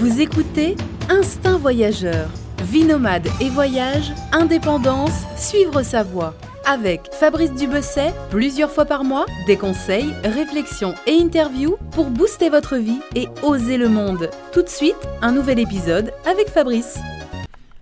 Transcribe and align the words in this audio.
Vous 0.00 0.22
écoutez 0.22 0.76
Instinct 1.10 1.58
Voyageur. 1.58 2.30
Vie 2.62 2.84
nomade 2.84 3.28
et 3.38 3.50
voyage, 3.50 4.12
indépendance, 4.32 5.26
suivre 5.36 5.82
sa 5.82 6.02
voie. 6.02 6.34
Avec 6.64 7.12
Fabrice 7.12 7.52
Dubesset, 7.52 8.14
plusieurs 8.30 8.70
fois 8.70 8.86
par 8.86 9.04
mois, 9.04 9.26
des 9.46 9.58
conseils, 9.58 10.14
réflexions 10.24 10.94
et 11.06 11.20
interviews 11.20 11.76
pour 11.90 12.06
booster 12.06 12.48
votre 12.48 12.78
vie 12.78 13.02
et 13.14 13.28
oser 13.42 13.76
le 13.76 13.90
monde. 13.90 14.30
Tout 14.54 14.62
de 14.62 14.70
suite, 14.70 14.96
un 15.20 15.32
nouvel 15.32 15.58
épisode 15.58 16.14
avec 16.24 16.48
Fabrice. 16.48 16.98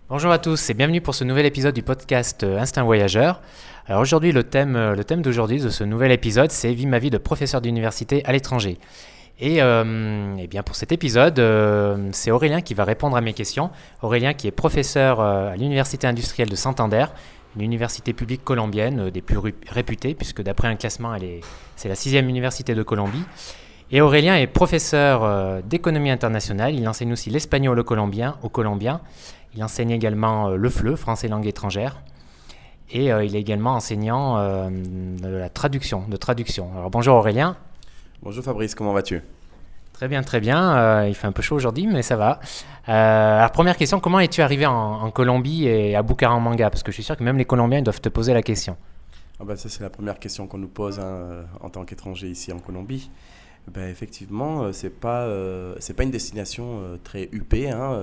Bonjour 0.09 0.33
à 0.33 0.41
tous 0.41 0.71
et 0.71 0.75
bienvenue 0.75 1.01
pour 1.01 1.15
ce 1.15 1.23
nouvel 1.23 1.47
épisode 1.47 1.75
du 1.77 1.85
podcast 1.85 2.43
euh, 2.43 2.59
Instinct 2.59 2.83
Voyageur. 2.83 3.41
Alors 3.87 4.01
aujourd'hui, 4.01 4.33
le 4.33 4.43
thème, 4.43 4.75
euh, 4.75 4.97
le 4.97 5.05
thème 5.05 5.23
d'aujourd'hui 5.23 5.61
de 5.61 5.69
ce 5.69 5.85
nouvel 5.85 6.11
épisode, 6.11 6.51
c'est 6.51 6.73
Vie 6.73 6.87
ma 6.87 6.99
vie 6.99 7.11
de 7.11 7.19
professeur 7.19 7.61
d'université 7.61 8.25
à 8.25 8.33
l'étranger. 8.33 8.79
Et, 9.41 9.63
euh, 9.63 10.35
eh 10.39 10.47
bien 10.49 10.63
pour 10.63 10.75
cet 10.75 10.91
épisode, 10.91 11.39
euh, 11.39 12.09
c'est 12.13 12.33
Aurélien 12.33 12.61
qui 12.61 12.75
va 12.75 12.85
répondre 12.85 13.17
à 13.17 13.21
mes 13.21 13.35
questions. 13.35 13.71
Aurélien 14.03 14.35
qui 14.35 14.49
est 14.49 14.53
professeur 14.53 15.21
euh, 15.21 15.53
à 15.53 15.57
l'Université 15.57 16.09
industrielle 16.09 16.49
de 16.49 16.57
Santander, 16.57 17.07
une 17.55 17.63
université 17.63 18.13
publique 18.13 18.43
colombienne 18.43 19.11
des 19.11 19.23
plus 19.23 19.39
réputées, 19.69 20.15
puisque 20.15 20.43
d'après 20.43 20.69
un 20.69 20.75
classement, 20.75 21.17
c'est 21.77 21.89
la 21.89 21.95
sixième 21.95 22.29
université 22.29 22.75
de 22.75 22.83
Colombie. 22.83 23.25
Et 23.91 24.01
Aurélien 24.01 24.37
est 24.37 24.47
professeur 24.47 25.63
d'économie 25.63 26.11
internationale. 26.11 26.75
Il 26.75 26.87
enseigne 26.87 27.13
aussi 27.13 27.31
l'espagnol 27.31 27.79
au 27.79 27.85
colombien, 27.85 28.37
au 28.43 28.51
colombien. 28.51 29.01
Il 29.57 29.65
enseigne 29.65 29.91
également 29.91 30.51
le 30.51 30.69
FLE, 30.69 30.97
français 30.97 31.27
langue 31.27 31.47
étrangère. 31.47 32.03
Et 32.91 33.07
il 33.07 33.35
est 33.35 33.41
également 33.41 33.73
enseignant 33.73 34.37
de 34.69 35.29
la 35.29 35.49
traduction, 35.49 36.05
de 36.07 36.17
traduction. 36.19 36.71
Alors 36.77 36.91
bonjour 36.91 37.17
Aurélien. 37.17 37.57
Bonjour 38.21 38.43
Fabrice, 38.43 38.75
comment 38.75 38.93
vas-tu? 38.93 39.23
Très 39.93 40.09
bien, 40.09 40.23
très 40.23 40.41
bien. 40.41 40.77
Euh, 40.77 41.09
il 41.09 41.15
fait 41.15 41.29
un 41.29 41.33
peu 41.33 41.41
chaud 41.41 41.55
aujourd'hui, 41.55 41.87
mais 41.87 42.03
ça 42.03 42.17
va. 42.17 42.41
Euh, 42.89 43.39
alors, 43.39 43.53
première 43.53 43.77
question, 43.77 44.01
comment 44.01 44.19
es-tu 44.19 44.43
arrivé 44.43 44.67
en, 44.67 45.09
Colombie 45.13 45.67
et 45.67 45.95
à 45.95 46.03
Bucaramanga? 46.03 46.69
Parce 46.69 46.83
que 46.83 46.91
je 46.91 46.95
suis 46.95 47.05
sûr 47.05 47.17
que 47.17 47.23
même 47.23 47.39
les 47.39 47.45
Colombiens 47.45 47.81
doivent 47.81 48.01
te 48.01 48.09
poser 48.09 48.35
la 48.35 48.43
question. 48.43 48.77
Ah 49.39 49.45
bah 49.45 49.57
ça, 49.57 49.69
c'est 49.69 49.85
la 49.85 49.91
première 49.91 50.19
question 50.19 50.49
qu'on 50.49 50.59
nous 50.59 50.69
pose 50.69 50.99
hein, 50.99 51.05
euh, 51.05 51.45
en 51.61 51.71
tant 51.71 51.85
qu'étranger 51.85 52.29
ici 52.29 52.53
en 52.53 52.59
Colombie. 52.59 53.09
Ben, 53.73 53.89
effectivement, 53.89 54.73
c'est 54.73 54.91
pas, 54.91 55.29
c'est 55.79 55.95
pas 55.95 56.03
une 56.03 56.11
destination 56.11 56.99
très 57.05 57.29
huppée, 57.33 57.71
hein, 57.71 58.01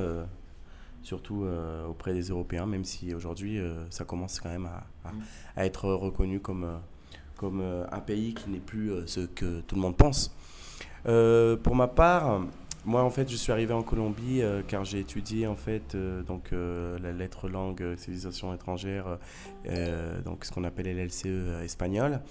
surtout 1.02 1.48
auprès 1.90 2.14
des 2.14 2.30
Européens, 2.30 2.68
même 2.68 2.86
si 2.86 3.16
aujourd'hui, 3.16 3.60
ça 3.90 4.06
commence 4.06 4.40
quand 4.40 4.50
même 4.50 4.68
à, 4.68 5.12
à 5.56 5.66
être 5.66 5.90
reconnu 5.90 6.40
comme 6.40 6.68
comme 7.36 7.62
euh, 7.62 7.86
un 7.92 8.00
pays 8.00 8.34
qui 8.34 8.50
n'est 8.50 8.60
plus 8.60 8.92
euh, 8.92 9.06
ce 9.06 9.22
que 9.22 9.62
tout 9.62 9.76
le 9.76 9.82
monde 9.82 9.98
pense. 9.98 10.36
Euh, 11.08 11.56
pour 11.56 11.76
ma 11.76 11.88
part, 11.88 12.42
moi, 12.84 13.04
en 13.04 13.10
fait, 13.10 13.30
je 13.30 13.36
suis 13.36 13.52
arrivé 13.52 13.74
en 13.74 13.82
Colombie 13.82 14.42
car 14.68 14.86
j'ai 14.86 15.00
étudié 15.00 15.48
en 15.48 15.56
fait 15.56 15.98
donc 16.28 16.52
la 16.52 17.12
lettre 17.12 17.50
langue 17.50 17.96
civilisation 17.98 18.54
étrangère, 18.54 19.18
donc 20.24 20.46
ce 20.46 20.52
qu'on 20.52 20.64
appelle 20.64 20.96
l'LCE 20.96 21.64
espagnol. 21.64 22.22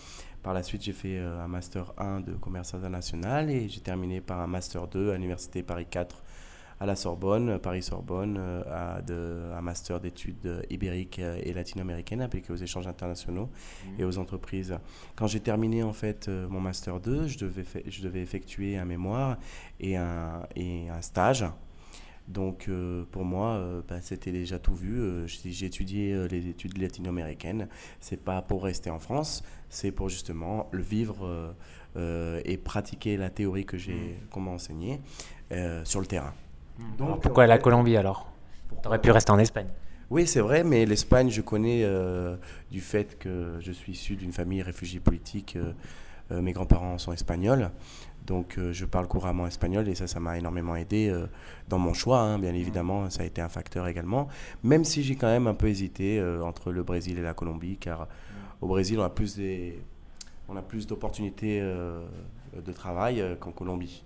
Par 0.45 0.55
la 0.55 0.63
suite, 0.63 0.83
j'ai 0.83 0.93
fait 0.93 1.19
un 1.19 1.49
master 1.49 1.93
1 1.99 2.21
de 2.21 2.35
commerce 2.35 2.73
international 2.73 3.51
et 3.51 3.69
j'ai 3.69 3.81
terminé 3.81 4.21
par 4.21 4.39
un 4.41 4.47
master 4.47 4.87
2 4.87 5.11
à 5.11 5.15
l'université 5.15 5.65
Paris 5.65 5.87
4 5.91 6.23
à 6.85 6.87
la 6.87 6.97
Sorbonne, 6.97 7.59
Paris-Sorbonne, 7.59 8.37
euh, 8.39 8.63
à 8.71 9.01
de, 9.01 9.51
un 9.57 9.63
master 9.63 10.01
d'études 10.01 10.67
ibériques 10.69 11.19
et 11.19 11.53
latino-américaines 11.55 12.21
appliquées 12.21 12.53
aux 12.53 12.57
échanges 12.57 12.87
internationaux 12.87 13.49
mmh. 13.49 14.01
et 14.01 14.05
aux 14.05 14.19
entreprises. 14.19 14.77
Quand 15.17 15.27
j'ai 15.27 15.41
terminé 15.41 15.83
en 15.83 15.95
fait 15.95 16.29
euh, 16.29 16.47
mon 16.47 16.61
master 16.61 17.01
2, 17.01 17.27
je 17.27 17.39
devais, 17.39 17.65
je 17.87 18.03
devais 18.03 18.21
effectuer 18.21 18.77
un 18.77 18.85
mémoire 18.85 19.39
et 19.81 19.97
un, 19.97 20.43
et 20.57 20.91
un 20.91 21.01
stage. 21.01 21.47
Donc 22.29 22.67
euh, 22.69 23.05
pour 23.11 23.25
moi, 23.25 23.83
bah, 23.89 24.03
c'était 24.03 24.33
déjà 24.33 24.59
tout 24.59 24.75
vu. 24.75 25.27
j'ai 25.27 25.67
étudié 25.67 26.29
les 26.29 26.49
études 26.49 26.77
latino-américaines. 26.77 27.67
C'est 28.01 28.23
pas 28.23 28.43
pour 28.43 28.63
rester 28.63 28.91
en 28.91 28.99
France, 28.99 29.43
c'est 29.71 29.91
pour 29.91 30.11
justement 30.11 30.69
le 30.71 30.83
vivre 30.83 31.55
et 31.97 32.57
pratiquer 32.59 33.17
la 33.17 33.31
théorie 33.31 33.65
que 33.65 33.79
j'ai 33.79 33.95
mmh. 33.95 34.27
comment 34.31 34.53
enseigner 34.53 35.01
sur 35.85 36.01
le 36.01 36.07
terrain. 36.07 36.35
Donc, 36.99 37.23
pourquoi 37.23 37.47
la 37.47 37.59
Colombie 37.59 37.97
alors 37.97 38.27
Tu 38.83 38.89
aurais 38.89 39.01
pu 39.01 39.11
rester 39.11 39.31
en 39.31 39.39
Espagne. 39.39 39.69
Oui, 40.11 40.27
c'est 40.27 40.41
vrai, 40.41 40.65
mais 40.65 40.85
l'Espagne, 40.85 41.31
je 41.31 41.41
connais 41.41 41.83
euh, 41.83 42.37
du 42.71 42.81
fait 42.81 43.19
que 43.19 43.57
je 43.61 43.73
suis 43.73 43.93
issu 43.93 44.17
d'une 44.17 44.33
famille 44.33 44.63
réfugiée 44.63 45.01
politique. 45.01 45.57
Euh, 45.57 45.73
euh, 46.31 46.43
mes 46.43 46.53
grands-parents 46.53 46.99
sont 46.99 47.13
espagnols, 47.13 47.71
donc 48.27 48.59
je 48.73 48.85
parle 48.87 49.07
couramment 49.07 49.47
espagnol 49.47 49.89
et 49.89 49.95
ça, 49.95 50.07
ça 50.07 50.21
m'a 50.21 50.39
énormément 50.39 50.77
aidé 50.77 51.15
dans 51.69 51.79
mon 51.79 51.93
choix. 51.93 52.21
Hein, 52.21 52.39
bien 52.39 52.55
évidemment, 52.55 53.11
ça 53.11 53.23
a 53.23 53.27
été 53.27 53.43
un 53.43 53.51
facteur 53.51 53.89
également. 53.89 54.29
Même 54.63 54.85
si 54.85 55.03
j'ai 55.03 55.17
quand 55.17 55.27
même 55.27 55.47
un 55.47 55.55
peu 55.55 55.69
hésité 55.69 56.23
entre 56.43 56.73
le 56.73 56.83
Brésil 56.83 57.19
et 57.19 57.23
la 57.23 57.35
Colombie, 57.35 57.77
car 57.77 58.09
au 58.63 58.69
Brésil, 58.69 58.99
on 58.99 59.03
a 59.03 59.11
plus 59.11 59.37
des, 59.37 59.83
on 60.49 60.57
a 60.57 60.63
plus 60.63 60.87
d'opportunités 60.87 61.61
de 61.61 62.73
travail 62.73 63.23
qu'en 63.41 63.53
Colombie. 63.53 64.03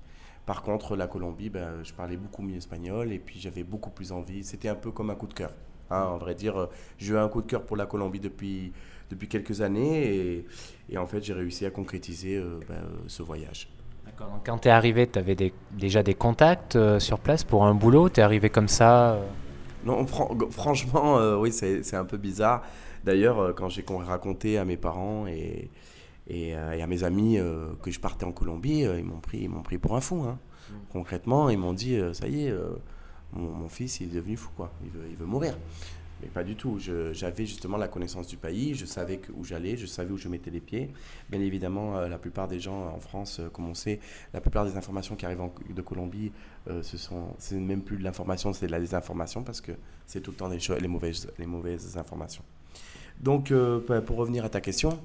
Par 0.48 0.62
contre, 0.62 0.97
la 0.97 1.06
Colombie, 1.06 1.50
ben, 1.50 1.84
je 1.84 1.92
parlais 1.92 2.16
beaucoup 2.16 2.41
mieux 2.41 2.56
espagnol 2.56 3.12
et 3.12 3.19
puis 3.19 3.38
j'avais 3.38 3.64
beaucoup 3.64 3.91
plus 3.91 4.12
envie. 4.12 4.42
C'était 4.42 4.70
un 4.70 4.75
peu 4.75 4.91
comme 4.91 5.10
un 5.10 5.14
coup 5.14 5.26
de 5.26 5.34
cœur. 5.34 5.50
Hein, 5.91 6.04
en 6.04 6.16
vrai 6.16 6.34
dire, 6.34 6.59
euh, 6.59 6.66
j'ai 6.97 7.12
eu 7.12 7.19
un 7.19 7.28
coup 7.28 7.42
de 7.42 7.47
cœur 7.47 7.64
pour 7.64 7.76
la 7.76 7.84
Colombie 7.84 8.19
depuis, 8.19 8.72
depuis 9.10 9.28
quelques 9.28 9.60
années 9.60 10.06
et, 10.06 10.47
et 10.88 10.97
en 10.97 11.06
fait, 11.06 11.22
j'ai 11.22 11.34
réussi 11.34 11.66
à 11.66 11.70
concrétiser 11.70 12.38
euh, 12.38 12.60
ben, 12.66 12.76
euh, 12.76 12.87
ce 13.08 13.22
voyage. 13.22 13.69
D'accord. 14.06 14.28
Donc, 14.28 14.47
quand 14.47 14.56
tu 14.56 14.69
es 14.69 14.70
arrivé, 14.70 15.06
tu 15.06 15.19
avais 15.19 15.37
déjà 15.70 16.03
des 16.03 16.14
contacts 16.14 16.78
sur 16.98 17.19
place 17.19 17.44
pour 17.44 17.66
un 17.66 17.75
boulot? 17.75 18.08
Tu 18.08 18.20
es 18.20 18.22
arrivé 18.22 18.48
comme 18.48 18.69
ça 18.69 19.19
Non, 19.84 20.06
franchement, 20.06 21.37
oui, 21.37 21.53
c'est 21.53 21.94
un 21.94 22.06
peu 22.06 22.16
bizarre. 22.16 22.62
D'ailleurs, 23.04 23.54
quand 23.54 23.69
j'ai 23.69 23.84
raconté 23.87 24.56
à 24.56 24.64
mes 24.64 24.78
parents 24.78 25.26
et, 25.26 25.69
euh, 26.31 26.72
et, 26.72 26.83
à 26.83 26.87
mes 26.87 27.05
amis 27.05 27.39
euh, 27.39 27.72
que 27.83 27.91
je 27.91 28.00
partais 28.00 28.25
en 28.25 28.33
Colombie, 28.33 28.84
euh, 28.84 28.99
ils 28.99 29.05
m'ont 29.05 29.21
pris, 29.21 29.39
ils 29.39 29.62
pris 29.62 29.78
pour 29.78 29.97
un 29.97 30.00
fou. 30.00 30.22
Hein. 30.22 30.39
Mm. 30.71 30.75
Concrètement, 30.93 31.49
ils 31.49 31.59
m'ont 31.59 31.72
dit, 31.72 31.99
ça 32.12 32.28
y 32.28 32.47
est, 32.47 32.55
mon, 33.33 33.69
fils 33.69 34.00
il 34.00 34.11
est 34.11 34.16
devenu 34.16 34.37
fou, 34.37 34.50
quoi. 34.56 34.72
Il 34.84 34.91
veut, 34.91 35.06
il 35.09 35.17
veut 35.17 35.27
mourir. 35.27 35.56
Mais 36.21 36.28
pas 36.28 36.43
du 36.43 36.56
tout. 36.56 36.78
J'avais 37.12 37.47
justement 37.47 37.77
la 37.77 37.87
connaissance 37.87 38.27
du 38.27 38.37
pays, 38.37 38.75
je 38.75 38.87
savais 38.87 39.21
où 39.34 39.44
j'allais, 39.44 39.77
je 39.77 39.87
savais 39.87 40.11
où 40.11 40.17
je 40.17 40.28
mettais 40.28 40.50
les 40.50 40.61
pieds. 40.61 40.91
Bien 41.31 41.41
évidemment, 41.41 42.00
la 42.00 42.19
plupart 42.19 42.49
des 42.49 42.59
gens 42.59 42.88
en 42.88 42.99
France, 42.99 43.41
comme 43.53 43.69
on 43.69 43.75
sait, 43.75 44.00
la 44.34 44.41
plupart 44.41 44.67
des 44.67 44.77
informations 44.77 45.15
qui 45.15 45.27
arrivent 45.27 45.49
de 45.71 45.83
Colombie, 45.83 46.33
ce 46.67 46.97
sont, 46.97 47.37
c'est 47.38 47.55
même 47.55 47.83
plus 47.83 47.99
de 47.99 48.03
l'information, 48.03 48.53
c'est 48.53 48.67
de 48.67 48.72
la 48.72 48.81
désinformation 48.81 49.44
parce 49.44 49.61
que 49.61 49.71
c'est 50.06 50.21
tout 50.21 50.33
le 50.33 50.37
temps 50.37 50.49
les, 50.49 50.59
les, 50.81 50.88
mauvaises, 50.88 51.28
les 51.38 51.47
mauvaises 51.47 51.97
informations. 51.97 52.43
Donc, 53.21 53.53
pour 54.05 54.17
revenir 54.17 54.44
à 54.44 54.49
ta 54.49 54.61
question, 54.61 54.99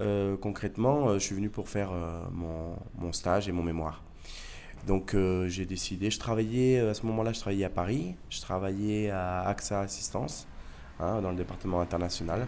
euh, 0.00 0.36
concrètement, 0.36 1.08
euh, 1.08 1.14
je 1.14 1.24
suis 1.24 1.34
venu 1.34 1.48
pour 1.48 1.68
faire 1.68 1.90
euh, 1.92 2.22
mon, 2.32 2.76
mon, 2.98 3.12
stage 3.12 3.48
et 3.48 3.52
mon 3.52 3.62
mémoire. 3.62 4.02
Donc 4.86 5.16
j'ai 5.48 5.66
décidé, 5.66 6.12
je 6.12 6.18
travaillais, 6.20 6.78
à 6.78 6.94
ce 6.94 7.04
moment-là, 7.06 7.32
je 7.32 7.40
travaillais 7.40 7.64
à 7.64 7.70
Paris, 7.70 8.14
je 8.30 8.40
travaillais 8.40 9.10
à 9.10 9.40
AXA 9.48 9.80
Assistance, 9.80 10.46
hein, 11.00 11.20
dans 11.22 11.30
le 11.30 11.36
département 11.36 11.80
international. 11.80 12.46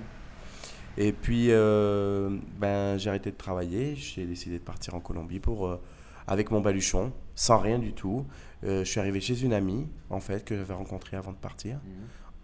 Et 0.97 1.11
puis, 1.11 1.49
ben, 1.49 2.97
j'ai 2.97 3.09
arrêté 3.11 3.33
de 3.33 3.37
travailler, 3.37 3.97
j'ai 3.97 4.25
décidé 4.25 4.61
de 4.61 4.63
partir 4.63 4.95
en 4.95 5.01
Colombie 5.01 5.41
pour, 5.41 5.81
avec 6.29 6.53
mon 6.53 6.61
baluchon, 6.61 7.13
sans 7.35 7.59
rien 7.59 7.81
du 7.81 7.93
tout. 7.93 8.25
je 8.63 8.85
suis 8.85 9.01
arrivé 9.01 9.21
chez 9.21 9.43
une 9.43 9.53
amie, 9.53 9.89
en 10.09 10.21
fait, 10.21 10.45
que 10.45 10.57
j'avais 10.57 10.75
rencontrée 10.75 11.17
avant 11.17 11.33
de 11.33 11.39
partir, 11.39 11.79
mmh. 11.79 11.91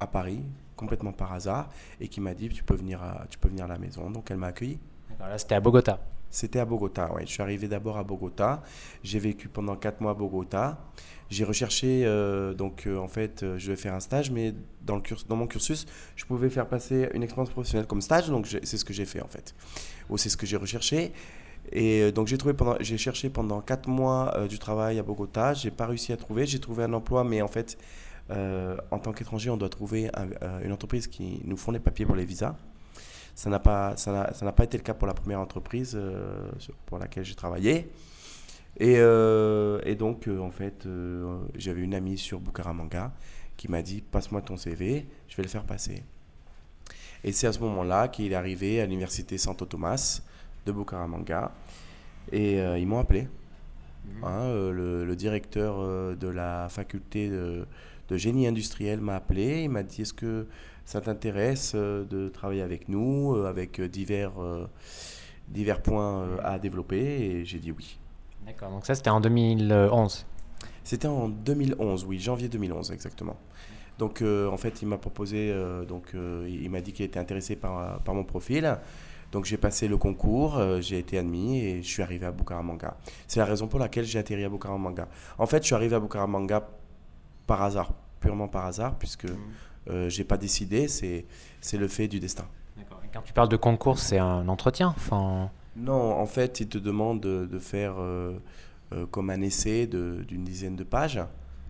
à 0.01 0.09
Paris, 0.09 0.43
complètement 0.75 1.13
par 1.13 1.33
hasard, 1.33 1.71
et 2.01 2.09
qui 2.09 2.21
m'a 2.21 2.35
dit, 2.35 2.49
tu 2.49 2.65
peux 2.65 2.75
venir 2.75 3.01
à, 3.01 3.27
tu 3.31 3.39
peux 3.39 3.49
venir 3.49 3.67
à 3.67 3.69
la 3.69 3.79
maison. 3.79 4.11
Donc 4.11 4.29
elle 4.33 4.39
m'a 4.39 4.49
accueilli. 4.49 4.81
Là, 5.21 5.39
c'était 5.39 5.55
à 5.55 5.61
Bogota. 5.61 6.01
C'était 6.31 6.59
à 6.59 6.65
Bogota, 6.65 7.11
oui. 7.15 7.23
Je 7.27 7.31
suis 7.31 7.43
arrivé 7.43 7.69
d'abord 7.69 7.97
à 7.97 8.03
Bogota. 8.03 8.63
J'ai 9.05 9.21
vécu 9.21 9.49
pendant 9.49 9.77
quatre 9.77 10.01
mois 10.01 10.11
à 10.11 10.15
Bogota. 10.15 10.79
J'ai 11.31 11.45
recherché, 11.45 12.03
euh, 12.05 12.55
donc 12.55 12.87
euh, 12.87 12.99
en 12.99 13.09
fait, 13.09 13.43
euh, 13.43 13.57
je 13.57 13.71
vais 13.71 13.77
faire 13.77 13.95
un 13.95 14.01
stage, 14.01 14.31
mais 14.31 14.53
dans, 14.83 14.97
le 14.97 15.03
dans 15.29 15.37
mon 15.37 15.47
cursus, 15.47 15.87
je 16.17 16.25
pouvais 16.25 16.51
faire 16.51 16.69
passer 16.69 17.09
une 17.15 17.23
expérience 17.23 17.51
professionnelle 17.51 17.87
comme 17.87 18.03
stage, 18.03 18.29
donc 18.29 18.47
c'est 18.47 18.77
ce 18.77 18.85
que 18.85 18.93
j'ai 18.93 19.05
fait 19.05 19.23
en 19.23 19.29
fait. 19.29 19.55
Ou 20.11 20.19
c'est 20.19 20.29
ce 20.29 20.37
que 20.37 20.45
j'ai 20.47 20.57
recherché. 20.57 21.13
Et 21.73 22.13
donc 22.13 22.27
j'ai 22.27 22.37
trouvé 22.37 22.53
pendant, 22.53 22.77
j'ai 22.81 22.99
cherché 22.99 23.31
pendant 23.31 23.63
quatre 23.63 23.89
mois 23.89 24.47
du 24.49 24.59
travail 24.59 24.99
à 24.99 25.03
Bogota. 25.03 25.55
J'ai 25.55 25.71
pas 25.71 25.87
réussi 25.87 26.13
à 26.13 26.17
trouver. 26.17 26.47
J'ai 26.47 26.59
trouvé 26.59 26.85
un 26.85 26.93
emploi, 26.93 27.25
mais 27.25 27.41
en 27.41 27.49
fait, 27.49 27.79
en 28.29 28.99
tant 28.99 29.13
qu'étranger, 29.13 29.49
on 29.51 29.57
doit 29.57 29.71
trouver 29.71 30.11
une 30.63 30.73
entreprise 30.73 31.07
qui 31.07 31.41
nous 31.45 31.57
font 31.57 31.73
les 31.73 31.81
papiers 31.81 32.05
pour 32.05 32.17
les 32.17 32.27
visas. 32.27 32.55
Ça 33.35 33.51
n'a 33.51 33.59
pas, 33.59 33.97
ça 33.97 34.33
n'a 34.43 34.53
pas 34.53 34.65
été 34.65 34.77
le 34.77 34.85
cas 34.85 34.95
pour 34.95 35.09
la 35.09 35.15
première 35.15 35.41
entreprise 35.41 35.95
euh, 35.97 36.51
pour 36.87 36.99
laquelle 36.99 37.25
j'ai 37.25 37.35
travaillé. 37.35 37.91
Et, 38.77 38.97
euh, 38.99 39.81
et 39.85 39.97
donc, 39.97 40.29
euh, 40.29 40.39
en 40.39 40.51
fait, 40.51 40.87
j'avais 41.57 41.83
une 41.83 41.95
amie 41.95 42.17
sur 42.17 42.41
Bucaramanga 42.41 43.13
qui 43.57 43.69
m'a 43.69 43.83
dit 43.83 44.03
Passe-moi 44.03 44.41
ton 44.41 44.57
CV, 44.57 45.07
je 45.29 45.37
vais 45.37 45.43
le 45.43 45.49
faire 45.49 45.65
passer. 45.65 46.05
Et 47.25 47.33
c'est 47.33 47.47
à 47.47 47.53
ce 47.53 47.59
moment-là 47.61 48.09
qu'il 48.09 48.31
est 48.31 48.37
arrivé 48.37 48.81
à 48.81 48.87
l'université 48.87 49.37
Santo 49.37 49.65
Tomas 49.65 50.23
de 50.67 50.73
Bucaramanga. 50.73 51.51
Et 52.31 52.59
ils 52.59 52.87
m'ont 52.87 53.01
appelé. 53.01 53.29
Mhm. 54.07 54.25
Hein, 54.25 54.53
le, 54.53 55.05
le, 55.05 55.17
directeur 55.17 55.79
de 56.17 56.29
la 56.29 56.69
faculté 56.69 57.31
de, 57.31 57.67
de 58.09 58.17
génie 58.17 58.47
industriel 58.47 59.01
m'a 59.01 59.17
appelé. 59.17 59.65
Il 59.65 59.71
m'a 59.71 59.83
dit 59.83 60.03
Est-ce 60.03 60.13
que 60.13 60.47
ça 60.85 61.01
t'intéresse 61.01 61.75
de 61.75 62.29
travailler 62.29 62.63
avec 62.63 62.89
nous, 62.89 63.35
avec 63.47 63.81
divers, 63.81 64.33
divers 65.49 65.83
points 65.83 66.27
à 66.43 66.59
développer? 66.59 66.97
Et 66.99 67.45
j'ai 67.45 67.59
dit 67.59 67.73
oui. 67.73 67.99
D'accord, 68.47 68.71
donc 68.71 68.85
ça 68.85 68.95
c'était 68.95 69.11
en 69.11 69.21
2011 69.21 70.27
C'était 70.83 71.09
en 71.09 71.29
2011, 71.29 72.05
oui, 72.05 72.19
janvier 72.19 72.49
2011 72.49 72.93
exactement. 72.93 73.37
Donc 73.99 74.23
euh, 74.23 74.49
en 74.51 74.57
fait, 74.57 74.83
il 74.83 74.89
m'a 74.89 74.99
proposé, 74.99 75.51
euh, 75.51 75.85
donc 75.85 76.15
euh, 76.15 76.49
il 76.49 76.69
m'a 76.71 76.81
dit 76.81 76.93
qu'il 76.93 77.05
était 77.05 77.19
intéressé 77.19 77.57
par, 77.57 78.01
par 78.01 78.15
mon 78.15 78.25
profil. 78.25 78.79
Donc 79.33 79.47
j'ai 79.47 79.57
passé 79.57 79.89
le 79.89 79.97
concours, 79.97 80.61
j'ai 80.81 80.99
été 80.99 81.19
admis 81.19 81.59
et 81.59 81.83
je 81.83 81.89
suis 81.89 82.03
arrivé 82.03 82.25
à 82.25 82.31
Bucaramanga. 82.31 82.97
C'est 83.27 83.41
la 83.41 83.47
raison 83.47 83.67
pour 83.67 83.81
laquelle 83.81 84.05
j'ai 84.05 84.21
atterri 84.21 84.45
à 84.45 84.49
Bucaramanga. 84.49 85.09
En 85.39 85.47
fait, 85.47 85.63
je 85.63 85.67
suis 85.67 85.75
arrivé 85.75 85.97
à 85.97 85.99
Bucaramanga 85.99 86.69
par 87.45 87.63
hasard, 87.63 87.93
purement 88.21 88.47
par 88.47 88.67
hasard, 88.67 88.97
puisque 88.97 89.25
mmh. 89.25 89.37
J'ai 89.87 90.25
pas 90.25 90.37
décidé, 90.37 90.89
c'est 90.89 91.25
c'est 91.61 91.79
le 91.79 91.89
fait 91.89 92.09
du 92.09 92.21
destin. 92.21 92.47
D'accord. 92.77 93.01
quand 93.13 93.23
tu 93.23 93.33
parles 93.33 93.49
de 93.49 93.57
concours, 93.57 93.99
c'est 93.99 94.19
un 94.19 94.49
entretien, 94.49 94.95
enfin. 94.97 95.51
Non, 95.77 96.13
en 96.13 96.27
fait, 96.27 96.61
il 96.61 96.69
te 96.69 96.79
demande 96.79 97.21
de, 97.21 97.47
de 97.47 97.59
faire 97.59 97.95
comme 99.11 99.31
un 99.31 99.41
essai 99.41 99.87
d'une 99.87 100.45
dizaine 100.45 100.77
de 100.77 100.85
pages. 100.85 101.21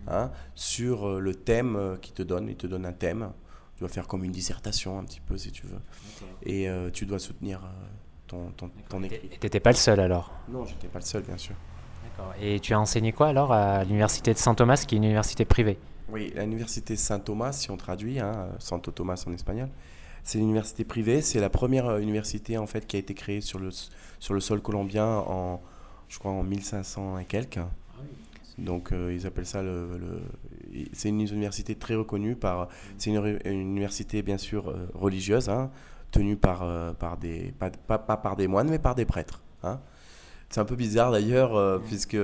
Hein, 0.07 0.31
sur 0.55 1.09
euh, 1.09 1.19
le 1.19 1.35
thème 1.35 1.77
euh, 1.77 1.97
qu'il 1.97 2.13
te 2.13 2.23
donne. 2.23 2.49
Il 2.49 2.57
te 2.57 2.67
donne 2.67 2.85
un 2.85 2.93
thème. 2.93 3.31
Tu 3.75 3.81
dois 3.81 3.89
faire 3.89 4.07
comme 4.07 4.23
une 4.25 4.33
dissertation 4.33 4.99
un 4.99 5.05
petit 5.05 5.21
peu 5.21 5.37
si 5.37 5.51
tu 5.51 5.67
veux. 5.67 5.81
Et 6.45 6.69
euh, 6.69 6.91
tu 6.91 7.07
dois 7.07 7.19
soutenir 7.19 7.61
ton, 8.27 8.51
ton, 8.57 8.71
ton 8.89 9.03
écrit. 9.03 9.27
Et 9.33 9.39
tu 9.39 9.47
n'étais 9.47 9.61
pas 9.61 9.71
le 9.71 9.77
seul 9.77 9.99
alors? 10.01 10.33
Non, 10.49 10.65
j'étais 10.65 10.89
pas 10.89 10.99
le 10.99 11.05
seul 11.05 11.23
bien 11.23 11.39
sûr. 11.39 11.55
D'accord. 12.05 12.35
Et 12.41 12.61
tu 12.61 12.75
as 12.75 12.81
enseigné 12.81 13.13
quoi 13.13 13.29
alors 13.29 13.53
à 13.53 13.83
l'université 13.85 14.33
de 14.33 14.39
Saint-Thomas, 14.39 14.85
qui 14.87 14.95
est 14.95 14.99
une 14.99 15.05
université 15.05 15.45
privée? 15.45 15.79
Oui, 16.15 16.33
l'université 16.37 16.95
Saint-Thomas, 16.95 17.51
si 17.51 17.73
on 17.73 17.77
traduit, 17.77 18.21
hein, 18.21 18.47
Santo 18.61 18.93
Thomas 18.93 19.25
en 19.27 19.33
espagnol. 19.33 19.69
C'est 20.23 20.39
une 20.39 20.45
université 20.45 20.85
privée, 20.85 21.21
c'est 21.21 21.41
la 21.41 21.51
première 21.51 21.99
université 21.99 22.57
en 22.57 22.69
fait 22.69 22.87
qui 22.87 22.95
a 22.95 23.01
été 23.01 23.15
créée 23.15 23.41
sur 23.41 23.59
le, 23.59 23.71
sur 24.21 24.33
le 24.33 24.39
sol 24.39 24.63
colombien 24.63 25.07
en, 25.07 25.61
je 26.09 26.21
crois, 26.21 26.31
en 26.31 26.45
1500 26.45 27.19
et 27.19 27.25
quelques. 27.25 27.59
Donc 28.59 28.93
euh, 28.93 29.13
ils 29.13 29.27
appellent 29.27 29.45
ça 29.45 29.61
le, 29.61 30.23
c'est 30.93 31.09
une 31.09 31.21
université 31.21 31.75
très 31.75 31.97
reconnue 31.97 32.37
par 32.37 32.69
c'est 32.97 33.11
une, 33.11 33.41
université 33.45 34.23
bien 34.23 34.39
sûr 34.39 34.69
euh, 34.69 34.89
religieuse 34.95 35.49
hein, 35.49 35.73
tenue 36.13 36.37
par 36.37 36.63
euh, 36.63 36.93
par 36.93 37.17
des 37.17 37.53
pas, 37.59 37.71
pas, 37.71 37.99
par 37.99 38.37
des 38.37 38.47
moines 38.47 38.71
mais 38.71 38.79
par 38.79 38.95
des 38.95 39.05
prêtres 39.05 39.43
hein. 39.65 39.81
C'est 40.55 40.61
un 40.61 40.65
peu 40.65 40.77
bizarre 40.77 41.11
d'ailleurs 41.11 41.81
puisque 41.83 42.17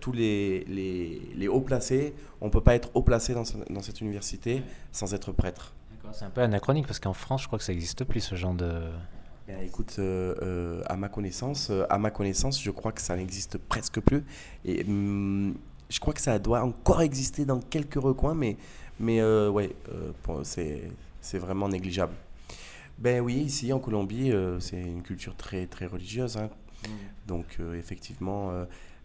tous 0.00 0.10
les, 0.10 0.64
les, 0.64 1.22
les, 1.36 1.46
hauts 1.46 1.60
placés 1.60 2.14
on 2.40 2.50
peut 2.50 2.60
pas 2.60 2.74
être 2.74 2.90
haut 2.94 3.02
placé 3.02 3.32
dans, 3.32 3.44
dans 3.70 3.80
cette 3.80 4.00
université 4.00 4.64
sans 4.90 5.14
être 5.14 5.30
prêtre. 5.30 5.72
C'est 6.10 6.24
un 6.24 6.30
peu 6.30 6.40
anachronique 6.40 6.88
parce 6.88 6.98
qu'en 6.98 7.12
France 7.12 7.42
je 7.42 7.46
crois 7.46 7.60
que 7.60 7.64
ça 7.64 7.72
n'existe 7.72 8.02
plus 8.02 8.20
ce 8.20 8.34
genre 8.34 8.54
de 8.54 8.72
eh, 9.48 9.64
écoute, 9.64 10.00
à 10.00 10.96
ma 10.96 11.08
connaissance, 11.08 11.70
à 11.88 11.98
ma 11.98 12.10
connaissance, 12.10 12.60
je 12.60 12.72
crois 12.72 12.90
que 12.90 13.00
ça 13.00 13.14
n'existe 13.14 13.56
presque 13.56 14.00
plus. 14.00 14.24
Et 14.64 14.82
hum, 14.82 15.54
je 15.88 16.00
crois 16.00 16.14
que 16.14 16.20
ça 16.20 16.38
doit 16.38 16.62
encore 16.62 17.02
exister 17.02 17.44
dans 17.44 17.60
quelques 17.60 18.00
recoins, 18.00 18.34
mais, 18.34 18.56
mais 18.98 19.20
euh, 19.20 19.48
ouais, 19.50 19.74
euh, 19.92 20.42
c'est 20.42 21.38
vraiment 21.38 21.68
négligeable. 21.68 22.14
Ben 22.98 23.20
oui, 23.20 23.34
ici 23.34 23.72
en 23.72 23.78
Colombie, 23.78 24.32
euh, 24.32 24.58
c'est 24.58 24.80
une 24.80 25.02
culture 25.02 25.36
très, 25.36 25.66
très 25.66 25.86
religieuse. 25.86 26.36
Hein. 26.38 26.48
Mm. 26.84 26.90
Donc 27.26 27.58
effectivement, 27.74 28.50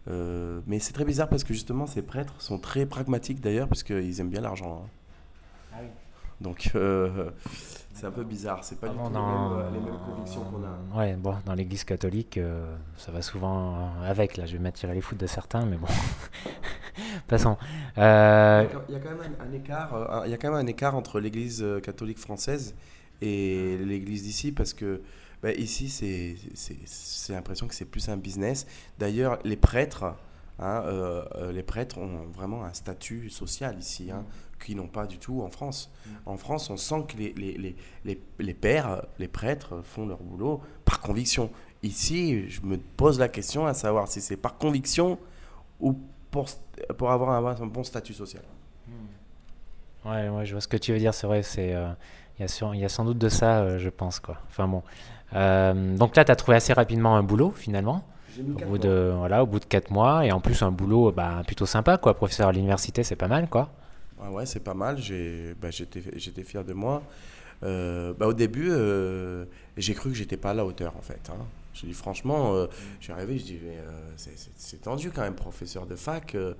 mais 0.06 0.78
c'est 0.78 0.92
très 0.92 1.04
bizarre 1.04 1.28
parce 1.28 1.44
que 1.44 1.54
justement, 1.54 1.86
ces 1.86 2.02
prêtres 2.02 2.40
sont 2.40 2.58
très 2.58 2.86
pragmatiques 2.86 3.40
d'ailleurs, 3.40 3.68
parce 3.68 3.82
qu'ils 3.82 4.20
aiment 4.20 4.30
bien 4.30 4.40
l'argent. 4.40 4.84
Hein. 4.84 4.88
Ah 5.72 5.76
oui. 5.82 5.88
Donc 6.40 6.70
c'est 7.94 8.06
un 8.06 8.10
peu 8.10 8.24
bizarre, 8.24 8.64
c'est 8.64 8.80
pas 8.80 8.88
du 8.88 8.96
tout 8.96 9.02
les, 9.02 9.80
mêmes, 9.80 9.98
convictions 10.04 10.44
qu'on 10.44 10.62
a. 10.64 10.98
Ouais, 10.98 11.14
bon, 11.14 11.36
dans 11.46 11.54
l'église 11.54 11.84
catholique, 11.84 12.38
ça 12.96 13.12
va 13.12 13.22
souvent 13.22 13.92
avec. 14.04 14.36
Là, 14.36 14.46
je 14.46 14.54
vais 14.54 14.62
m'attirer 14.62 14.94
les 14.94 15.00
foudres 15.00 15.22
de 15.22 15.26
certains, 15.26 15.64
mais 15.66 15.76
bon. 15.76 15.88
Passons. 17.26 17.56
Euh, 17.98 18.66
il 18.88 18.94
y 18.94 18.96
a 18.96 19.00
quand 19.00 19.10
même 19.10 19.36
un, 19.40 19.52
écart. 19.52 19.94
Euh, 19.94 20.22
il 20.26 20.30
y 20.30 20.34
a 20.34 20.36
quand 20.36 20.50
même 20.50 20.64
un 20.64 20.66
écart 20.66 20.94
entre 20.94 21.20
l'Église 21.20 21.62
euh, 21.62 21.80
catholique 21.80 22.18
française 22.18 22.74
et 23.20 23.78
l'Église 23.78 24.22
d'ici 24.22 24.52
parce 24.52 24.74
que 24.74 25.00
bah, 25.42 25.52
ici 25.52 25.88
c'est 25.88 26.36
l'impression 27.32 27.66
que 27.66 27.74
c'est 27.74 27.84
plus 27.84 28.08
un 28.08 28.16
business. 28.16 28.66
D'ailleurs, 28.98 29.38
les 29.44 29.56
prêtres. 29.56 30.14
Hein, 30.58 30.84
les 31.50 31.62
prêtres 31.62 31.98
ont 31.98 32.26
vraiment 32.32 32.64
un 32.64 32.74
statut 32.74 33.30
social 33.30 33.76
ici, 33.80 34.10
hein, 34.12 34.24
qu'ils 34.62 34.76
n'ont 34.76 34.86
pas 34.86 35.06
du 35.06 35.18
tout 35.18 35.42
en 35.42 35.50
France. 35.50 35.90
En 36.24 36.36
France, 36.36 36.70
on 36.70 36.76
sent 36.76 37.06
que 37.08 37.16
les, 37.16 37.32
les, 37.32 37.76
les, 38.04 38.20
les, 38.38 38.54
pères, 38.54 39.02
les 39.18 39.26
prêtres 39.26 39.82
font 39.82 40.06
leur 40.06 40.18
boulot 40.18 40.60
par 40.84 41.00
conviction. 41.00 41.50
Ici, 41.82 42.48
je 42.48 42.60
me 42.60 42.76
pose 42.76 43.18
la 43.18 43.28
question 43.28 43.66
à 43.66 43.74
savoir 43.74 44.06
si 44.06 44.20
c'est 44.20 44.36
par 44.36 44.56
conviction 44.56 45.18
ou 45.80 45.98
pour, 46.30 46.48
pour 46.96 47.10
avoir 47.10 47.30
un, 47.30 47.66
bon 47.66 47.82
statut 47.82 48.14
social. 48.14 48.42
Hmm. 48.86 50.08
Ouais, 50.08 50.28
ouais, 50.28 50.46
je 50.46 50.52
vois 50.52 50.60
ce 50.60 50.68
que 50.68 50.76
tu 50.76 50.92
veux 50.92 50.98
dire, 50.98 51.12
c'est 51.12 51.26
vrai, 51.26 51.42
c'est 51.42 51.74
euh, 51.74 51.92
il 52.38 52.46
y, 52.46 52.78
y, 52.78 52.84
a 52.84 52.88
sans 52.88 53.04
doute 53.04 53.18
de 53.18 53.28
ça, 53.28 53.60
euh, 53.60 53.78
je 53.78 53.88
pense. 53.88 54.20
Quoi. 54.20 54.38
Enfin 54.48 54.68
bon. 54.68 54.82
Euh, 55.34 55.96
donc 55.96 56.16
là, 56.16 56.24
tu 56.24 56.32
as 56.32 56.36
trouvé 56.36 56.56
assez 56.56 56.72
rapidement 56.72 57.16
un 57.16 57.22
boulot, 57.22 57.52
finalement 57.56 58.04
au 58.40 58.64
bout, 58.66 58.78
de, 58.78 59.12
voilà, 59.16 59.42
au 59.42 59.46
bout 59.46 59.60
de 59.60 59.66
4 59.66 59.90
mois, 59.90 60.24
et 60.24 60.32
en 60.32 60.40
plus 60.40 60.62
un 60.62 60.70
boulot 60.70 61.12
bah, 61.12 61.42
plutôt 61.46 61.66
sympa, 61.66 61.98
quoi. 61.98 62.14
Professeur 62.14 62.48
à 62.48 62.52
l'université, 62.52 63.02
c'est 63.02 63.16
pas 63.16 63.28
mal, 63.28 63.48
quoi. 63.48 63.70
Ouais, 64.20 64.28
ouais 64.28 64.46
c'est 64.46 64.60
pas 64.60 64.74
mal, 64.74 64.96
bah, 65.60 65.68
j'étais 65.70 66.44
fier 66.44 66.64
de 66.64 66.72
moi. 66.72 67.02
bah, 67.62 68.26
au 68.26 68.32
début, 68.32 68.72
j'ai 69.76 69.94
cru 69.94 70.10
que 70.10 70.16
j'étais 70.16 70.36
pas 70.36 70.50
à 70.50 70.54
la 70.54 70.64
hauteur, 70.64 70.94
en 70.96 71.02
fait. 71.02 71.30
Hein. 71.30 71.44
Je 71.74 71.86
dis 71.86 71.92
franchement, 71.94 72.54
euh, 72.54 72.66
je 72.98 73.04
suis 73.04 73.12
arrivé, 73.12 73.38
je 73.38 73.44
dis 73.44 73.58
euh, 73.64 73.90
c'est 74.56 74.82
tendu 74.82 75.10
quand 75.10 75.22
même, 75.22 75.34
professeur 75.34 75.86
de 75.86 75.96
fac. 75.96 76.34
Euh, 76.34 76.54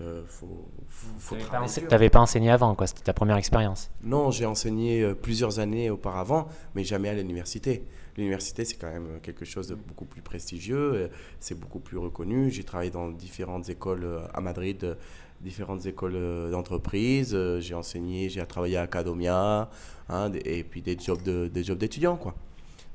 euh 0.00 0.22
faut, 0.26 0.68
faut, 0.88 1.36
Tu 1.36 1.86
n'avais 1.86 2.10
pas 2.10 2.20
enseigné 2.20 2.50
avant, 2.50 2.74
quoi. 2.74 2.86
C'était 2.86 3.02
ta 3.02 3.12
première 3.12 3.36
expérience. 3.36 3.90
Non, 4.02 4.30
j'ai 4.30 4.46
enseigné 4.46 5.14
plusieurs 5.14 5.58
années 5.58 5.90
auparavant, 5.90 6.48
mais 6.74 6.84
jamais 6.84 7.08
à 7.08 7.14
l'université. 7.14 7.84
L'université, 8.16 8.64
c'est 8.64 8.76
quand 8.76 8.90
même 8.90 9.20
quelque 9.22 9.44
chose 9.44 9.68
de 9.68 9.74
beaucoup 9.74 10.04
plus 10.04 10.22
prestigieux, 10.22 11.10
c'est 11.40 11.58
beaucoup 11.58 11.80
plus 11.80 11.96
reconnu. 11.96 12.50
J'ai 12.50 12.64
travaillé 12.64 12.90
dans 12.90 13.08
différentes 13.08 13.68
écoles 13.70 14.06
à 14.34 14.40
Madrid, 14.40 14.96
différentes 15.40 15.86
écoles 15.86 16.50
d'entreprise. 16.50 17.34
J'ai 17.60 17.74
enseigné, 17.74 18.28
j'ai 18.28 18.44
travaillé 18.44 18.76
à 18.76 18.82
Academia, 18.82 19.70
hein, 20.10 20.30
et 20.44 20.62
puis 20.62 20.82
des 20.82 20.98
jobs 20.98 21.22
de, 21.22 21.48
des 21.48 21.64
jobs 21.64 21.78
d'étudiants, 21.78 22.16
quoi. 22.16 22.34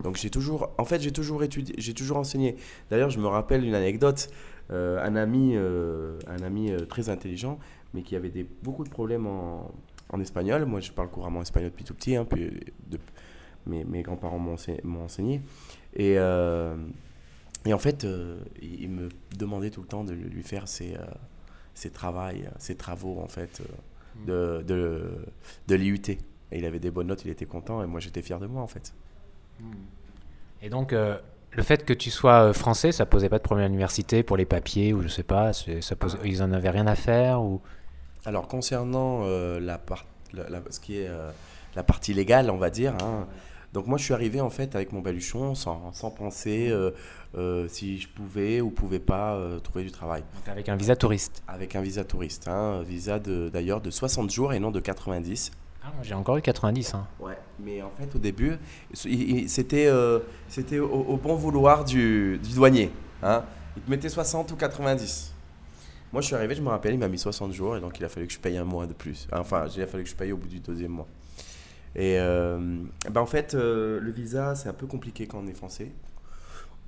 Donc 0.04 0.18
j'ai 0.18 0.30
toujours, 0.30 0.72
en 0.78 0.86
fait, 0.86 1.02
j'ai 1.02 1.12
toujours 1.12 1.44
étudié, 1.44 1.74
j'ai 1.78 1.94
toujours 1.94 2.18
enseigné. 2.18 2.56
D'ailleurs, 2.92 3.10
je 3.10 3.20
me 3.20 3.28
rappelle 3.28 3.64
une 3.64 3.74
anecdote. 3.74 4.30
Euh, 4.70 5.02
un 5.02 5.16
ami, 5.16 5.54
euh, 5.56 6.20
un 6.28 6.44
ami 6.44 6.72
euh, 6.72 6.86
très 6.86 7.08
intelligent, 7.08 7.58
mais 7.94 8.02
qui 8.02 8.18
avait 8.18 8.30
des, 8.30 8.46
beaucoup 8.64 8.84
de 8.84 8.90
problèmes 8.90 9.26
en, 9.26 9.72
en, 10.10 10.20
espagnol. 10.20 10.66
Moi, 10.66 10.82
je 10.82 10.92
parle 10.92 11.10
couramment 11.10 11.42
espagnol 11.42 11.72
depuis 11.72 11.86
tout 11.86 11.94
petit, 11.94 12.18
hein, 12.18 12.26
puis 12.26 12.60
mes, 13.66 13.84
mes 13.84 14.02
grands-parents 14.04 14.40
m'ont 14.40 15.04
enseigné. 15.04 15.42
Et, 15.96 16.14
et 16.14 17.74
en 17.74 17.80
fait, 17.80 18.06
il, 18.62 18.90
me 18.90 19.10
demandait 19.38 19.70
tout 19.70 19.82
le 19.82 19.88
temps 19.88 20.04
de 20.04 20.14
lui 20.14 20.44
faire 20.44 20.68
ses, 20.68 20.96
ses, 21.74 21.90
travails, 21.90 22.50
ses 22.60 22.76
travaux 22.76 23.20
en 23.20 23.28
fait, 23.28 23.62
de, 24.26 24.64
de, 24.66 25.26
de 25.68 25.76
l'IUT. 25.76 26.18
Et 26.52 26.60
il 26.60 26.66
avait 26.66 26.80
des 26.80 26.92
bonnes 26.92 27.08
notes, 27.08 27.26
il 27.26 27.32
était 27.32 27.46
content, 27.46 27.84
et 27.84 27.88
moi 27.88 28.00
j'étais 28.00 28.22
fier 28.22 28.40
de 28.40 28.48
moi 28.48 28.62
en 28.62 28.68
fait. 28.68 28.94
Hmm. 29.60 29.74
Et 30.62 30.70
donc, 30.70 30.94
euh, 30.94 31.18
le 31.52 31.64
fait 31.64 31.86
que 31.86 31.94
tu 31.94 32.10
sois 32.10 32.50
euh, 32.50 32.54
français, 32.54 32.92
ça 32.92 33.06
posait 33.06 33.30
pas 33.30 33.38
de 33.38 33.44
problème 33.44 33.66
à 33.66 33.68
l'université 33.68 34.24
pour 34.24 34.38
les 34.38 34.46
papiers 34.46 34.94
ou 34.94 35.02
je 35.02 35.08
sais 35.08 35.24
pas, 35.24 35.54
ça 35.54 35.96
pose, 35.96 36.18
ils 36.24 36.42
en 36.42 36.52
avaient 36.52 36.70
rien 36.70 36.88
à 36.88 36.96
faire 36.96 37.42
ou? 37.42 37.62
Alors, 38.26 38.48
concernant 38.48 39.22
euh, 39.24 39.60
la, 39.60 39.78
part, 39.78 40.06
ce 40.34 40.80
qui 40.80 40.98
est 40.98 41.10
la 41.76 41.84
partie 41.84 42.14
légale, 42.14 42.50
on 42.50 42.58
va 42.58 42.70
dire. 42.70 42.94
Hein, 43.02 43.28
donc 43.74 43.88
moi, 43.88 43.98
je 43.98 44.04
suis 44.04 44.14
arrivé 44.14 44.42
en 44.42 44.50
fait 44.50 44.76
avec 44.76 44.92
mon 44.92 45.02
baluchon, 45.02 45.54
sans, 45.54 45.94
sans 45.94 46.10
penser 46.10 46.74
si 47.68 48.00
je 48.00 48.08
pouvais 48.08 48.62
ou 48.62 48.72
pouvais 48.72 49.00
pas 49.00 49.40
trouver 49.64 49.84
du 49.84 49.92
travail. 49.92 50.24
Donc 50.36 50.48
avec 50.48 50.70
un 50.70 50.76
visa 50.76 50.96
touriste. 50.96 51.44
Avec 51.48 51.76
un 51.76 51.82
visa 51.82 52.04
touriste, 52.04 52.48
hein, 52.48 52.82
visa 52.84 53.20
d'ailleurs 53.20 53.82
de, 53.82 53.88
de 53.88 53.92
60 53.92 54.32
jours 54.32 54.54
et 54.54 54.60
non 54.60 54.72
de 54.72 54.80
90. 54.80 55.52
Ah, 55.88 55.94
j'ai 56.04 56.14
encore 56.14 56.38
eu 56.38 56.42
90. 56.42 56.94
Hein. 56.94 57.08
Ouais, 57.20 57.38
mais 57.60 57.82
en 57.82 57.90
fait, 57.90 58.14
au 58.14 58.20
début, 58.20 58.58
c'était 58.94 59.88
euh, 59.88 60.20
c'était 60.50 60.80
au, 60.80 61.18
bon 61.18 61.36
vouloir 61.36 61.86
du, 61.86 62.40
du 62.44 62.54
douanier. 62.54 62.92
Hein. 63.24 63.44
Il 63.78 63.84
te 63.84 63.90
mettait 63.90 64.10
60 64.10 64.52
ou 64.52 64.56
90. 64.56 65.34
Moi, 66.12 66.22
je 66.22 66.28
suis 66.28 66.36
arrivé, 66.36 66.56
je 66.56 66.62
me 66.62 66.70
rappelle, 66.70 66.94
il 66.94 67.00
m'a 67.00 67.08
mis 67.08 67.20
60 67.20 67.54
jours 67.54 67.78
et 67.78 67.82
donc 67.82 68.00
il 68.00 68.06
a 68.06 68.10
fallu 68.10 68.28
que 68.28 68.34
je 68.34 68.40
paye 68.40 68.58
un 68.58 68.66
mois 68.66 68.86
de 68.86 68.94
plus. 68.94 69.28
Enfin, 69.32 69.66
il 69.76 69.82
a 69.82 69.88
fallu 69.88 70.04
que 70.04 70.10
je 70.10 70.16
paye 70.16 70.32
au 70.32 70.38
bout 70.38 70.48
du 70.48 70.60
deuxième 70.60 70.92
mois. 70.92 71.08
Et 71.98 72.20
euh, 72.20 72.80
ben 73.12 73.22
en 73.22 73.26
fait, 73.26 73.54
euh, 73.56 74.00
le 74.00 74.12
visa, 74.12 74.56
c'est 74.56 74.70
un 74.70 74.74
peu 74.74 74.88
compliqué 74.88 75.28
quand 75.28 75.40
on 75.44 75.48
est 75.48 75.54
français. 75.54 75.92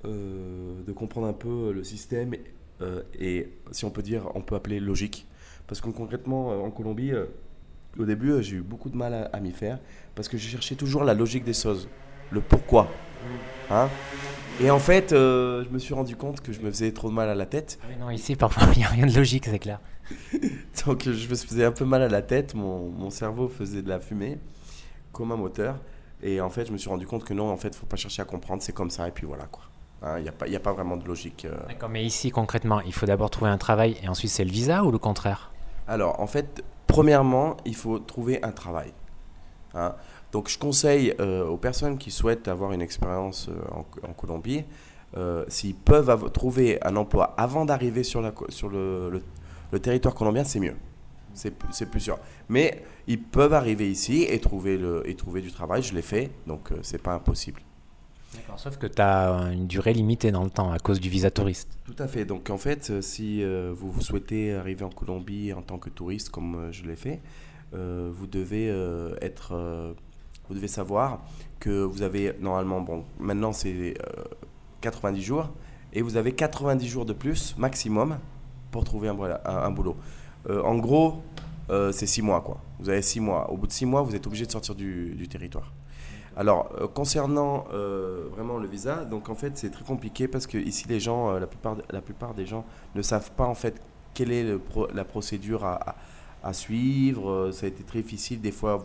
de 0.04 0.92
comprendre 0.92 1.26
un 1.26 1.32
peu 1.34 1.72
le 1.72 1.84
système 1.84 2.34
euh, 2.82 3.02
et 3.18 3.50
si 3.72 3.84
on 3.84 3.90
peut 3.90 4.02
dire, 4.02 4.28
on 4.34 4.40
peut 4.40 4.54
appeler 4.54 4.80
logique. 4.80 5.26
Parce 5.66 5.80
que 5.80 5.90
concrètement, 5.90 6.52
euh, 6.52 6.56
en 6.56 6.70
Colombie, 6.70 7.12
euh, 7.12 7.26
au 7.98 8.04
début, 8.04 8.30
euh, 8.32 8.42
j'ai 8.42 8.56
eu 8.56 8.62
beaucoup 8.62 8.90
de 8.90 8.96
mal 8.96 9.14
à, 9.14 9.24
à 9.26 9.40
m'y 9.40 9.52
faire 9.52 9.78
parce 10.14 10.28
que 10.28 10.36
je 10.38 10.48
cherchais 10.48 10.74
toujours 10.74 11.04
la 11.04 11.14
logique 11.14 11.44
des 11.44 11.52
choses, 11.52 11.88
le 12.30 12.40
pourquoi. 12.40 12.88
Hein 13.70 13.88
et 14.62 14.70
en 14.70 14.78
fait, 14.78 15.12
euh, 15.12 15.64
je 15.64 15.70
me 15.70 15.78
suis 15.78 15.94
rendu 15.94 16.16
compte 16.16 16.40
que 16.40 16.52
je 16.52 16.60
me 16.60 16.70
faisais 16.70 16.92
trop 16.92 17.08
de 17.08 17.14
mal 17.14 17.28
à 17.28 17.34
la 17.34 17.46
tête. 17.46 17.78
Ah 17.82 17.86
oui, 17.88 17.96
non, 17.98 18.10
ici, 18.10 18.36
parfois, 18.36 18.68
il 18.74 18.78
n'y 18.78 18.84
a 18.84 18.88
rien 18.88 19.06
de 19.06 19.14
logique, 19.14 19.46
c'est 19.46 19.58
clair. 19.58 19.80
Donc 20.86 21.04
je 21.04 21.28
me 21.28 21.34
faisais 21.34 21.64
un 21.64 21.72
peu 21.72 21.84
mal 21.84 22.02
à 22.02 22.08
la 22.08 22.22
tête, 22.22 22.54
mon, 22.54 22.88
mon 22.90 23.10
cerveau 23.10 23.48
faisait 23.48 23.82
de 23.82 23.88
la 23.88 24.00
fumée 24.00 24.38
comme 25.12 25.32
un 25.32 25.36
moteur. 25.36 25.76
Et 26.22 26.40
en 26.40 26.50
fait, 26.50 26.66
je 26.66 26.72
me 26.72 26.76
suis 26.78 26.90
rendu 26.90 27.06
compte 27.06 27.24
que 27.24 27.32
non, 27.34 27.50
en 27.50 27.56
fait, 27.56 27.74
faut 27.74 27.86
pas 27.86 27.96
chercher 27.96 28.22
à 28.22 28.24
comprendre, 28.26 28.62
c'est 28.62 28.72
comme 28.74 28.90
ça, 28.90 29.08
et 29.08 29.10
puis 29.10 29.26
voilà 29.26 29.44
quoi. 29.46 29.62
Hein, 30.02 30.18
Il 30.18 30.22
n'y 30.22 30.28
a, 30.28 30.32
pas- 30.32 30.48
y 30.48 30.56
a 30.56 30.60
pas 30.60 30.72
vraiment 30.72 30.96
de 30.96 31.06
logique. 31.06 31.44
euh. 31.46 31.56
D'accord, 31.68 31.88
mais 31.88 32.04
ici, 32.04 32.30
concrètement, 32.30 32.80
il 32.82 32.92
faut 32.92 33.06
d'abord 33.06 33.30
trouver 33.30 33.50
un 33.50 33.58
travail 33.58 33.96
et 34.02 34.08
ensuite 34.08 34.30
c'est 34.30 34.44
le 34.44 34.50
visa 34.50 34.84
ou 34.84 34.90
le 34.90 34.98
contraire? 34.98 35.50
Alors, 35.88 36.20
en 36.20 36.26
fait, 36.26 36.62
premièrement, 36.86 37.56
il 37.64 37.74
faut 37.74 37.98
trouver 37.98 38.42
un 38.42 38.52
travail. 38.52 38.92
Hein. 39.74 39.94
Donc, 40.32 40.48
je 40.48 40.58
conseille 40.58 41.14
euh, 41.20 41.44
aux 41.46 41.56
personnes 41.56 41.98
qui 41.98 42.10
souhaitent 42.10 42.48
avoir 42.48 42.72
une 42.72 42.82
expérience 42.82 43.48
euh, 43.48 43.60
en, 43.72 44.08
en 44.08 44.12
Colombie, 44.12 44.64
s'ils 45.48 45.74
peuvent 45.74 46.30
trouver 46.30 46.78
un 46.86 46.94
emploi 46.94 47.34
avant 47.36 47.64
d'arriver 47.64 48.04
sur, 48.04 48.20
la, 48.20 48.32
sur 48.48 48.68
le, 48.68 49.10
le- 49.10 49.22
le 49.72 49.80
territoire 49.80 50.14
colombien, 50.14 50.44
c'est 50.44 50.60
mieux. 50.60 50.76
C'est 51.34 51.86
plus 51.90 52.00
sûr. 52.00 52.18
Mais 52.48 52.82
ils 53.06 53.20
peuvent 53.22 53.54
arriver 53.54 53.90
ici 53.90 54.24
et 54.28 54.38
trouver, 54.40 54.76
le, 54.78 55.02
et 55.08 55.14
trouver 55.14 55.40
du 55.40 55.50
travail. 55.52 55.82
Je 55.82 55.94
l'ai 55.94 56.02
fait, 56.02 56.30
donc 56.46 56.72
euh, 56.72 56.78
c'est 56.82 57.02
pas 57.02 57.14
impossible. 57.14 57.60
D'accord, 58.34 58.60
sauf 58.60 58.76
que 58.78 58.86
tu 58.86 59.00
as 59.02 59.50
une 59.52 59.66
durée 59.66 59.92
limitée 59.92 60.30
dans 60.30 60.44
le 60.44 60.50
temps 60.50 60.70
à 60.70 60.78
cause 60.78 61.00
du 61.00 61.08
visa 61.08 61.30
touriste. 61.30 61.68
Tout 61.84 61.96
à 61.98 62.06
fait. 62.08 62.24
Donc 62.24 62.48
en 62.50 62.58
fait, 62.58 62.90
euh, 62.90 63.00
si 63.00 63.42
euh, 63.42 63.72
vous 63.74 64.00
souhaitez 64.00 64.54
arriver 64.54 64.84
en 64.84 64.90
Colombie 64.90 65.52
en 65.52 65.62
tant 65.62 65.78
que 65.78 65.90
touriste, 65.90 66.30
comme 66.30 66.54
euh, 66.56 66.72
je 66.72 66.84
l'ai 66.84 66.96
fait, 66.96 67.20
euh, 67.74 68.10
vous 68.12 68.26
devez 68.26 68.66
être, 69.20 69.94
vous 70.48 70.54
devez 70.54 70.68
savoir 70.68 71.22
que 71.60 71.82
vous 71.84 72.02
avez 72.02 72.32
normalement, 72.40 72.80
bon, 72.80 73.04
maintenant 73.18 73.52
c'est 73.52 73.94
euh, 73.98 74.22
90 74.80 75.22
jours, 75.22 75.50
et 75.92 76.02
vous 76.02 76.16
avez 76.16 76.32
90 76.32 76.86
jours 76.88 77.04
de 77.04 77.12
plus 77.12 77.56
maximum 77.58 78.18
pour 78.70 78.84
trouver 78.84 79.08
un, 79.08 79.16
un- 79.20 79.38
un 79.44 79.70
boulot. 79.70 79.96
Euh, 80.48 80.62
en 80.62 80.78
gros, 80.78 81.22
euh, 81.70 81.92
c'est 81.92 82.06
6 82.06 82.22
mois 82.22 82.40
quoi. 82.40 82.58
Vous 82.78 82.88
avez 82.88 83.02
6 83.02 83.20
mois. 83.20 83.50
Au 83.50 83.56
bout 83.56 83.66
de 83.66 83.72
6 83.72 83.86
mois, 83.86 84.02
vous 84.02 84.14
êtes 84.14 84.26
obligé 84.26 84.46
de 84.46 84.50
sortir 84.50 84.74
du, 84.74 85.28
territoire. 85.28 85.72
Alors, 86.36 86.70
euh, 86.80 86.86
concernant 86.86 87.64
vraiment 88.34 88.58
le 88.58 88.66
visa, 88.66 89.04
donc 89.04 89.28
en 89.28 89.34
fait, 89.34 89.58
c'est 89.58 89.70
très 89.70 89.84
compliqué 89.84 90.28
parce 90.28 90.46
que 90.46 90.58
ici, 90.58 90.86
les 90.88 91.00
gens, 91.00 91.32
la, 91.38 91.46
plupart, 91.46 91.76
la 91.90 92.00
plupart 92.00 92.34
des 92.34 92.46
gens 92.46 92.64
ne 92.94 93.02
savent 93.02 93.32
pas 93.32 93.46
en 93.46 93.54
fait 93.54 93.80
quelle 94.14 94.32
est 94.32 94.46
la 94.94 95.04
procédure 95.04 95.64
à, 95.64 95.96
suivre. 96.52 97.50
Ça 97.52 97.66
a 97.66 97.68
été 97.68 97.82
très 97.84 98.00
difficile. 98.00 98.40
Des 98.40 98.52
fois, 98.52 98.82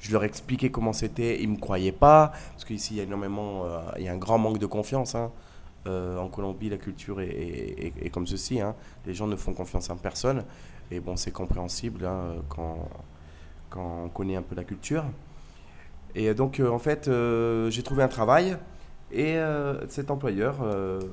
je 0.00 0.10
leur 0.10 0.24
expliquais 0.24 0.70
comment 0.70 0.92
c'était, 0.92 1.40
ils 1.40 1.48
ne 1.48 1.54
me 1.54 1.60
croyaient 1.60 1.92
pas 1.92 2.32
parce 2.50 2.64
qu'ici, 2.64 2.94
il 2.94 2.96
y 2.96 3.00
a 3.00 3.04
énormément, 3.04 3.64
il 3.96 4.02
y 4.02 4.08
a 4.08 4.12
un 4.12 4.18
grand 4.18 4.38
manque 4.38 4.58
de 4.58 4.66
confiance. 4.66 5.14
hein. 5.14 5.30
En 5.86 6.26
Colombie, 6.28 6.68
la 6.68 6.78
culture 6.78 7.20
est 7.20 8.10
comme 8.12 8.26
ceci. 8.26 8.60
hein. 8.60 8.74
Les 9.06 9.14
gens 9.14 9.28
ne 9.28 9.36
font 9.36 9.52
confiance 9.52 9.88
en 9.88 9.96
personne. 9.96 10.44
Et 10.90 11.00
bon, 11.00 11.16
c'est 11.16 11.32
compréhensible 11.32 12.04
hein, 12.06 12.36
quand, 12.48 12.88
quand 13.70 14.04
on 14.04 14.08
connaît 14.08 14.36
un 14.36 14.42
peu 14.42 14.54
la 14.54 14.64
culture. 14.64 15.04
Et 16.14 16.32
donc, 16.32 16.60
euh, 16.60 16.70
en 16.70 16.78
fait, 16.78 17.08
euh, 17.08 17.70
j'ai 17.70 17.82
trouvé 17.82 18.02
un 18.02 18.08
travail 18.08 18.56
et 19.12 19.36
euh, 19.36 19.86
cet 19.88 20.10
employeur 20.10 20.56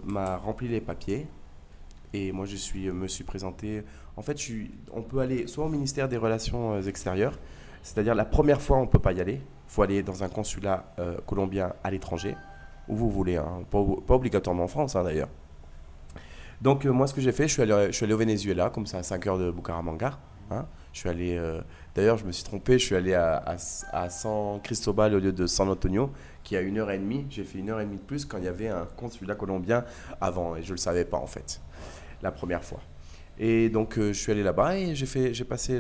m'a 0.06 0.38
rempli 0.38 0.68
les 0.68 0.82
papiers. 0.82 1.28
Et 2.14 2.32
moi, 2.32 2.46
je 2.46 2.56
suis, 2.56 2.90
me 2.92 3.08
suis 3.08 3.24
présenté. 3.24 3.84
En 4.16 4.22
fait, 4.22 4.38
on 4.94 5.02
peut 5.02 5.20
aller 5.20 5.48
soit 5.48 5.66
au 5.66 5.70
ministère 5.70 6.08
des 6.08 6.18
Relations 6.18 6.80
extérieures, 6.82 7.38
c'est-à-dire 7.82 8.16
la 8.16 8.26
première 8.26 8.62
fois, 8.62 8.78
on 8.78 8.84
ne 8.84 8.88
peut 8.88 9.00
pas 9.00 9.14
y 9.14 9.20
aller. 9.20 9.42
Il 9.42 9.74
faut 9.76 9.82
aller 9.82 10.04
dans 10.04 10.24
un 10.24 10.30
consulat 10.30 10.94
colombien 11.26 11.74
à 11.84 11.90
l'étranger, 11.90 12.36
où 12.88 12.96
vous 12.96 13.10
voulez, 13.10 13.38
hein. 13.38 13.64
pas, 13.72 13.84
pas 14.06 14.14
obligatoirement 14.14 14.66
en 14.66 14.68
France 14.68 14.96
hein, 14.96 15.04
d'ailleurs. 15.04 15.30
Donc, 16.64 16.86
euh, 16.86 16.92
moi, 16.94 17.08
ce 17.08 17.14
que 17.14 17.20
j'ai 17.22 17.32
fait, 17.34 17.48
je 17.48 17.54
suis, 17.54 17.62
allé, 17.62 17.88
je 17.88 17.92
suis 17.92 18.06
allé 18.06 18.14
au 18.14 18.18
Venezuela, 18.18 18.70
comme 18.70 18.86
ça, 18.86 19.00
à 19.00 19.04
5 19.04 19.28
heures 19.28 19.38
de 19.38 19.52
Bucaramanga. 19.52 20.18
hein. 20.50 20.66
Je 20.94 21.00
suis 21.00 21.10
allé. 21.10 21.36
euh, 21.38 21.62
D'ailleurs, 21.96 22.18
je 22.18 22.26
me 22.26 22.32
suis 22.32 22.44
trompé, 22.44 22.80
je 22.80 22.86
suis 22.86 22.96
allé 22.96 23.14
à, 23.14 23.36
à, 23.36 23.56
à 23.92 24.10
San 24.10 24.62
Cristobal 24.62 25.14
au 25.14 25.20
lieu 25.20 25.32
de 25.34 25.46
San 25.46 25.68
Antonio, 25.70 26.12
qui 26.44 26.56
a 26.56 26.62
une 26.62 26.78
heure 26.80 26.90
et 26.92 26.98
demie. 26.98 27.26
J'ai 27.30 27.44
fait 27.44 27.60
une 27.60 27.70
heure 27.70 27.82
et 27.82 27.86
demie 27.86 27.98
de 27.98 28.02
plus 28.04 28.26
quand 28.26 28.38
il 28.38 28.46
y 28.46 28.48
avait 28.48 28.70
un 28.70 28.88
consulat 28.96 29.36
colombien 29.36 29.84
avant, 30.22 30.56
et 30.56 30.62
je 30.64 30.68
ne 30.70 30.74
le 30.74 30.78
savais 30.78 31.04
pas 31.06 31.18
en 31.18 31.28
fait, 31.28 31.60
la 32.22 32.32
première 32.32 32.64
fois. 32.64 32.80
Et 33.38 33.70
donc, 33.70 33.98
euh, 33.98 34.14
je 34.14 34.20
suis 34.20 34.32
allé 34.32 34.44
là-bas 34.44 34.78
et 34.78 34.96
j'ai 34.96 35.06
fait, 35.08 35.34
j'ai 35.34 35.44
passé, 35.44 35.80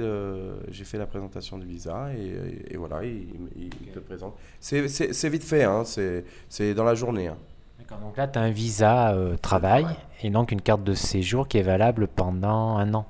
j'ai 0.69 0.83
fait 0.85 0.97
la 0.97 1.05
présentation 1.05 1.57
du 1.59 1.65
visa 1.67 2.09
et, 2.17 2.25
et- 2.25 2.73
et 2.73 2.77
voilà, 2.77 3.03
il, 3.05 3.27
il- 3.55 3.69
il 3.81 3.91
te 3.91 3.99
présente. 3.99 4.35
C'est- 4.59 5.29
vite 5.29 5.43
fait, 5.43 5.63
hein, 5.63 5.83
c'est 5.85 6.25
c'est 6.49 6.73
dans 6.73 6.83
la 6.83 6.95
journée. 6.95 7.27
hein. 7.27 7.37
D'accord, 7.79 7.97
donc 7.99 8.17
là, 8.17 8.27
tu 8.27 8.39
as 8.39 8.41
un 8.41 8.51
visa 8.51 9.13
euh, 9.13 9.35
travail 9.37 9.85
et 10.21 10.29
donc 10.29 10.51
une 10.51 10.61
carte 10.61 10.83
de 10.83 10.93
séjour 10.93 11.47
qui 11.47 11.57
est 11.57 11.63
valable 11.63 12.07
pendant 12.07 12.77
un 12.77 12.93
an. 12.93 13.05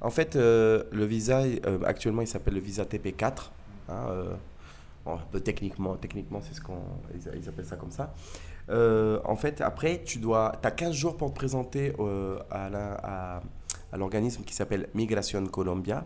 En 0.00 0.10
fait, 0.10 0.36
euh, 0.36 0.84
le 0.92 1.04
visa, 1.04 1.40
euh, 1.42 1.78
actuellement, 1.84 2.22
il 2.22 2.26
s'appelle 2.28 2.54
le 2.54 2.60
visa 2.60 2.84
TP4. 2.84 3.50
hein, 3.88 4.06
bon, 5.04 5.18
peu 5.32 5.40
techniquement, 5.40 5.96
techniquement 5.96 6.40
c'est 6.42 6.54
ce 6.54 6.60
qu'on 6.60 6.78
ils, 7.14 7.40
ils 7.42 7.48
appellent 7.48 7.66
ça 7.66 7.76
comme 7.76 7.90
ça. 7.90 8.14
En 8.70 9.36
fait, 9.36 9.60
après, 9.60 10.02
tu 10.04 10.18
dois, 10.18 10.52
as 10.62 10.70
15 10.70 10.94
jours 10.94 11.16
pour 11.16 11.30
te 11.32 11.36
présenter 11.36 11.92
à 12.50 12.68
la- 12.70 12.94
à- 13.02 13.40
à 13.92 13.96
l'organisme 13.96 14.42
qui 14.44 14.54
s'appelle 14.54 14.88
Migration 14.94 15.44
Colombia. 15.46 16.04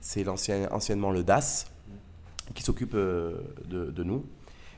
C'est 0.00 0.24
l'ancien, 0.24 0.66
anciennement 0.72 1.10
le 1.10 1.22
DAS 1.22 1.66
qui 2.54 2.62
s'occupe 2.62 2.94
de, 2.94 3.44
de 3.68 4.02
nous. 4.02 4.24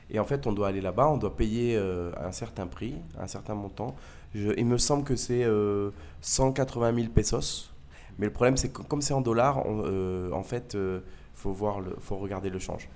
Et 0.09 0.19
en 0.19 0.25
fait, 0.25 0.45
on 0.47 0.51
doit 0.51 0.67
aller 0.67 0.81
là-bas, 0.81 1.09
on 1.09 1.17
doit 1.17 1.35
payer 1.35 1.75
euh, 1.75 2.11
un 2.19 2.31
certain 2.31 2.67
prix, 2.67 2.95
un 3.19 3.27
certain 3.27 3.55
montant. 3.55 3.95
Il 4.35 4.65
me 4.65 4.77
semble 4.77 5.03
que 5.03 5.15
c'est 5.15 5.43
euh, 5.43 5.91
180 6.21 6.93
000 6.95 7.07
pesos. 7.09 7.71
Mais 8.17 8.25
le 8.27 8.33
problème, 8.33 8.57
c'est 8.57 8.69
que 8.69 8.81
comme 8.81 9.01
c'est 9.01 9.13
en 9.13 9.21
dollars, 9.21 9.65
on- 9.65 9.83
euh, 9.85 10.31
en 10.31 10.43
fait, 10.43 10.75
il 10.75 11.01
faut, 11.33 11.51
voir 11.51 11.81
faut 11.99 12.17
regarder 12.17 12.49
le 12.49 12.59
change. 12.59 12.87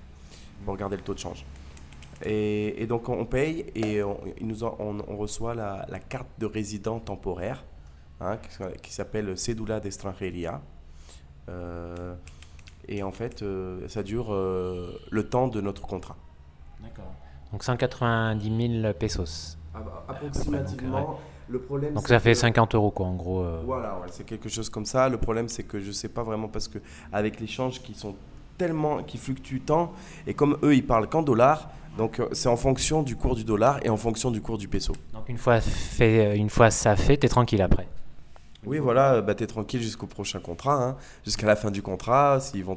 regarder 0.66 0.96
le 0.96 1.02
taux 1.02 1.14
de 1.14 1.18
change. 1.18 1.44
Et, 2.24 2.86
donc, 2.88 3.08
on 3.08 3.24
paye 3.24 3.66
et 3.74 4.02
on, 4.02 4.18
nous 4.40 4.64
on, 4.64 5.16
reçoit 5.16 5.54
la, 5.54 5.86
carte 6.08 6.28
de 6.38 6.46
résident 6.46 6.98
temporaire 6.98 7.64
hein, 8.20 8.38
qui, 8.82 8.92
s'appelle 8.92 9.38
Cédula 9.38 9.80
d'Estrangeria. 9.80 10.60
Euh, 11.48 12.14
et 12.88 13.02
en 13.02 13.12
fait, 13.12 13.42
euh, 13.42 13.86
ça 13.88 14.02
dure 14.02 14.32
euh, 14.32 14.98
le 15.10 15.28
temps 15.28 15.48
de 15.48 15.60
notre 15.60 15.86
contrat. 15.86 16.16
D'accord. 16.82 17.12
Donc 17.52 17.62
190 17.62 18.80
000 18.82 18.92
pesos. 18.94 19.56
approximativement, 20.08 21.18
le 21.48 21.60
problème. 21.60 21.94
Donc 21.94 22.06
c'est 22.06 22.14
ça 22.14 22.20
fait 22.20 22.32
que- 22.32 22.38
50 22.38 22.74
euros, 22.74 22.90
quoi, 22.90 23.06
en 23.06 23.14
gros. 23.14 23.40
euh. 23.42 23.62
Voilà, 23.64 23.94
ouais, 24.00 24.08
c'est 24.10 24.24
quelque 24.24 24.48
chose 24.48 24.68
comme 24.68 24.84
ça. 24.84 25.08
Le 25.08 25.18
problème, 25.18 25.48
c'est 25.48 25.62
que 25.62 25.80
je 25.80 25.90
sais 25.92 26.08
pas 26.08 26.22
vraiment 26.22 26.48
parce 26.48 26.68
que 26.68 26.78
avec 27.12 27.40
les 27.40 27.46
changes 27.46 27.80
qui 27.82 27.94
sont 27.94 28.14
tellement, 28.56 29.02
qui 29.02 29.18
fluctuent 29.18 29.60
tant, 29.60 29.92
et 30.26 30.34
comme 30.34 30.58
eux, 30.62 30.74
ils 30.74 30.84
parlent 30.86 31.08
qu'en 31.08 31.22
dollars, 31.22 31.70
donc 31.96 32.18
euh, 32.20 32.28
c'est 32.32 32.48
en 32.48 32.56
fonction 32.56 33.02
du 33.02 33.14
cours 33.16 33.36
du 33.36 33.44
dollar 33.44 33.78
et 33.84 33.88
en 33.88 33.96
fonction 33.96 34.30
du 34.30 34.40
cours 34.40 34.58
du 34.58 34.66
peso. 34.68 34.92
Donc 35.14 35.28
une 35.28 35.38
fois, 35.38 35.60
fait, 35.60 36.36
une 36.36 36.50
fois 36.50 36.70
ça 36.70 36.96
fait, 36.96 37.16
tu 37.16 37.26
es 37.26 37.28
tranquille 37.28 37.62
après. 37.62 37.86
Oui, 38.66 38.78
voilà, 38.78 39.14
euh, 39.14 39.22
bah, 39.22 39.34
t'es 39.36 39.46
tranquille 39.46 39.80
jusqu'au 39.80 40.06
prochain 40.06 40.40
contrat, 40.40 40.74
hein, 40.82 40.96
jusqu'à 41.24 41.46
la 41.46 41.54
fin 41.54 41.70
du 41.70 41.80
contrat, 41.82 42.40
s'ils 42.40 42.64
vont 42.64 42.76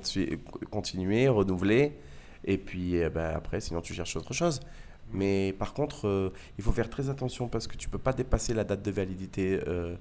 continuer, 0.69 1.27
renouveler, 1.27 1.97
et 2.45 2.57
puis 2.57 3.01
euh, 3.01 3.09
bah, 3.09 3.33
après, 3.35 3.59
sinon 3.61 3.81
tu 3.81 3.93
cherches 3.93 4.15
autre 4.15 4.33
chose. 4.33 4.59
Mais 5.13 5.53
par 5.59 5.73
contre, 5.73 6.07
euh, 6.07 6.31
il 6.57 6.63
faut 6.63 6.71
faire 6.71 6.89
très 6.89 7.09
attention 7.09 7.47
parce 7.49 7.67
que 7.67 7.75
tu 7.75 7.89
peux 7.89 7.97
pas 7.97 8.13
dépasser 8.13 8.53
la 8.53 8.63
date 8.63 8.81
de 8.81 8.91
validité 8.91 9.59
euh, 9.67 9.95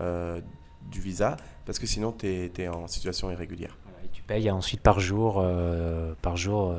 euh, 0.00 0.40
du 0.90 1.00
visa, 1.00 1.36
parce 1.66 1.78
que 1.78 1.86
sinon 1.86 2.12
tu 2.12 2.26
es, 2.26 2.68
en 2.68 2.86
situation 2.86 3.30
irrégulière. 3.30 3.76
Et 4.04 4.08
tu 4.08 4.22
payes 4.22 4.50
ensuite 4.50 4.80
par 4.80 5.00
jour, 5.00 5.44
par 6.22 6.36
jour 6.36 6.74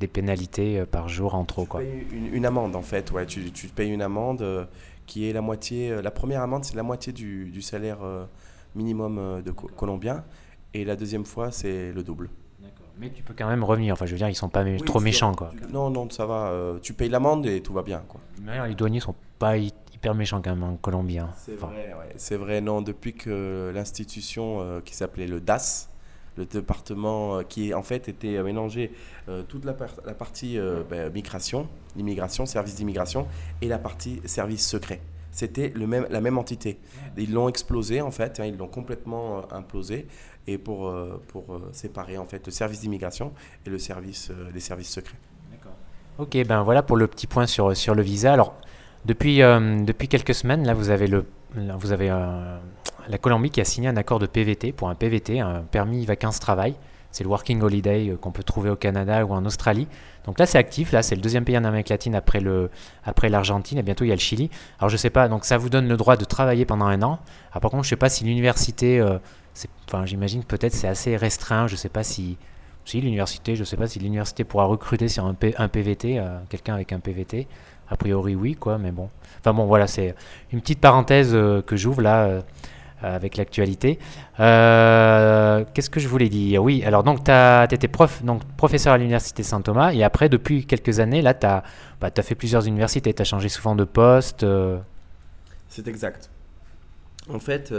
des 0.00 0.08
pénalités 0.08 0.84
par 0.86 1.08
jour 1.08 1.34
en 1.36 1.44
trop, 1.44 1.62
Tu 1.62 1.68
quoi. 1.68 1.82
une, 1.82 2.34
une 2.34 2.46
amende 2.46 2.74
en 2.74 2.82
fait, 2.82 3.12
ouais, 3.12 3.26
tu, 3.26 3.52
tu 3.52 3.68
payes 3.68 3.90
une 3.92 4.02
amende 4.02 4.66
qui 5.06 5.28
est 5.28 5.32
la 5.32 5.40
moitié, 5.40 6.00
la 6.02 6.10
première 6.10 6.40
amende 6.42 6.64
c'est 6.64 6.74
la 6.74 6.82
moitié 6.82 7.12
du, 7.12 7.50
du 7.50 7.62
salaire 7.62 7.98
minimum 8.74 9.42
de 9.42 9.50
co- 9.52 9.68
colombien, 9.76 10.24
et 10.72 10.84
la 10.84 10.96
deuxième 10.96 11.24
fois 11.24 11.52
c'est 11.52 11.92
le 11.92 12.02
double. 12.02 12.28
Mais 12.98 13.10
tu 13.10 13.22
peux 13.22 13.34
quand 13.36 13.48
même 13.48 13.64
revenir. 13.64 13.92
Enfin, 13.94 14.06
je 14.06 14.12
veux 14.12 14.18
dire, 14.18 14.28
ils 14.28 14.34
sont 14.34 14.48
pas 14.48 14.62
Oui, 14.62 14.80
trop 14.82 15.00
méchants, 15.00 15.32
dois- 15.32 15.50
quoi. 15.50 15.66
tu- 15.66 15.72
Non, 15.72 15.90
non, 15.90 16.08
ça 16.10 16.26
va. 16.26 16.46
euh, 16.48 16.78
tu 16.80 16.92
payes 16.92 17.08
l'amende 17.08 17.46
et 17.46 17.60
tout 17.60 17.72
va 17.72 17.82
bien. 17.82 18.02
Quoi. 18.08 18.20
Les 18.68 18.74
douaniers 18.74 19.00
sont 19.00 19.14
pas 19.38 19.56
hy- 19.58 19.72
hyper 19.92 20.14
méchants 20.14 20.40
quand 20.42 20.50
même 20.54 20.62
en 20.62 20.76
Colombie. 20.76 21.18
hein. 21.18 21.30
C'est 21.36 21.54
Enfin, 21.54 21.66
vrai, 21.68 21.94
ouais. 21.98 22.12
C'est 22.16 22.36
vrai, 22.36 22.60
non. 22.60 22.82
Depuis 22.82 23.14
que 23.14 23.72
l'institution 23.74 24.60
euh, 24.60 24.80
qui 24.80 24.94
s'appelait 24.94 25.26
le 25.26 25.40
DAS, 25.40 25.88
le 26.36 26.46
département 26.46 27.38
euh, 27.38 27.42
qui 27.42 27.72
en 27.74 27.82
fait 27.82 28.08
était 28.08 28.42
mélangé 28.42 28.92
toute 29.48 29.64
la, 29.64 29.72
par- 29.72 29.96
la 30.04 30.14
partie 30.14 30.58
ben, 30.90 31.10
migration, 31.12 31.68
immigration, 31.96 32.44
service 32.46 32.74
d'immigration, 32.76 33.26
et 33.62 33.68
la 33.68 33.78
partie 33.78 34.20
service 34.26 34.66
secret. 34.68 35.00
c'était 35.32 35.72
le 35.74 35.86
même, 35.88 36.06
la 36.10 36.20
même 36.20 36.38
entité. 36.38 36.78
Ils 37.16 37.32
l'ont 37.32 37.48
explosé 37.48 38.00
en 38.00 38.12
fait, 38.12 38.38
hein, 38.38 38.44
ils 38.46 38.56
l'ont 38.56 38.68
complètement 38.68 39.38
euh, 39.38 39.42
implosé 39.56 40.06
et 40.46 40.58
pour, 40.58 40.88
euh, 40.88 41.22
pour 41.28 41.54
euh, 41.54 41.70
séparer 41.72 42.18
en 42.18 42.26
fait 42.26 42.44
le 42.46 42.52
service 42.52 42.80
d'immigration 42.80 43.32
et 43.66 43.70
le 43.70 43.78
service, 43.78 44.30
euh, 44.30 44.50
les 44.52 44.60
services 44.60 44.90
secrets. 44.90 45.18
Ok, 46.16 46.36
ben 46.46 46.62
voilà 46.62 46.84
pour 46.84 46.96
le 46.96 47.08
petit 47.08 47.26
point 47.26 47.46
sur, 47.46 47.76
sur 47.76 47.94
le 47.96 48.02
visa. 48.02 48.32
Alors, 48.32 48.54
depuis, 49.04 49.42
euh, 49.42 49.82
depuis 49.82 50.06
quelques 50.06 50.34
semaines, 50.34 50.64
là, 50.64 50.72
vous 50.72 50.90
avez, 50.90 51.08
le, 51.08 51.26
là, 51.56 51.74
vous 51.76 51.90
avez 51.90 52.08
euh, 52.08 52.56
la 53.08 53.18
Colombie 53.18 53.50
qui 53.50 53.60
a 53.60 53.64
signé 53.64 53.88
un 53.88 53.96
accord 53.96 54.20
de 54.20 54.26
PVT 54.26 54.70
pour 54.70 54.88
un 54.88 54.94
PVT, 54.94 55.40
un 55.40 55.62
permis 55.62 56.06
vacances-travail. 56.06 56.76
C'est 57.10 57.24
le 57.24 57.30
Working 57.30 57.60
Holiday 57.62 58.10
euh, 58.10 58.16
qu'on 58.16 58.30
peut 58.30 58.44
trouver 58.44 58.70
au 58.70 58.76
Canada 58.76 59.24
ou 59.26 59.32
en 59.32 59.44
Australie. 59.44 59.88
Donc 60.24 60.38
là, 60.38 60.46
c'est 60.46 60.58
actif. 60.58 60.92
Là, 60.92 61.02
c'est 61.02 61.16
le 61.16 61.20
deuxième 61.20 61.44
pays 61.44 61.58
en 61.58 61.64
Amérique 61.64 61.88
latine 61.88 62.14
après, 62.14 62.38
le, 62.38 62.70
après 63.04 63.28
l'Argentine. 63.28 63.78
Et 63.78 63.82
bientôt, 63.82 64.04
il 64.04 64.08
y 64.08 64.12
a 64.12 64.14
le 64.14 64.20
Chili. 64.20 64.50
Alors, 64.78 64.90
je 64.90 64.96
sais 64.96 65.10
pas. 65.10 65.26
Donc, 65.26 65.44
ça 65.44 65.58
vous 65.58 65.68
donne 65.68 65.88
le 65.88 65.96
droit 65.96 66.16
de 66.16 66.24
travailler 66.24 66.64
pendant 66.64 66.86
un 66.86 67.02
an. 67.02 67.18
Alors, 67.50 67.60
par 67.60 67.72
contre, 67.72 67.82
je 67.82 67.88
sais 67.88 67.96
pas 67.96 68.08
si 68.08 68.22
l'université. 68.22 69.00
euh, 69.00 69.18
Enfin, 69.86 70.06
j'imagine 70.06 70.42
peut-être 70.44 70.74
c'est 70.74 70.88
assez 70.88 71.16
restreint. 71.16 71.66
Je 71.66 71.76
sais 71.76 71.88
pas 71.88 72.02
si. 72.04 72.36
Si 72.86 73.00
l'université, 73.00 73.56
je 73.56 73.64
sais 73.64 73.78
pas 73.78 73.86
si 73.86 73.98
l'université 73.98 74.44
pourra 74.44 74.64
recruter 74.66 75.08
sur 75.08 75.24
un, 75.24 75.32
P- 75.32 75.54
un 75.56 75.68
PVT, 75.68 76.18
euh, 76.18 76.38
quelqu'un 76.50 76.74
avec 76.74 76.92
un 76.92 77.00
PVT. 77.00 77.46
A 77.88 77.96
priori, 77.96 78.34
oui, 78.34 78.56
quoi, 78.56 78.76
mais 78.76 78.90
bon. 78.92 79.08
Enfin 79.40 79.54
bon, 79.54 79.64
voilà, 79.64 79.86
c'est 79.86 80.14
une 80.52 80.60
petite 80.60 80.80
parenthèse 80.80 81.30
euh, 81.32 81.62
que 81.62 81.76
j'ouvre 81.76 82.02
là 82.02 82.24
euh, 82.24 82.40
avec 83.02 83.38
l'actualité. 83.38 83.98
Qu'est-ce 84.36 85.88
que 85.90 85.98
je 85.98 86.08
voulais 86.08 86.28
dire? 86.28 86.62
Oui, 86.62 86.84
alors 86.84 87.04
donc 87.04 87.24
tu 87.24 87.30
étais 87.74 87.88
prof, 87.88 88.22
donc 88.22 88.44
professeur 88.56 88.92
à 88.92 88.98
l'université 88.98 89.42
Saint-Thomas, 89.42 89.92
et 89.94 90.02
après, 90.04 90.28
depuis 90.28 90.66
quelques 90.66 91.00
années, 91.00 91.22
là, 91.22 91.32
tu 91.32 91.46
as, 91.46 91.62
bah, 92.02 92.10
t'as 92.10 92.22
fait 92.22 92.34
plusieurs 92.34 92.66
universités, 92.66 93.14
tu 93.14 93.22
as 93.22 93.24
changé 93.24 93.48
souvent 93.48 93.74
de 93.74 93.84
poste. 93.84 94.44
C'est 95.68 95.88
exact. 95.88 96.28
En 97.32 97.38
fait, 97.38 97.72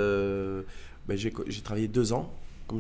ben, 1.08 1.18
j'ai 1.18 1.62
travaillé 1.62 1.88
deux 1.88 2.14
ans. 2.14 2.32
Comme 2.68 2.80